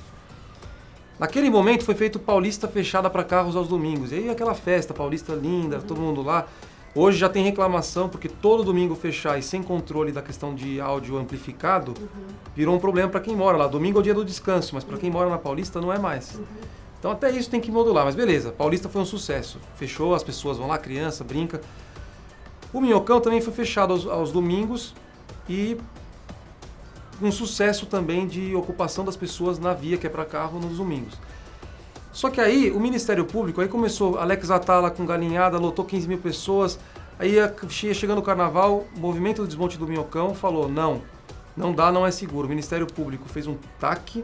Naquele 1.20 1.50
momento 1.50 1.86
foi 1.86 1.96
feito 1.96 2.20
Paulista 2.20 2.68
fechada 2.68 3.10
para 3.10 3.24
carros 3.24 3.56
aos 3.56 3.68
domingos. 3.68 4.12
E 4.12 4.16
aí 4.16 4.30
aquela 4.30 4.56
festa 4.56 4.94
paulista 4.94 5.34
linda, 5.34 5.80
todo 5.80 6.02
mundo 6.02 6.22
lá. 6.24 6.48
Hoje 6.96 7.18
já 7.18 7.28
tem 7.28 7.44
reclamação 7.44 8.08
porque 8.08 8.30
todo 8.30 8.64
domingo 8.64 8.94
fechar 8.94 9.40
e 9.40 9.42
sem 9.42 9.64
controle 9.64 10.12
da 10.12 10.22
questão 10.22 10.54
de 10.54 10.80
áudio 10.80 11.18
amplificado 11.18 11.96
virou 12.56 12.76
um 12.76 12.80
problema 12.80 13.10
para 13.10 13.20
quem 13.20 13.36
mora 13.36 13.58
lá. 13.58 13.66
Domingo 13.66 13.98
é 13.98 14.02
o 14.02 14.04
dia 14.04 14.14
do 14.14 14.24
descanso, 14.24 14.76
mas 14.76 14.84
para 14.84 14.98
quem 15.00 15.10
mora 15.10 15.28
na 15.28 15.40
Paulista 15.40 15.82
não 15.82 15.92
é 15.92 15.98
mais. 15.98 16.40
Então 17.00 17.10
até 17.10 17.32
isso 17.32 17.50
tem 17.50 17.60
que 17.60 17.72
modular, 17.72 18.06
mas 18.06 18.14
beleza. 18.14 18.52
Paulista 18.52 18.90
foi 18.90 19.02
um 19.02 19.06
sucesso. 19.06 19.60
Fechou, 19.76 20.14
as 20.14 20.24
pessoas 20.24 20.60
vão 20.60 20.68
lá, 20.68 20.78
criança, 20.78 21.24
brinca. 21.24 21.62
O 22.72 22.80
Minhocão 22.80 23.20
também 23.20 23.42
foi 23.42 23.54
fechado 23.54 23.92
aos, 23.92 24.06
aos 24.06 24.32
domingos 24.32 24.94
e 25.50 25.76
um 27.20 27.32
sucesso 27.32 27.88
também 27.88 28.28
de 28.28 28.56
ocupação 28.56 29.04
das 29.04 29.18
pessoas 29.18 29.58
na 29.58 29.74
via 29.74 29.98
que 29.98 30.06
é 30.06 30.10
para 30.10 30.26
carro 30.26 30.60
nos 30.60 30.78
domingos. 30.78 31.18
Só 32.14 32.30
que 32.30 32.40
aí 32.40 32.70
o 32.70 32.80
Ministério 32.80 33.26
Público 33.26 33.60
aí 33.60 33.68
começou, 33.68 34.20
Alex 34.20 34.52
Atala 34.52 34.92
com 34.92 35.04
galinhada, 35.04 35.58
lotou 35.58 35.84
15 35.84 36.08
mil 36.08 36.20
pessoas. 36.20 36.80
Aí 37.18 37.36
chegando 37.72 38.20
o 38.20 38.22
carnaval, 38.22 38.86
o 38.96 39.00
movimento 39.00 39.42
do 39.42 39.48
desmonte 39.48 39.80
do 39.80 39.88
Minhocão 39.88 40.36
falou: 40.36 40.70
não, 40.70 41.02
não 41.58 41.74
dá, 41.74 41.92
não 41.92 42.06
é 42.06 42.12
seguro. 42.12 42.46
O 42.46 42.50
Ministério 42.50 42.86
Público 42.86 43.28
fez 43.28 43.48
um 43.48 43.58
TAC 43.80 44.24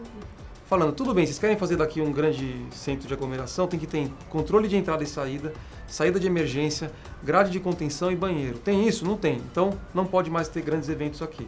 falando: 0.67 0.93
tudo 0.93 1.15
bem, 1.15 1.25
vocês 1.25 1.39
querem 1.39 1.57
fazer 1.57 1.77
daqui 1.77 1.99
um 1.99 2.11
grande 2.11 2.63
centro 2.69 3.07
de 3.07 3.13
aglomeração, 3.13 3.67
tem 3.67 3.79
que 3.79 3.87
ter 3.87 4.07
controle 4.29 4.67
de 4.67 4.77
entrada 4.77 5.03
e 5.03 5.07
saída, 5.07 5.51
saída 5.87 6.19
de 6.19 6.27
emergência, 6.27 6.91
grade 7.23 7.49
de 7.49 7.59
contenção 7.59 8.11
e 8.11 8.15
banheiro. 8.15 8.59
Tem 8.59 8.87
isso? 8.87 9.03
Não 9.03 9.17
tem. 9.17 9.37
Então 9.51 9.71
não 9.95 10.05
pode 10.05 10.29
mais 10.29 10.47
ter 10.47 10.61
grandes 10.61 10.89
eventos 10.89 11.23
aqui. 11.23 11.47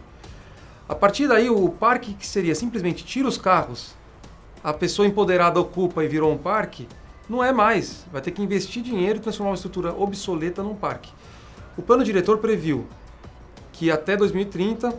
A 0.89 0.95
partir 0.95 1.27
daí, 1.27 1.51
o 1.51 1.69
parque 1.69 2.15
que 2.15 2.25
seria 2.25 2.55
simplesmente 2.55 3.05
tira 3.05 3.27
os 3.27 3.37
carros, 3.37 3.95
a 4.63 4.73
pessoa 4.73 5.07
empoderada 5.07 5.59
ocupa 5.59 6.03
e 6.03 6.07
virou 6.07 6.31
um 6.31 6.37
parque, 6.37 6.87
não 7.29 7.43
é 7.43 7.51
mais. 7.51 8.05
Vai 8.11 8.21
ter 8.21 8.31
que 8.31 8.41
investir 8.41 8.83
dinheiro 8.83 9.17
e 9.17 9.21
transformar 9.21 9.51
uma 9.51 9.55
estrutura 9.55 9.93
obsoleta 9.93 10.61
num 10.61 10.75
parque. 10.75 11.11
O 11.77 11.81
plano 11.81 12.03
diretor 12.03 12.37
previu 12.37 12.85
que 13.71 13.89
até 13.89 14.15
2030, 14.15 14.93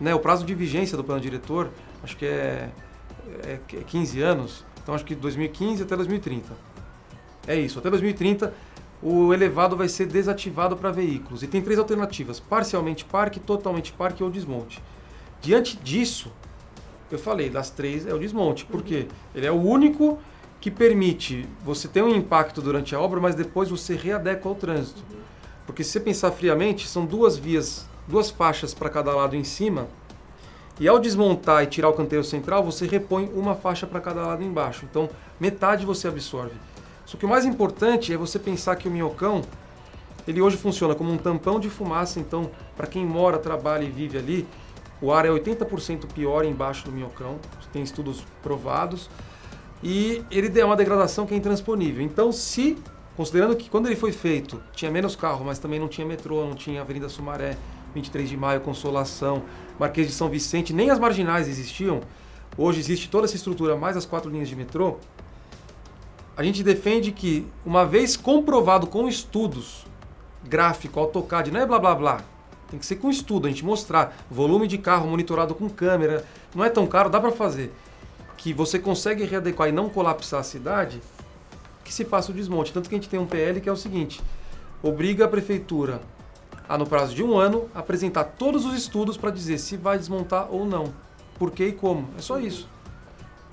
né, 0.00 0.14
o 0.14 0.18
prazo 0.18 0.44
de 0.44 0.54
vigência 0.54 0.96
do 0.96 1.04
plano 1.04 1.20
diretor, 1.20 1.70
acho 2.02 2.16
que 2.16 2.26
é, 2.26 2.70
é 3.44 3.58
15 3.86 4.22
anos, 4.22 4.64
então 4.82 4.94
acho 4.94 5.04
que 5.04 5.14
2015 5.14 5.82
até 5.82 5.96
2030. 5.96 6.52
É 7.46 7.54
isso, 7.54 7.78
até 7.78 7.90
2030 7.90 8.52
o 9.02 9.34
elevado 9.34 9.76
vai 9.76 9.86
ser 9.86 10.06
desativado 10.06 10.76
para 10.76 10.90
veículos. 10.90 11.42
E 11.42 11.46
tem 11.46 11.60
três 11.60 11.78
alternativas: 11.78 12.40
parcialmente 12.40 13.04
parque, 13.04 13.38
totalmente 13.38 13.92
parque 13.92 14.24
ou 14.24 14.30
desmonte. 14.30 14.82
Diante 15.42 15.76
disso, 15.76 16.32
eu 17.10 17.18
falei, 17.18 17.50
das 17.50 17.70
três 17.70 18.06
é 18.06 18.14
o 18.14 18.18
desmonte, 18.18 18.64
porque 18.64 19.06
ele 19.34 19.46
é 19.46 19.52
o 19.52 19.60
único 19.60 20.18
que 20.60 20.70
permite 20.70 21.46
você 21.62 21.86
ter 21.86 22.02
um 22.02 22.08
impacto 22.08 22.62
durante 22.62 22.94
a 22.94 23.00
obra, 23.00 23.20
mas 23.20 23.34
depois 23.34 23.68
você 23.68 23.94
readequa 23.94 24.48
ao 24.48 24.54
trânsito. 24.54 25.02
Porque 25.66 25.84
se 25.84 25.90
você 25.90 26.00
pensar 26.00 26.30
friamente, 26.32 26.88
são 26.88 27.04
duas 27.04 27.36
vias, 27.36 27.86
duas 28.08 28.30
faixas 28.30 28.72
para 28.72 28.88
cada 28.88 29.14
lado 29.14 29.36
em 29.36 29.44
cima, 29.44 29.88
e 30.80 30.88
ao 30.88 30.98
desmontar 30.98 31.62
e 31.62 31.66
tirar 31.66 31.88
o 31.88 31.92
canteiro 31.92 32.24
central, 32.24 32.64
você 32.64 32.86
repõe 32.86 33.30
uma 33.34 33.54
faixa 33.54 33.86
para 33.86 34.00
cada 34.00 34.26
lado 34.26 34.42
embaixo. 34.42 34.86
Então, 34.90 35.08
metade 35.38 35.86
você 35.86 36.08
absorve. 36.08 36.56
Só 37.06 37.16
que 37.16 37.24
o 37.24 37.28
mais 37.28 37.44
importante 37.44 38.12
é 38.12 38.16
você 38.16 38.38
pensar 38.38 38.74
que 38.76 38.88
o 38.88 38.90
minhocão, 38.90 39.42
ele 40.26 40.40
hoje 40.40 40.56
funciona 40.56 40.94
como 40.94 41.12
um 41.12 41.18
tampão 41.18 41.60
de 41.60 41.68
fumaça, 41.68 42.18
então, 42.18 42.50
para 42.76 42.86
quem 42.86 43.04
mora, 43.04 43.38
trabalha 43.38 43.84
e 43.84 43.90
vive 43.90 44.18
ali, 44.18 44.48
o 45.00 45.12
ar 45.12 45.26
é 45.26 45.28
80% 45.28 46.06
pior 46.12 46.44
embaixo 46.44 46.84
do 46.84 46.92
minhocão, 46.92 47.38
tem 47.72 47.82
estudos 47.82 48.24
provados, 48.42 49.10
e 49.82 50.24
ele 50.30 50.48
tem 50.48 50.64
uma 50.64 50.76
degradação 50.76 51.26
que 51.26 51.34
é 51.34 51.36
intransponível. 51.36 52.02
Então, 52.02 52.32
se, 52.32 52.78
considerando 53.16 53.56
que 53.56 53.68
quando 53.68 53.86
ele 53.86 53.96
foi 53.96 54.12
feito, 54.12 54.62
tinha 54.72 54.90
menos 54.90 55.14
carro, 55.14 55.44
mas 55.44 55.58
também 55.58 55.78
não 55.78 55.88
tinha 55.88 56.06
metrô, 56.06 56.46
não 56.46 56.54
tinha 56.54 56.80
Avenida 56.80 57.08
Sumaré, 57.08 57.56
23 57.94 58.28
de 58.28 58.36
Maio, 58.36 58.60
Consolação, 58.60 59.42
Marquês 59.78 60.06
de 60.06 60.12
São 60.12 60.28
Vicente, 60.28 60.72
nem 60.72 60.90
as 60.90 60.98
marginais 60.98 61.48
existiam, 61.48 62.00
hoje 62.56 62.80
existe 62.80 63.08
toda 63.10 63.26
essa 63.26 63.36
estrutura, 63.36 63.76
mais 63.76 63.96
as 63.96 64.06
quatro 64.06 64.30
linhas 64.30 64.48
de 64.48 64.56
metrô, 64.56 64.98
a 66.36 66.42
gente 66.42 66.62
defende 66.62 67.12
que, 67.12 67.46
uma 67.64 67.86
vez 67.86 68.16
comprovado 68.16 68.86
com 68.86 69.06
estudos, 69.06 69.86
gráfico, 70.42 70.98
AutoCAD, 70.98 71.50
não 71.50 71.60
é 71.60 71.66
blá 71.66 71.78
blá 71.78 71.94
blá, 71.94 72.20
tem 72.74 72.78
que 72.78 72.86
ser 72.86 72.96
com 72.96 73.08
estudo, 73.08 73.46
a 73.46 73.50
gente 73.50 73.64
mostrar 73.64 74.16
volume 74.28 74.66
de 74.66 74.78
carro 74.78 75.08
monitorado 75.08 75.54
com 75.54 75.70
câmera, 75.70 76.24
não 76.54 76.64
é 76.64 76.68
tão 76.68 76.86
caro, 76.86 77.08
dá 77.08 77.20
para 77.20 77.30
fazer. 77.30 77.72
Que 78.36 78.52
você 78.52 78.78
consegue 78.78 79.24
readequar 79.24 79.68
e 79.68 79.72
não 79.72 79.88
colapsar 79.88 80.40
a 80.40 80.42
cidade, 80.42 81.00
que 81.84 81.94
se 81.94 82.04
faça 82.04 82.32
o 82.32 82.34
desmonte. 82.34 82.72
Tanto 82.72 82.88
que 82.88 82.94
a 82.94 82.98
gente 82.98 83.08
tem 83.08 83.18
um 83.18 83.26
PL 83.26 83.60
que 83.60 83.68
é 83.68 83.72
o 83.72 83.76
seguinte: 83.76 84.20
obriga 84.82 85.24
a 85.24 85.28
prefeitura 85.28 86.00
a, 86.68 86.76
no 86.76 86.86
prazo 86.86 87.14
de 87.14 87.22
um 87.22 87.38
ano, 87.38 87.68
apresentar 87.74 88.24
todos 88.24 88.66
os 88.66 88.74
estudos 88.74 89.16
para 89.16 89.30
dizer 89.30 89.58
se 89.58 89.76
vai 89.76 89.96
desmontar 89.96 90.48
ou 90.50 90.66
não. 90.66 90.92
Por 91.38 91.52
que 91.52 91.66
e 91.66 91.72
como. 91.72 92.08
É 92.18 92.20
só 92.20 92.38
isso. 92.40 92.68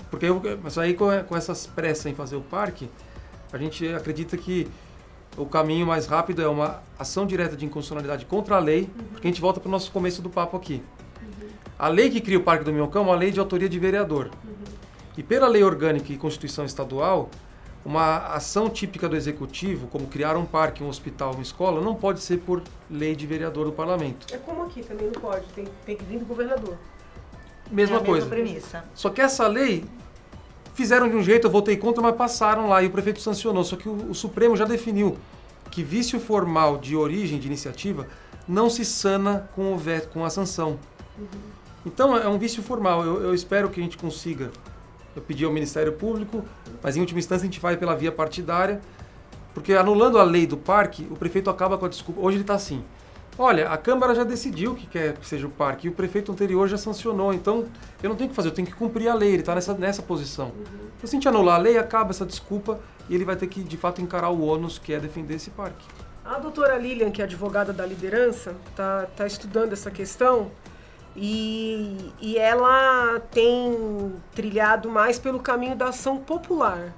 Porque 0.09 0.25
eu, 0.25 0.41
mas 0.61 0.77
aí 0.77 0.93
com, 0.93 1.07
com 1.23 1.37
essas 1.37 1.67
pressas 1.67 2.07
em 2.07 2.15
fazer 2.15 2.35
o 2.35 2.41
parque, 2.41 2.89
a 3.53 3.57
gente 3.57 3.87
acredita 3.87 4.35
que 4.35 4.67
o 5.37 5.45
caminho 5.45 5.85
mais 5.85 6.05
rápido 6.05 6.41
é 6.41 6.47
uma 6.47 6.81
ação 6.99 7.25
direta 7.25 7.55
de 7.55 7.65
inconstitucionalidade 7.65 8.25
contra 8.25 8.55
a 8.55 8.59
lei, 8.59 8.81
uhum. 8.81 9.05
porque 9.11 9.27
a 9.27 9.31
gente 9.31 9.41
volta 9.41 9.59
para 9.59 9.67
o 9.67 9.71
nosso 9.71 9.91
começo 9.91 10.21
do 10.21 10.29
papo 10.29 10.57
aqui. 10.57 10.83
Uhum. 11.21 11.49
A 11.79 11.87
lei 11.87 12.09
que 12.09 12.19
cria 12.19 12.37
o 12.37 12.43
Parque 12.43 12.63
do 12.63 12.73
Minhocão 12.73 13.03
é 13.03 13.05
uma 13.05 13.15
lei 13.15 13.31
de 13.31 13.39
autoria 13.39 13.69
de 13.69 13.79
vereador. 13.79 14.29
Uhum. 14.43 14.51
E 15.17 15.23
pela 15.23 15.47
lei 15.47 15.63
orgânica 15.63 16.11
e 16.11 16.17
Constituição 16.17 16.65
Estadual, 16.65 17.29
uma 17.83 18.17
ação 18.27 18.69
típica 18.69 19.09
do 19.09 19.15
executivo, 19.15 19.87
como 19.87 20.07
criar 20.07 20.37
um 20.37 20.45
parque, 20.45 20.83
um 20.83 20.87
hospital, 20.87 21.33
uma 21.33 21.41
escola, 21.41 21.81
não 21.81 21.95
pode 21.95 22.19
ser 22.19 22.37
por 22.37 22.61
lei 22.89 23.15
de 23.15 23.25
vereador 23.25 23.65
do 23.65 23.71
parlamento. 23.71 24.27
É 24.33 24.37
como 24.37 24.63
aqui 24.63 24.83
também 24.83 25.07
não 25.07 25.19
pode, 25.19 25.45
tem, 25.47 25.67
tem 25.85 25.95
que 25.95 26.03
vir 26.03 26.19
do 26.19 26.25
governador. 26.25 26.77
Mesma 27.71 27.97
é 27.97 28.03
coisa. 28.03 28.27
Premissa. 28.27 28.83
Só 28.93 29.09
que 29.09 29.21
essa 29.21 29.47
lei 29.47 29.85
fizeram 30.73 31.09
de 31.09 31.15
um 31.15 31.23
jeito, 31.23 31.47
eu 31.47 31.51
votei 31.51 31.77
contra, 31.77 32.01
mas 32.01 32.15
passaram 32.15 32.67
lá 32.67 32.81
e 32.81 32.87
o 32.87 32.91
prefeito 32.91 33.21
sancionou. 33.21 33.63
Só 33.63 33.75
que 33.75 33.89
o, 33.89 34.11
o 34.11 34.15
Supremo 34.15 34.55
já 34.55 34.65
definiu 34.65 35.17
que 35.69 35.83
vício 35.83 36.19
formal 36.19 36.77
de 36.77 36.95
origem 36.95 37.39
de 37.39 37.47
iniciativa 37.47 38.07
não 38.47 38.69
se 38.69 38.83
sana 38.83 39.49
com, 39.55 39.73
o 39.73 39.77
veto, 39.77 40.09
com 40.09 40.25
a 40.25 40.29
sanção. 40.29 40.79
Uhum. 41.17 41.25
Então 41.85 42.17
é 42.17 42.27
um 42.27 42.37
vício 42.37 42.61
formal. 42.61 43.03
Eu, 43.03 43.21
eu 43.23 43.33
espero 43.33 43.69
que 43.69 43.79
a 43.79 43.83
gente 43.83 43.97
consiga 43.97 44.51
eu 45.15 45.21
pedi 45.21 45.43
ao 45.43 45.51
Ministério 45.51 45.91
Público, 45.91 46.43
mas 46.81 46.95
em 46.95 47.01
última 47.01 47.19
instância 47.19 47.43
a 47.43 47.45
gente 47.45 47.59
vai 47.59 47.75
pela 47.75 47.95
via 47.95 48.11
partidária, 48.11 48.81
porque 49.53 49.73
anulando 49.73 50.17
a 50.17 50.23
lei 50.23 50.47
do 50.47 50.55
parque, 50.55 51.05
o 51.11 51.15
prefeito 51.15 51.49
acaba 51.49 51.77
com 51.77 51.85
a 51.85 51.89
desculpa. 51.89 52.21
Hoje 52.21 52.37
ele 52.37 52.43
está 52.43 52.53
assim. 52.53 52.83
Olha, 53.37 53.69
a 53.69 53.77
Câmara 53.77 54.13
já 54.13 54.23
decidiu 54.23 54.75
que 54.75 54.85
quer 54.85 55.13
que 55.13 55.25
seja 55.25 55.47
o 55.47 55.49
parque 55.49 55.87
e 55.87 55.89
o 55.89 55.93
prefeito 55.93 56.31
anterior 56.31 56.67
já 56.67 56.77
sancionou, 56.77 57.33
então 57.33 57.65
eu 58.03 58.09
não 58.09 58.15
tenho 58.15 58.29
que 58.29 58.35
fazer, 58.35 58.49
eu 58.49 58.53
tenho 58.53 58.67
que 58.67 58.73
cumprir 58.73 59.07
a 59.07 59.13
lei, 59.13 59.29
ele 59.29 59.39
está 59.39 59.55
nessa, 59.55 59.73
nessa 59.73 60.01
posição. 60.01 60.47
Uhum. 60.47 60.91
Então, 60.97 61.09
se 61.09 61.15
a 61.15 61.17
gente 61.17 61.27
anular 61.27 61.55
a 61.55 61.57
lei, 61.57 61.77
acaba 61.77 62.11
essa 62.11 62.25
desculpa 62.25 62.79
e 63.09 63.15
ele 63.15 63.25
vai 63.25 63.35
ter 63.35 63.47
que, 63.47 63.63
de 63.63 63.77
fato, 63.77 64.01
encarar 64.01 64.29
o 64.29 64.41
ônus 64.41 64.77
que 64.77 64.93
é 64.93 64.99
defender 64.99 65.35
esse 65.35 65.49
parque. 65.49 65.85
A 66.23 66.37
doutora 66.37 66.77
Lilian, 66.77 67.09
que 67.09 67.21
é 67.21 67.25
advogada 67.25 67.73
da 67.73 67.85
liderança, 67.85 68.55
está 68.69 69.07
tá 69.17 69.25
estudando 69.25 69.73
essa 69.73 69.89
questão 69.89 70.51
e, 71.15 72.13
e 72.21 72.37
ela 72.37 73.19
tem 73.31 74.13
trilhado 74.33 74.89
mais 74.89 75.17
pelo 75.17 75.39
caminho 75.39 75.75
da 75.75 75.89
ação 75.89 76.17
popular. 76.17 76.93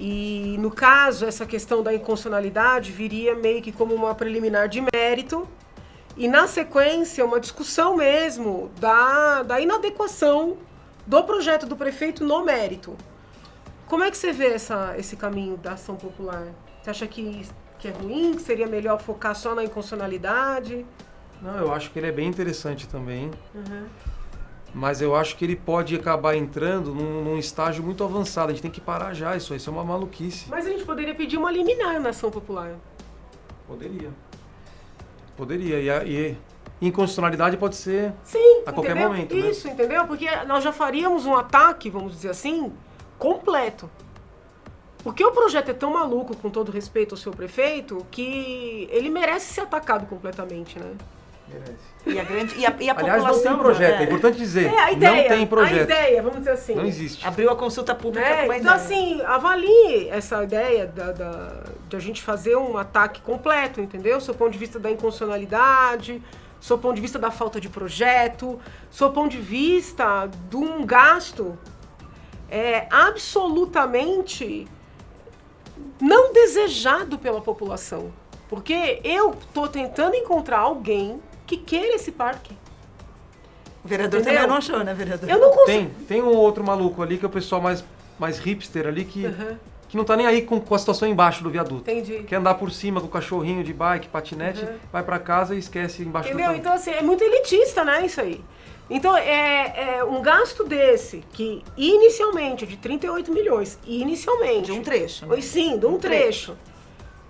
E 0.00 0.56
no 0.58 0.70
caso, 0.70 1.24
essa 1.24 1.46
questão 1.46 1.82
da 1.82 1.92
inconstitucionalidade 1.92 2.90
viria 2.90 3.34
meio 3.34 3.62
que 3.62 3.70
como 3.70 3.94
uma 3.94 4.14
preliminar 4.14 4.68
de 4.68 4.82
mérito, 4.92 5.46
e 6.16 6.28
na 6.28 6.46
sequência, 6.46 7.24
uma 7.24 7.40
discussão 7.40 7.96
mesmo 7.96 8.70
da, 8.78 9.42
da 9.42 9.60
inadequação 9.60 10.58
do 11.06 11.22
projeto 11.24 11.66
do 11.66 11.76
prefeito 11.76 12.24
no 12.24 12.44
mérito. 12.44 12.96
Como 13.86 14.04
é 14.04 14.10
que 14.10 14.16
você 14.16 14.32
vê 14.32 14.48
essa, 14.48 14.94
esse 14.98 15.16
caminho 15.16 15.56
da 15.56 15.72
ação 15.72 15.96
popular? 15.96 16.48
Você 16.82 16.90
acha 16.90 17.06
que, 17.06 17.46
que 17.78 17.88
é 17.88 17.90
ruim, 17.90 18.34
que 18.34 18.42
seria 18.42 18.66
melhor 18.66 19.00
focar 19.00 19.34
só 19.34 19.54
na 19.54 19.64
inconstitucionalidade? 19.64 20.86
Não, 21.40 21.56
eu 21.56 21.72
acho 21.72 21.90
que 21.90 21.98
ele 21.98 22.06
é 22.06 22.12
bem 22.12 22.28
interessante 22.28 22.86
também. 22.88 23.30
Uhum. 23.54 23.86
Mas 24.74 25.02
eu 25.02 25.14
acho 25.14 25.36
que 25.36 25.44
ele 25.44 25.56
pode 25.56 25.94
acabar 25.94 26.34
entrando 26.34 26.94
num, 26.94 27.22
num, 27.22 27.38
estágio 27.38 27.84
muito 27.84 28.02
avançado. 28.02 28.50
A 28.50 28.54
gente 28.54 28.62
tem 28.62 28.70
que 28.70 28.80
parar 28.80 29.12
já 29.12 29.36
isso. 29.36 29.54
Isso 29.54 29.68
é 29.68 29.72
uma 29.72 29.84
maluquice. 29.84 30.46
Mas 30.48 30.66
a 30.66 30.70
gente 30.70 30.84
poderia 30.84 31.14
pedir 31.14 31.36
uma 31.36 31.50
liminar 31.50 32.00
na 32.00 32.08
ação 32.08 32.30
popular. 32.30 32.74
Poderia. 33.66 34.10
Poderia. 35.36 35.80
E, 35.80 35.90
a, 35.90 36.04
e 36.04 36.36
inconstitucionalidade 36.80 37.56
pode 37.58 37.76
ser 37.76 38.12
Sim, 38.24 38.62
a 38.64 38.72
qualquer 38.72 38.96
momento. 38.96 39.34
Né? 39.34 39.50
Isso, 39.50 39.66
né? 39.66 39.74
entendeu? 39.74 40.06
Porque 40.06 40.28
nós 40.46 40.64
já 40.64 40.72
faríamos 40.72 41.26
um 41.26 41.36
ataque, 41.36 41.90
vamos 41.90 42.12
dizer 42.12 42.30
assim, 42.30 42.72
completo. 43.18 43.90
Porque 45.02 45.24
o 45.24 45.32
projeto 45.32 45.70
é 45.70 45.74
tão 45.74 45.92
maluco, 45.92 46.36
com 46.36 46.48
todo 46.48 46.70
respeito 46.70 47.14
ao 47.14 47.18
seu 47.18 47.32
prefeito, 47.32 48.06
que 48.10 48.88
ele 48.90 49.10
merece 49.10 49.52
ser 49.52 49.62
atacado 49.62 50.06
completamente, 50.06 50.78
né? 50.78 50.92
E 52.04 52.18
a, 52.18 52.24
grande, 52.24 52.58
e 52.58 52.66
a, 52.66 52.74
e 52.80 52.90
a 52.90 52.98
Aliás, 52.98 53.22
não 53.22 53.40
tem 53.40 53.56
projeto, 53.56 54.00
é, 54.00 54.00
é 54.00 54.04
importante 54.04 54.36
dizer. 54.36 54.66
É, 54.72 54.80
a 54.80 54.92
ideia, 54.92 55.22
não 55.22 55.36
tem 55.36 55.46
projeto. 55.46 55.78
A 55.78 55.82
ideia, 55.82 56.22
vamos 56.22 56.38
dizer 56.38 56.50
assim. 56.50 56.74
Não 56.74 56.84
existe. 56.84 57.26
Abriu 57.26 57.48
a 57.48 57.54
consulta 57.54 57.94
pública 57.94 58.26
é, 58.26 58.46
com 58.46 58.52
a 58.52 58.58
Então, 58.58 58.74
ideia. 58.74 58.74
assim, 58.74 59.22
avalie 59.22 60.08
essa 60.08 60.42
ideia 60.42 60.86
da, 60.86 61.12
da, 61.12 61.62
de 61.88 61.96
a 61.96 62.00
gente 62.00 62.20
fazer 62.20 62.56
um 62.56 62.76
ataque 62.76 63.20
completo, 63.20 63.80
entendeu? 63.80 64.20
Seu 64.20 64.34
ponto 64.34 64.50
de 64.50 64.58
vista 64.58 64.80
da 64.80 64.90
inconstitucionalidade, 64.90 66.20
seu 66.60 66.76
ponto 66.76 66.96
de 66.96 67.00
vista 67.00 67.20
da 67.20 67.30
falta 67.30 67.60
de 67.60 67.68
projeto, 67.68 68.58
seu 68.90 69.10
ponto 69.10 69.30
de 69.30 69.40
vista 69.40 70.28
de 70.50 70.56
um 70.56 70.84
gasto 70.84 71.56
é, 72.50 72.86
absolutamente 72.90 74.66
não 76.00 76.32
desejado 76.32 77.16
pela 77.16 77.40
população. 77.40 78.12
Porque 78.48 79.00
eu 79.04 79.30
estou 79.30 79.68
tentando 79.68 80.14
encontrar 80.14 80.58
alguém 80.58 81.20
que 81.46 81.56
queira 81.56 81.94
esse 81.94 82.12
parque. 82.12 82.54
O 83.84 83.88
vereador 83.88 84.20
Entendeu? 84.20 84.40
também 84.40 84.48
não 84.48 84.56
achou, 84.56 84.84
né, 84.84 84.94
vereador? 84.94 85.28
Eu 85.28 85.38
não 85.38 85.50
consigo. 85.50 85.66
Tem, 85.66 85.88
tem 86.06 86.22
um 86.22 86.36
outro 86.36 86.62
maluco 86.62 87.02
ali 87.02 87.18
que 87.18 87.24
é 87.24 87.28
o 87.28 87.30
pessoal 87.30 87.60
mais, 87.60 87.84
mais 88.18 88.38
hipster 88.38 88.86
ali 88.86 89.04
que, 89.04 89.26
uhum. 89.26 89.56
que 89.88 89.96
não 89.96 90.04
tá 90.04 90.16
nem 90.16 90.26
aí 90.26 90.42
com, 90.42 90.60
com 90.60 90.74
a 90.74 90.78
situação 90.78 91.08
embaixo 91.08 91.42
do 91.42 91.50
viaduto. 91.50 91.90
Entendi. 91.90 92.22
Quer 92.22 92.36
andar 92.36 92.54
por 92.54 92.70
cima 92.70 93.00
com 93.00 93.08
o 93.08 93.10
cachorrinho 93.10 93.64
de 93.64 93.72
bike, 93.72 94.08
patinete, 94.08 94.64
uhum. 94.64 94.76
vai 94.92 95.02
para 95.02 95.18
casa 95.18 95.54
e 95.54 95.58
esquece 95.58 96.02
embaixo 96.02 96.28
Entendeu? 96.28 96.52
do 96.52 96.56
Então, 96.58 96.72
assim, 96.72 96.92
é 96.92 97.02
muito 97.02 97.24
elitista, 97.24 97.84
né, 97.84 98.06
isso 98.06 98.20
aí. 98.20 98.42
Então, 98.88 99.16
é, 99.16 99.96
é, 99.96 100.04
um 100.04 100.20
gasto 100.20 100.64
desse, 100.64 101.24
que 101.32 101.64
inicialmente, 101.76 102.66
de 102.66 102.76
38 102.76 103.32
milhões, 103.32 103.78
inicialmente... 103.86 104.66
De 104.66 104.72
um 104.72 104.82
trecho. 104.82 105.26
Né? 105.26 105.40
Sim, 105.40 105.78
de 105.78 105.86
um, 105.86 105.94
um 105.94 105.98
trecho, 105.98 106.52
trecho. 106.52 106.56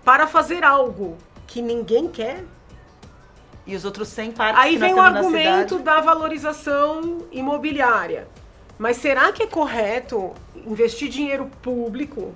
Para 0.05 0.27
fazer 0.27 0.65
algo 0.65 1.17
que 1.47 1.63
ninguém 1.63 2.09
quer, 2.09 2.45
e 3.67 3.77
os 3.77 3.85
outros 3.85 4.09
100 4.09 4.33
parques 4.33 4.63
Aí 4.63 4.77
vem 4.77 4.95
o 4.95 5.01
argumento 5.01 5.79
da 5.79 6.01
valorização 6.01 7.19
imobiliária. 7.31 8.29
Mas 8.79 8.97
será 8.97 9.31
que 9.33 9.43
é 9.43 9.47
correto 9.47 10.33
investir 10.67 11.09
dinheiro 11.09 11.49
público, 11.63 12.33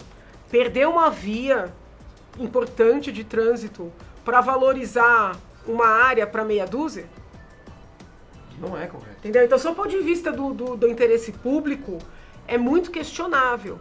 perder 0.50 0.86
uma 0.86 1.10
via 1.10 1.72
importante 2.38 3.10
de 3.10 3.24
trânsito 3.24 3.92
para 4.24 4.40
valorizar 4.40 5.36
uma 5.66 5.86
área 5.86 6.26
para 6.26 6.44
meia 6.44 6.66
dúzia? 6.66 7.06
Não 8.58 8.78
é 8.78 8.86
correto. 8.86 9.16
Entendeu? 9.18 9.44
Então, 9.44 9.58
só 9.58 9.70
do 9.70 9.76
ponto 9.76 9.88
de 9.88 10.00
vista 10.00 10.30
do, 10.32 10.52
do, 10.52 10.76
do 10.76 10.88
interesse 10.88 11.32
público, 11.32 11.98
é 12.46 12.56
muito 12.56 12.90
questionável. 12.90 13.78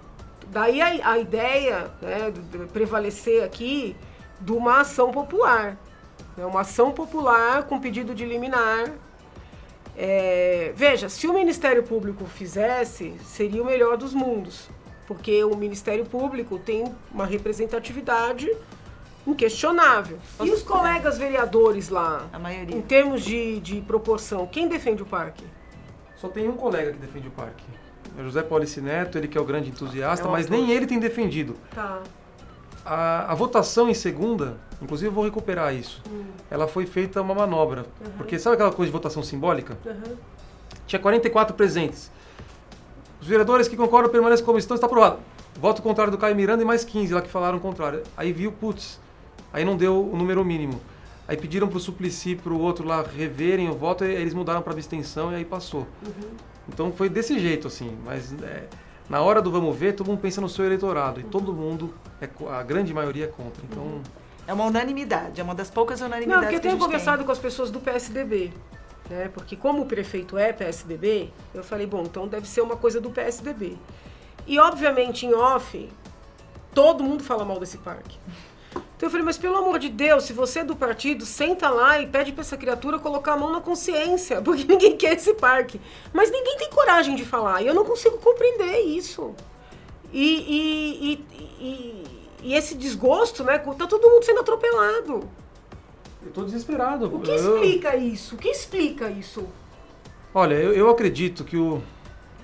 Daí 0.48 0.82
a, 0.82 1.12
a 1.12 1.20
ideia 1.20 1.91
né, 2.02 2.32
de 2.32 2.66
prevalecer 2.68 3.43
aqui 3.43 3.96
de 4.39 4.52
uma 4.52 4.82
ação 4.82 5.12
popular. 5.12 5.78
É 6.38 6.45
uma 6.45 6.61
ação 6.61 6.91
popular 6.91 7.63
com 7.63 7.79
pedido 7.79 8.13
de 8.13 8.25
liminar. 8.25 8.91
É, 9.97 10.73
veja, 10.75 11.07
se 11.07 11.27
o 11.27 11.33
Ministério 11.33 11.83
Público 11.83 12.25
fizesse, 12.25 13.13
seria 13.23 13.61
o 13.61 13.65
melhor 13.65 13.95
dos 13.95 14.13
mundos, 14.13 14.69
porque 15.07 15.43
o 15.43 15.55
Ministério 15.55 16.05
Público 16.05 16.59
tem 16.59 16.83
uma 17.13 17.25
representatividade 17.25 18.51
inquestionável. 19.25 20.19
E 20.43 20.51
os 20.51 20.61
colegas 20.61 21.17
vereadores 21.17 21.89
lá, 21.89 22.27
a 22.31 22.38
maioria. 22.38 22.75
em 22.75 22.81
termos 22.81 23.23
de, 23.23 23.59
de 23.61 23.81
proporção, 23.81 24.45
quem 24.45 24.67
defende 24.67 25.01
o 25.01 25.05
parque? 25.05 25.45
Só 26.17 26.27
tem 26.27 26.47
um 26.47 26.53
colega 26.53 26.91
que 26.91 26.99
defende 26.99 27.27
o 27.27 27.31
parque. 27.31 27.63
É 28.17 28.23
José 28.23 28.43
Polici 28.43 28.81
Neto, 28.81 29.17
ele 29.17 29.27
que 29.27 29.38
é 29.38 29.41
o 29.41 29.45
grande 29.45 29.69
entusiasta, 29.69 30.27
é 30.27 30.31
mas 30.31 30.49
nem 30.49 30.71
ele 30.71 30.86
tem 30.86 30.99
defendido. 30.99 31.55
Tá. 31.73 32.01
A, 32.86 33.31
a, 33.31 33.36
votação 33.36 33.89
em 33.89 33.93
segunda, 33.95 34.57
inclusive 34.81 35.09
eu 35.09 35.13
vou 35.13 35.23
recuperar 35.23 35.73
isso, 35.73 36.03
hum. 36.07 36.25
ela 36.51 36.67
foi 36.67 36.86
feita 36.86 37.21
uma 37.21 37.33
manobra. 37.33 37.81
Uhum. 37.99 38.11
Porque 38.17 38.38
sabe 38.38 38.53
aquela 38.53 38.71
coisa 38.71 38.91
de 38.91 38.93
votação 38.93 39.23
simbólica? 39.23 39.77
Uhum. 39.83 40.15
Tinha 40.86 40.99
44 40.99 41.55
presentes. 41.55 42.11
Os 43.19 43.27
vereadores 43.27 43.67
que 43.67 43.75
concordam 43.75 44.11
permanecem 44.11 44.45
como 44.45 44.59
estão, 44.59 44.75
está 44.75 44.86
aprovado. 44.86 45.17
Voto 45.59 45.81
contrário 45.81 46.11
do 46.11 46.17
Caio 46.17 46.36
Miranda 46.36 46.61
e 46.61 46.65
mais 46.65 46.83
15 46.83 47.13
lá 47.13 47.21
que 47.21 47.29
falaram 47.29 47.57
o 47.57 47.61
contrário. 47.61 48.03
Aí 48.15 48.31
viu, 48.31 48.51
putz, 48.51 48.99
aí 49.51 49.65
não 49.65 49.75
deu 49.75 50.07
o 50.11 50.15
número 50.15 50.45
mínimo. 50.45 50.79
Aí 51.27 51.36
pediram 51.36 51.67
para 51.67 51.77
o 51.77 51.79
Suplicy, 51.79 52.36
para 52.36 52.53
o 52.53 52.59
outro 52.59 52.86
lá 52.86 53.01
reverem 53.01 53.67
o 53.67 53.73
voto, 53.73 54.05
e 54.05 54.13
eles 54.13 54.33
mudaram 54.33 54.61
para 54.61 54.73
abstenção 54.73 55.31
e 55.31 55.36
aí 55.36 55.45
passou. 55.45 55.88
Uhum. 56.05 56.29
Então 56.69 56.91
foi 56.91 57.09
desse 57.09 57.39
jeito, 57.39 57.67
assim. 57.67 57.97
Mas 58.05 58.31
é, 58.43 58.65
na 59.10 59.22
hora 59.22 59.41
do 59.41 59.51
vamos 59.51 59.76
ver, 59.76 59.93
todo 59.93 60.08
mundo 60.08 60.20
pensa 60.20 60.41
no 60.41 60.49
seu 60.49 60.66
eleitorado. 60.66 61.20
E 61.20 61.24
todo 61.24 61.53
mundo, 61.53 61.93
é, 62.20 62.30
a 62.51 62.64
grande 62.64 62.93
maioria 62.93 63.26
é 63.26 63.28
contra. 63.28 63.64
Então. 63.64 64.01
É 64.47 64.53
uma 64.53 64.66
unanimidade, 64.66 65.41
é 65.41 65.43
uma 65.43 65.56
das 65.56 65.70
poucas 65.70 66.01
unanimidades. 66.01 66.36
Não, 66.36 66.41
porque 66.41 66.56
eu 66.56 66.62
tenho 66.62 66.78
conversado 66.78 67.18
tem. 67.18 67.26
com 67.26 67.32
as 67.32 67.39
pessoas 67.39 67.72
do 67.72 67.80
PSDB. 67.80 68.51
Né? 69.10 69.30
Porque 69.34 69.56
como 69.56 69.84
o 69.84 69.86
prefeito 69.86 70.38
é 70.38 70.51
PSDB, 70.51 71.32
eu 71.53 71.64
falei, 71.64 71.86
bom, 71.86 72.03
então 72.03 72.28
deve 72.28 72.47
ser 72.47 72.62
uma 72.62 72.76
coisa 72.76 72.99
do 72.99 73.10
PSDB. 73.10 73.78
E 74.47 74.60
obviamente 74.60 75.26
em 75.26 75.34
off, 75.34 75.89
todo 76.74 77.03
mundo 77.03 77.24
fala 77.24 77.45
mal 77.45 77.60
desse 77.60 77.78
parque. 77.78 78.18
Então 78.76 79.07
eu 79.07 79.09
falei, 79.09 79.26
mas 79.26 79.38
pelo 79.38 79.57
amor 79.57 79.78
de 79.78 79.89
Deus, 79.89 80.23
se 80.23 80.34
você 80.34 80.59
é 80.59 80.63
do 80.63 80.76
partido, 80.76 81.26
senta 81.26 81.69
lá 81.69 81.99
e 81.99 82.07
pede 82.07 82.32
para 82.32 82.41
essa 82.41 82.55
criatura 82.55 82.97
colocar 82.97 83.34
a 83.34 83.38
mão 83.38 83.51
na 83.51 83.59
consciência, 83.61 84.39
porque 84.43 84.63
ninguém 84.63 84.95
quer 84.95 85.15
esse 85.15 85.34
parque. 85.34 85.80
Mas 86.13 86.32
ninguém 86.32 86.57
tem 86.57 86.69
coragem 86.69 87.15
de 87.15 87.26
falar, 87.26 87.61
e 87.61 87.67
eu 87.67 87.73
não 87.73 87.84
consigo 87.84 88.17
compreender 88.17 88.80
isso. 88.82 89.36
E, 90.13 90.23
e, 90.47 91.26
e, 91.59 92.03
e 92.43 92.53
esse 92.53 92.76
desgosto, 92.76 93.43
né? 93.43 93.57
Tá 93.57 93.88
todo 93.88 94.09
mundo 94.09 94.23
sendo 94.23 94.39
atropelado. 94.39 95.28
Eu 96.26 96.32
tô 96.32 96.43
desesperado. 96.43 97.05
O 97.13 97.19
que 97.19 97.32
explica 97.32 97.95
isso? 97.95 98.36
O 98.36 98.38
que 98.38 98.49
explica 98.49 99.09
isso? 99.09 99.45
Olha, 100.34 100.55
eu, 100.55 100.73
eu 100.73 100.89
acredito 100.89 101.43
que 101.43 101.57
o, 101.57 101.82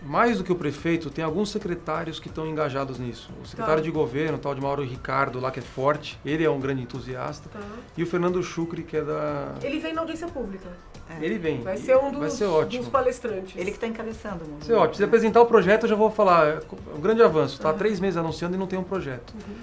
mais 0.02 0.38
do 0.38 0.44
que 0.44 0.52
o 0.52 0.56
prefeito, 0.56 1.10
tem 1.10 1.24
alguns 1.24 1.52
secretários 1.52 2.20
que 2.20 2.28
estão 2.28 2.48
engajados 2.48 2.98
nisso. 2.98 3.30
O 3.42 3.48
secretário 3.48 3.82
tá. 3.82 3.86
de 3.86 3.92
governo, 3.92 4.38
tal 4.38 4.56
de 4.56 4.62
Mauro 4.62 4.84
Ricardo, 4.84 5.40
lá 5.40 5.52
que 5.52 5.60
é 5.60 5.62
forte, 5.64 6.20
ele 6.26 6.44
é 6.44 6.50
um 6.50 6.60
grande 6.60 6.82
entusiasta. 6.82 7.50
Tá. 7.50 7.60
E 7.96 8.02
o 8.02 8.08
Fernando 8.08 8.42
Chucre, 8.42 8.84
que 8.84 8.98
é 8.98 9.04
da. 9.04 9.54
Ele 9.62 9.80
vem 9.80 9.94
na 9.94 10.02
audiência 10.02 10.28
pública. 10.28 10.68
É. 11.10 11.24
Ele 11.24 11.38
vem. 11.38 11.62
Vai 11.62 11.78
ser 11.78 11.98
um 11.98 12.10
dos, 12.10 12.20
vai 12.20 12.30
ser 12.30 12.46
ótimo. 12.46 12.84
dos 12.84 12.92
palestrantes. 12.92 13.56
Ele 13.56 13.72
que 13.72 13.78
está 13.78 13.88
encabeçando. 13.88 14.40
Vai 14.46 14.62
ser 14.62 14.74
ótimo. 14.74 14.96
Se 14.96 15.04
apresentar 15.04 15.42
o 15.42 15.46
projeto, 15.46 15.84
eu 15.84 15.90
já 15.90 15.96
vou 15.96 16.10
falar. 16.10 16.48
É 16.48 16.60
um 16.96 17.02
grande 17.02 17.22
avanço. 17.22 17.56
Está 17.56 17.70
uhum. 17.70 17.76
há 17.76 17.78
três 17.78 18.00
meses 18.00 18.18
anunciando 18.18 18.56
e 18.56 18.58
não 18.58 18.68
tem 18.68 18.80
um 18.80 18.84
projeto. 18.84 19.34
Uhum. 19.34 19.56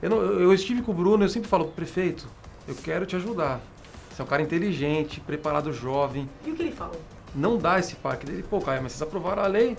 Eu, 0.00 0.10
não, 0.10 0.18
eu 0.22 0.52
estive 0.52 0.82
com 0.82 0.92
o 0.92 0.94
Bruno, 0.94 1.24
eu 1.24 1.28
sempre 1.28 1.48
falo, 1.48 1.66
prefeito, 1.68 2.28
eu 2.68 2.74
quero 2.74 3.06
te 3.06 3.16
ajudar. 3.16 3.60
Você 4.10 4.22
é 4.22 4.24
um 4.24 4.28
cara 4.28 4.42
inteligente, 4.42 5.20
preparado, 5.20 5.72
jovem. 5.72 6.28
E 6.46 6.50
o 6.50 6.54
que 6.54 6.62
ele 6.62 6.72
fala? 6.72 6.92
Não 7.34 7.56
dá 7.56 7.78
esse 7.78 7.96
parque. 7.96 8.30
Ele, 8.30 8.42
pô, 8.42 8.60
Caio, 8.60 8.82
mas 8.82 8.92
vocês 8.92 9.02
aprovaram 9.02 9.42
a 9.42 9.46
lei, 9.46 9.76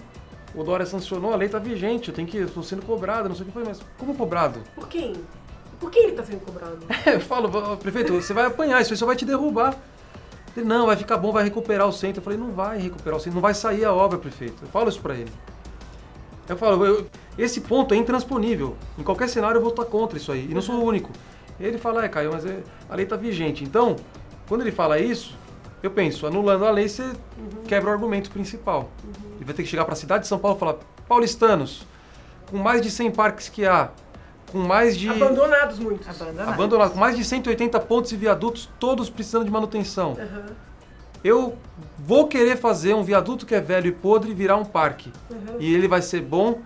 o 0.54 0.64
Dória 0.64 0.86
sancionou, 0.86 1.34
a 1.34 1.36
lei 1.36 1.48
está 1.48 1.60
vigente, 1.60 2.10
eu 2.10 2.16
tenho 2.16 2.28
que, 2.28 2.38
estou 2.38 2.64
sendo 2.64 2.82
cobrado, 2.84 3.30
não 3.30 3.36
sei 3.36 3.44
o 3.44 3.46
que 3.48 3.54
foi, 3.54 3.64
mas 3.64 3.82
como 3.98 4.16
cobrado? 4.16 4.62
Por 4.74 4.88
quem? 4.88 5.16
Por 5.80 5.92
que 5.92 6.00
ele 6.00 6.12
está 6.12 6.24
sendo 6.24 6.40
cobrado? 6.40 6.80
eu 7.06 7.20
falo, 7.20 7.78
prefeito, 7.78 8.14
você 8.14 8.34
vai 8.34 8.46
apanhar, 8.46 8.82
isso 8.82 8.96
só 8.96 9.06
vai 9.06 9.16
te 9.16 9.26
derrubar. 9.26 9.76
Ele, 10.56 10.66
não, 10.66 10.86
vai 10.86 10.96
ficar 10.96 11.18
bom, 11.18 11.32
vai 11.34 11.44
recuperar 11.44 11.88
o 11.88 11.92
centro. 11.92 12.20
Eu 12.20 12.24
falei, 12.24 12.40
não 12.40 12.52
vai 12.52 12.80
recuperar 12.80 13.18
o 13.18 13.20
centro, 13.20 13.36
não 13.36 13.42
vai 13.42 13.54
sair 13.54 13.84
a 13.84 13.94
obra, 13.94 14.18
prefeito. 14.18 14.64
Eu 14.64 14.70
falo 14.70 14.88
isso 14.88 15.02
para 15.02 15.16
ele. 15.16 15.32
Eu 16.48 16.56
falo, 16.56 16.86
eu, 16.86 17.08
esse 17.38 17.62
ponto 17.62 17.94
é 17.94 17.98
intransponível. 17.98 18.78
Em 18.98 19.04
qualquer 19.04 19.28
cenário 19.28 19.58
eu 19.58 19.62
vou 19.62 19.72
estar 19.72 19.86
contra 19.86 20.18
isso 20.18 20.32
aí. 20.32 20.48
E 20.50 20.54
não 20.54 20.62
sou 20.62 20.76
o 20.76 20.84
único. 20.84 21.12
Ele 21.60 21.78
fala, 21.78 22.06
é, 22.06 22.08
Caio, 22.10 22.32
mas 22.32 22.46
é, 22.46 22.64
a 22.90 22.96
lei 22.96 23.04
está 23.04 23.18
vigente. 23.18 23.64
Então, 23.64 23.96
quando 24.48 24.62
ele 24.62 24.72
fala 24.72 24.98
isso, 24.98 25.36
eu 25.86 25.92
penso, 25.92 26.26
anulando 26.26 26.66
a 26.66 26.72
lei, 26.72 26.88
você 26.88 27.04
uhum. 27.04 27.64
quebra 27.68 27.90
o 27.90 27.94
argumento 27.94 28.30
principal. 28.32 28.92
Uhum. 29.04 29.36
Ele 29.36 29.46
vai 29.46 29.54
ter 29.54 29.64
que 29.64 29.70
chegar 29.70 29.86
para 29.86 29.94
a 29.94 29.98
cidade 29.98 30.24
de 30.24 30.28
São 30.28 30.40
Paulo 30.40 30.58
e 30.58 30.60
falar: 30.60 30.76
paulistanos, 31.08 31.86
com 32.50 32.58
mais 32.58 32.82
de 32.82 32.90
100 32.90 33.12
parques 33.12 33.50
que 33.50 33.66
há, 33.66 33.90
com 34.52 34.60
mais 34.60 34.98
de. 34.98 35.10
Abandonados 35.10 35.80
muitos. 35.80 36.08
Abandonados. 36.08 36.54
Abandonados, 36.54 36.94
com 36.94 37.00
mais 37.00 37.16
de 37.18 37.24
180 37.24 37.80
pontos 37.82 38.12
e 38.12 38.16
viadutos, 38.16 38.70
todos 38.80 39.10
precisando 39.10 39.46
de 39.46 39.52
manutenção. 39.52 40.14
Uhum. 40.14 40.56
Eu 41.24 41.58
vou 41.98 42.28
querer 42.28 42.58
fazer 42.58 42.94
um 42.94 43.04
viaduto 43.04 43.46
que 43.46 43.56
é 43.56 43.60
velho 43.60 43.88
e 43.88 43.92
podre 43.92 44.34
virar 44.34 44.58
um 44.58 44.66
parque. 44.66 45.12
Uhum. 45.30 45.58
E 45.60 45.74
ele 45.74 45.88
vai 45.88 46.02
ser 46.02 46.22
bom 46.22 46.60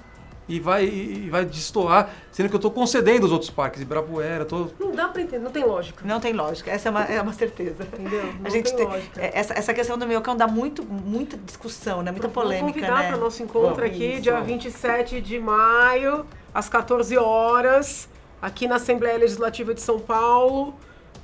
e 0.49 0.59
vai, 0.59 0.83
e 0.83 1.29
vai 1.29 1.45
destoar, 1.45 2.09
sendo 2.31 2.49
que 2.49 2.55
eu 2.55 2.57
estou 2.57 2.71
concedendo 2.71 3.27
os 3.27 3.31
outros 3.31 3.51
parques, 3.51 3.81
Ibirapuera, 3.81 4.43
tô... 4.43 4.67
Não 4.79 4.91
dá 4.91 5.07
para 5.07 5.21
entender, 5.21 5.43
não 5.43 5.51
tem 5.51 5.63
lógica. 5.63 6.03
Não 6.03 6.19
tem 6.19 6.33
lógica, 6.33 6.71
essa 6.71 6.89
é 6.89 6.91
uma, 6.91 7.03
é 7.03 7.21
uma 7.21 7.33
certeza. 7.33 7.83
Entendeu? 7.83 8.25
Não 8.39 8.47
a 8.47 8.49
gente 8.49 8.75
tem, 8.75 8.87
lógica. 8.87 9.21
É, 9.21 9.37
essa, 9.37 9.53
essa 9.53 9.73
questão 9.75 9.95
do 9.95 10.07
meu 10.07 10.21
cão 10.21 10.35
dá 10.35 10.47
muito, 10.47 10.83
muita 10.83 11.37
discussão, 11.37 12.01
né? 12.01 12.11
muita 12.11 12.25
eu 12.25 12.31
polêmica, 12.31 12.65
vou 12.65 12.73
convidar 12.73 13.03
né? 13.03 13.07
para 13.09 13.17
nosso 13.17 13.43
encontro 13.43 13.85
aqui, 13.85 14.13
isso. 14.13 14.21
dia 14.23 14.41
27 14.41 15.21
de 15.21 15.37
maio, 15.37 16.25
às 16.51 16.67
14 16.67 17.15
horas, 17.15 18.09
aqui 18.41 18.67
na 18.67 18.75
Assembleia 18.75 19.19
Legislativa 19.19 19.73
de 19.73 19.81
São 19.81 19.99
Paulo. 19.99 20.73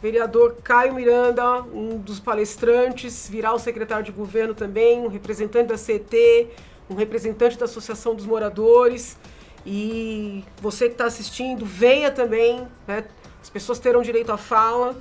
Vereador 0.01 0.57
Caio 0.63 0.93
Miranda, 0.93 1.63
um 1.63 1.97
dos 1.97 2.19
palestrantes, 2.19 3.28
virá 3.28 3.53
o 3.53 3.57
secretário 3.57 4.03
de 4.03 4.11
governo 4.11 4.53
também, 4.53 4.99
um 4.99 5.07
representante 5.07 5.69
da 5.69 5.78
CET, 5.78 6.47
um 6.89 6.95
representante 6.95 7.57
da 7.57 7.65
Associação 7.65 8.15
dos 8.15 8.25
Moradores. 8.25 9.17
E 9.65 10.43
você 10.61 10.86
que 10.86 10.93
está 10.93 11.05
assistindo, 11.05 11.65
venha 11.65 12.11
também. 12.11 12.67
Né? 12.88 13.05
As 13.41 13.49
pessoas 13.49 13.79
terão 13.79 14.01
direito 14.01 14.31
à 14.31 14.38
fala. 14.38 14.95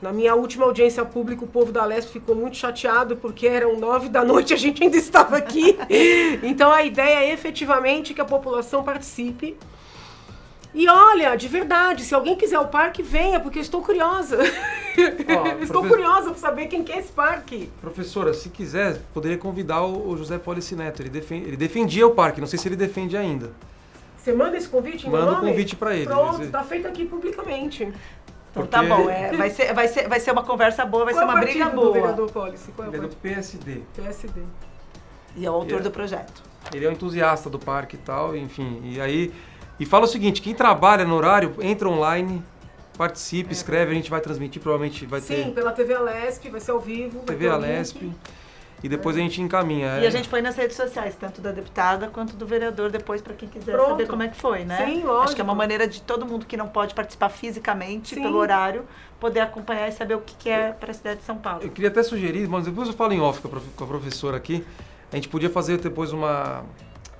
Na 0.00 0.12
minha 0.12 0.34
última 0.34 0.64
audiência 0.64 1.04
pública, 1.04 1.44
o 1.44 1.46
povo 1.46 1.70
da 1.70 1.84
Leste 1.84 2.10
ficou 2.10 2.34
muito 2.34 2.56
chateado 2.56 3.16
porque 3.16 3.46
eram 3.46 3.78
nove 3.78 4.08
da 4.08 4.24
noite 4.24 4.50
e 4.50 4.54
a 4.54 4.56
gente 4.56 4.82
ainda 4.82 4.96
estava 4.96 5.36
aqui. 5.36 5.78
então 6.42 6.72
a 6.72 6.82
ideia 6.82 7.26
é 7.26 7.32
efetivamente 7.32 8.12
que 8.12 8.20
a 8.20 8.24
população 8.24 8.82
participe. 8.82 9.56
E 10.74 10.88
olha, 10.88 11.36
de 11.36 11.48
verdade, 11.48 12.02
se 12.02 12.14
alguém 12.14 12.34
quiser 12.34 12.58
o 12.58 12.66
parque, 12.66 13.02
venha, 13.02 13.38
porque 13.38 13.58
eu 13.58 13.62
estou 13.62 13.82
curiosa. 13.82 14.38
Oh, 14.38 15.58
estou 15.62 15.86
curiosa 15.86 16.30
para 16.30 16.38
saber 16.38 16.66
quem 16.66 16.82
quer 16.82 16.98
esse 16.98 17.12
parque. 17.12 17.70
Professora, 17.80 18.32
se 18.32 18.48
quiser, 18.48 18.98
poderia 19.12 19.36
convidar 19.36 19.84
o 19.84 20.16
José 20.16 20.38
Polici-Neto. 20.38 21.02
Ele, 21.02 21.10
defend, 21.10 21.46
ele 21.46 21.56
defendia 21.56 22.06
o 22.06 22.12
parque, 22.12 22.40
não 22.40 22.48
sei 22.48 22.58
se 22.58 22.68
ele 22.68 22.76
defende 22.76 23.16
ainda. 23.16 23.50
Você 24.16 24.32
manda 24.32 24.56
esse 24.56 24.68
convite 24.68 25.06
em 25.06 25.10
Manda 25.10 25.32
o 25.32 25.40
convite 25.40 25.76
para 25.76 25.94
ele. 25.94 26.06
Pronto, 26.06 26.42
está 26.42 26.62
feito 26.62 26.86
aqui 26.86 27.04
publicamente. 27.04 27.92
Então 28.52 28.66
tá 28.66 28.78
Porque... 28.78 28.88
tá 28.88 28.96
bom, 28.96 29.10
é, 29.10 29.36
vai, 29.36 29.50
ser, 29.50 29.74
vai, 29.74 29.88
ser, 29.88 30.08
vai 30.08 30.20
ser 30.20 30.30
uma 30.30 30.44
conversa 30.44 30.86
boa, 30.86 31.04
vai 31.04 31.12
Qual 31.12 31.26
ser 31.26 31.32
uma 31.32 31.40
briga 31.40 31.68
boa. 31.70 31.86
Do 31.86 31.92
vereador 31.92 32.30
Policy? 32.30 32.72
Qual 32.72 32.86
é 32.86 32.90
o 32.90 32.94
é 32.94 33.00
do 33.00 33.08
PSD. 33.08 33.82
PSD. 33.94 34.42
E 35.36 35.44
é 35.44 35.50
o 35.50 35.54
autor 35.54 35.80
é, 35.80 35.82
do 35.82 35.90
projeto. 35.90 36.42
Ele 36.72 36.86
é 36.86 36.88
um 36.88 36.92
entusiasta 36.92 37.50
do 37.50 37.58
parque 37.58 37.96
e 37.96 37.98
tal, 37.98 38.36
enfim. 38.36 38.80
E 38.84 39.00
aí 39.00 39.32
e 39.82 39.84
fala 39.84 40.04
o 40.04 40.06
seguinte, 40.06 40.40
quem 40.40 40.54
trabalha 40.54 41.04
no 41.04 41.16
horário, 41.16 41.56
entra 41.60 41.88
online, 41.88 42.40
participe, 42.96 43.48
é. 43.48 43.52
escreve, 43.52 43.90
a 43.90 43.94
gente 43.94 44.08
vai 44.08 44.20
transmitir, 44.20 44.62
provavelmente 44.62 45.04
vai 45.06 45.20
Sim, 45.20 45.34
ter... 45.34 45.44
Sim, 45.46 45.50
pela 45.50 45.72
TV 45.72 45.92
Alesp, 45.92 46.48
vai 46.50 46.60
ser 46.60 46.70
ao 46.70 46.78
vivo. 46.78 47.18
TV 47.24 47.48
Alesp. 47.48 48.12
E 48.80 48.88
depois 48.88 49.16
a 49.16 49.18
gente 49.18 49.42
encaminha. 49.42 49.98
E 49.98 50.04
é. 50.04 50.06
a 50.06 50.10
gente 50.10 50.28
põe 50.28 50.40
nas 50.40 50.54
redes 50.54 50.76
sociais, 50.76 51.16
tanto 51.18 51.40
da 51.40 51.50
deputada 51.50 52.06
quanto 52.06 52.36
do 52.36 52.46
vereador, 52.46 52.92
depois 52.92 53.20
para 53.20 53.34
quem 53.34 53.48
quiser 53.48 53.72
Pronto. 53.72 53.88
saber 53.88 54.06
como 54.06 54.22
é 54.22 54.28
que 54.28 54.36
foi, 54.36 54.64
né? 54.64 54.86
Sim, 54.86 55.02
lógico. 55.02 55.24
Acho 55.24 55.34
que 55.34 55.40
é 55.40 55.44
uma 55.44 55.54
maneira 55.54 55.88
de 55.88 56.00
todo 56.00 56.24
mundo 56.24 56.46
que 56.46 56.56
não 56.56 56.68
pode 56.68 56.94
participar 56.94 57.30
fisicamente 57.30 58.14
Sim. 58.14 58.22
pelo 58.22 58.38
horário 58.38 58.84
poder 59.18 59.40
acompanhar 59.40 59.88
e 59.88 59.92
saber 59.92 60.14
o 60.14 60.20
que, 60.20 60.36
que 60.36 60.48
é 60.48 60.70
para 60.70 60.92
a 60.92 60.94
cidade 60.94 61.18
de 61.18 61.26
São 61.26 61.38
Paulo. 61.38 61.60
Eu 61.60 61.70
queria 61.70 61.90
até 61.90 62.04
sugerir, 62.04 62.48
mas 62.48 62.66
depois 62.66 62.86
eu 62.86 62.94
falo 62.94 63.12
em 63.12 63.20
off 63.20 63.40
com 63.40 63.84
a 63.84 63.86
professora 63.88 64.36
aqui, 64.36 64.64
a 65.10 65.16
gente 65.16 65.28
podia 65.28 65.50
fazer 65.50 65.78
depois 65.78 66.12
uma 66.12 66.64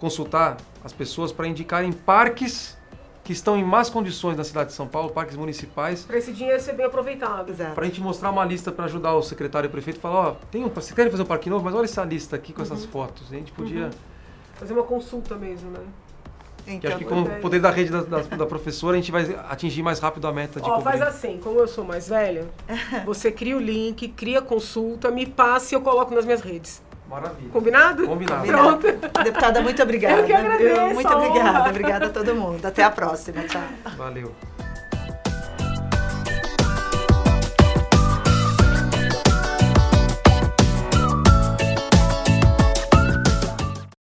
consultar 0.03 0.57
as 0.83 0.93
pessoas 0.93 1.31
para 1.31 1.47
indicarem 1.47 1.93
parques 1.93 2.77
que 3.23 3.33
estão 3.33 3.57
em 3.57 3.63
más 3.63 3.89
condições 3.89 4.37
na 4.37 4.43
cidade 4.43 4.71
de 4.71 4.75
São 4.75 4.89
Paulo, 4.89 5.11
parques 5.11 5.37
municipais. 5.37 6.03
Para 6.03 6.19
esse 6.19 6.33
dinheiro 6.33 6.61
ser 6.61 6.73
bem 6.73 6.85
aproveitado. 6.85 7.55
Para 7.55 7.85
a 7.85 7.87
gente 7.87 8.01
mostrar 8.01 8.31
uma 8.31 8.45
lista 8.45 8.73
para 8.73 8.87
ajudar 8.87 9.15
o 9.15 9.23
secretário 9.23 9.69
e 9.69 9.69
o 9.69 9.71
prefeito 9.71 9.99
e 9.99 10.01
falar, 10.01 10.17
ó, 10.17 10.33
oh, 10.33 10.47
tem 10.51 10.65
um, 10.65 10.69
vocês 10.69 10.91
querem 10.91 11.09
fazer 11.09 11.23
um 11.23 11.27
parque 11.27 11.49
novo, 11.49 11.65
mas 11.65 11.73
olha 11.73 11.85
essa 11.85 12.03
lista 12.03 12.35
aqui 12.35 12.53
com 12.53 12.63
uhum. 12.63 12.67
essas 12.67 12.85
fotos. 12.85 13.29
A 13.31 13.37
gente 13.37 13.53
podia... 13.53 13.85
Uhum. 13.85 13.91
Fazer 14.57 14.73
uma 14.73 14.83
consulta 14.83 15.37
mesmo, 15.37 15.71
né? 15.71 15.81
Então, 16.67 16.81
que 16.81 16.87
acho 16.89 16.99
que 16.99 17.05
com 17.05 17.23
o 17.23 17.41
poder 17.41 17.61
da 17.61 17.71
rede 17.71 17.93
da, 17.93 18.03
da, 18.03 18.19
da, 18.23 18.47
professora 18.47 18.97
a 18.97 19.01
gente 19.01 19.11
vai 19.11 19.37
atingir 19.49 19.83
mais 19.83 19.99
rápido 19.99 20.27
a 20.29 20.33
meta 20.33 20.61
de 20.61 20.69
Ó, 20.69 20.81
faz 20.81 21.03
assim, 21.03 21.41
como 21.43 21.59
eu 21.59 21.67
sou 21.67 21.85
mais 21.85 22.09
velha, 22.09 22.47
você 23.05 23.33
cria 23.33 23.57
o 23.57 23.61
link, 23.61 24.07
cria 24.09 24.39
a 24.39 24.43
consulta, 24.43 25.11
me 25.11 25.27
passe 25.27 25.75
e 25.75 25.77
eu 25.77 25.81
coloco 25.81 26.15
nas 26.15 26.25
minhas 26.25 26.41
redes. 26.41 26.81
Maravilha. 27.13 27.51
Combinado? 27.51 28.07
Combinado. 28.07 28.47
Pronto. 28.47 28.87
Deputada, 29.23 29.61
muito 29.61 29.83
obrigada. 29.83 30.21
Eu 30.23 30.25
que 30.25 30.33
agradeço. 30.33 30.95
Muito 30.95 31.13
obrigada. 31.13 31.69
Obrigada 31.69 32.07
a 32.07 32.09
todo 32.09 32.35
mundo. 32.35 32.65
Até 32.65 32.83
a 32.83 32.91
próxima. 32.91 33.43
Tchau. 33.43 33.61
Valeu. 33.99 34.35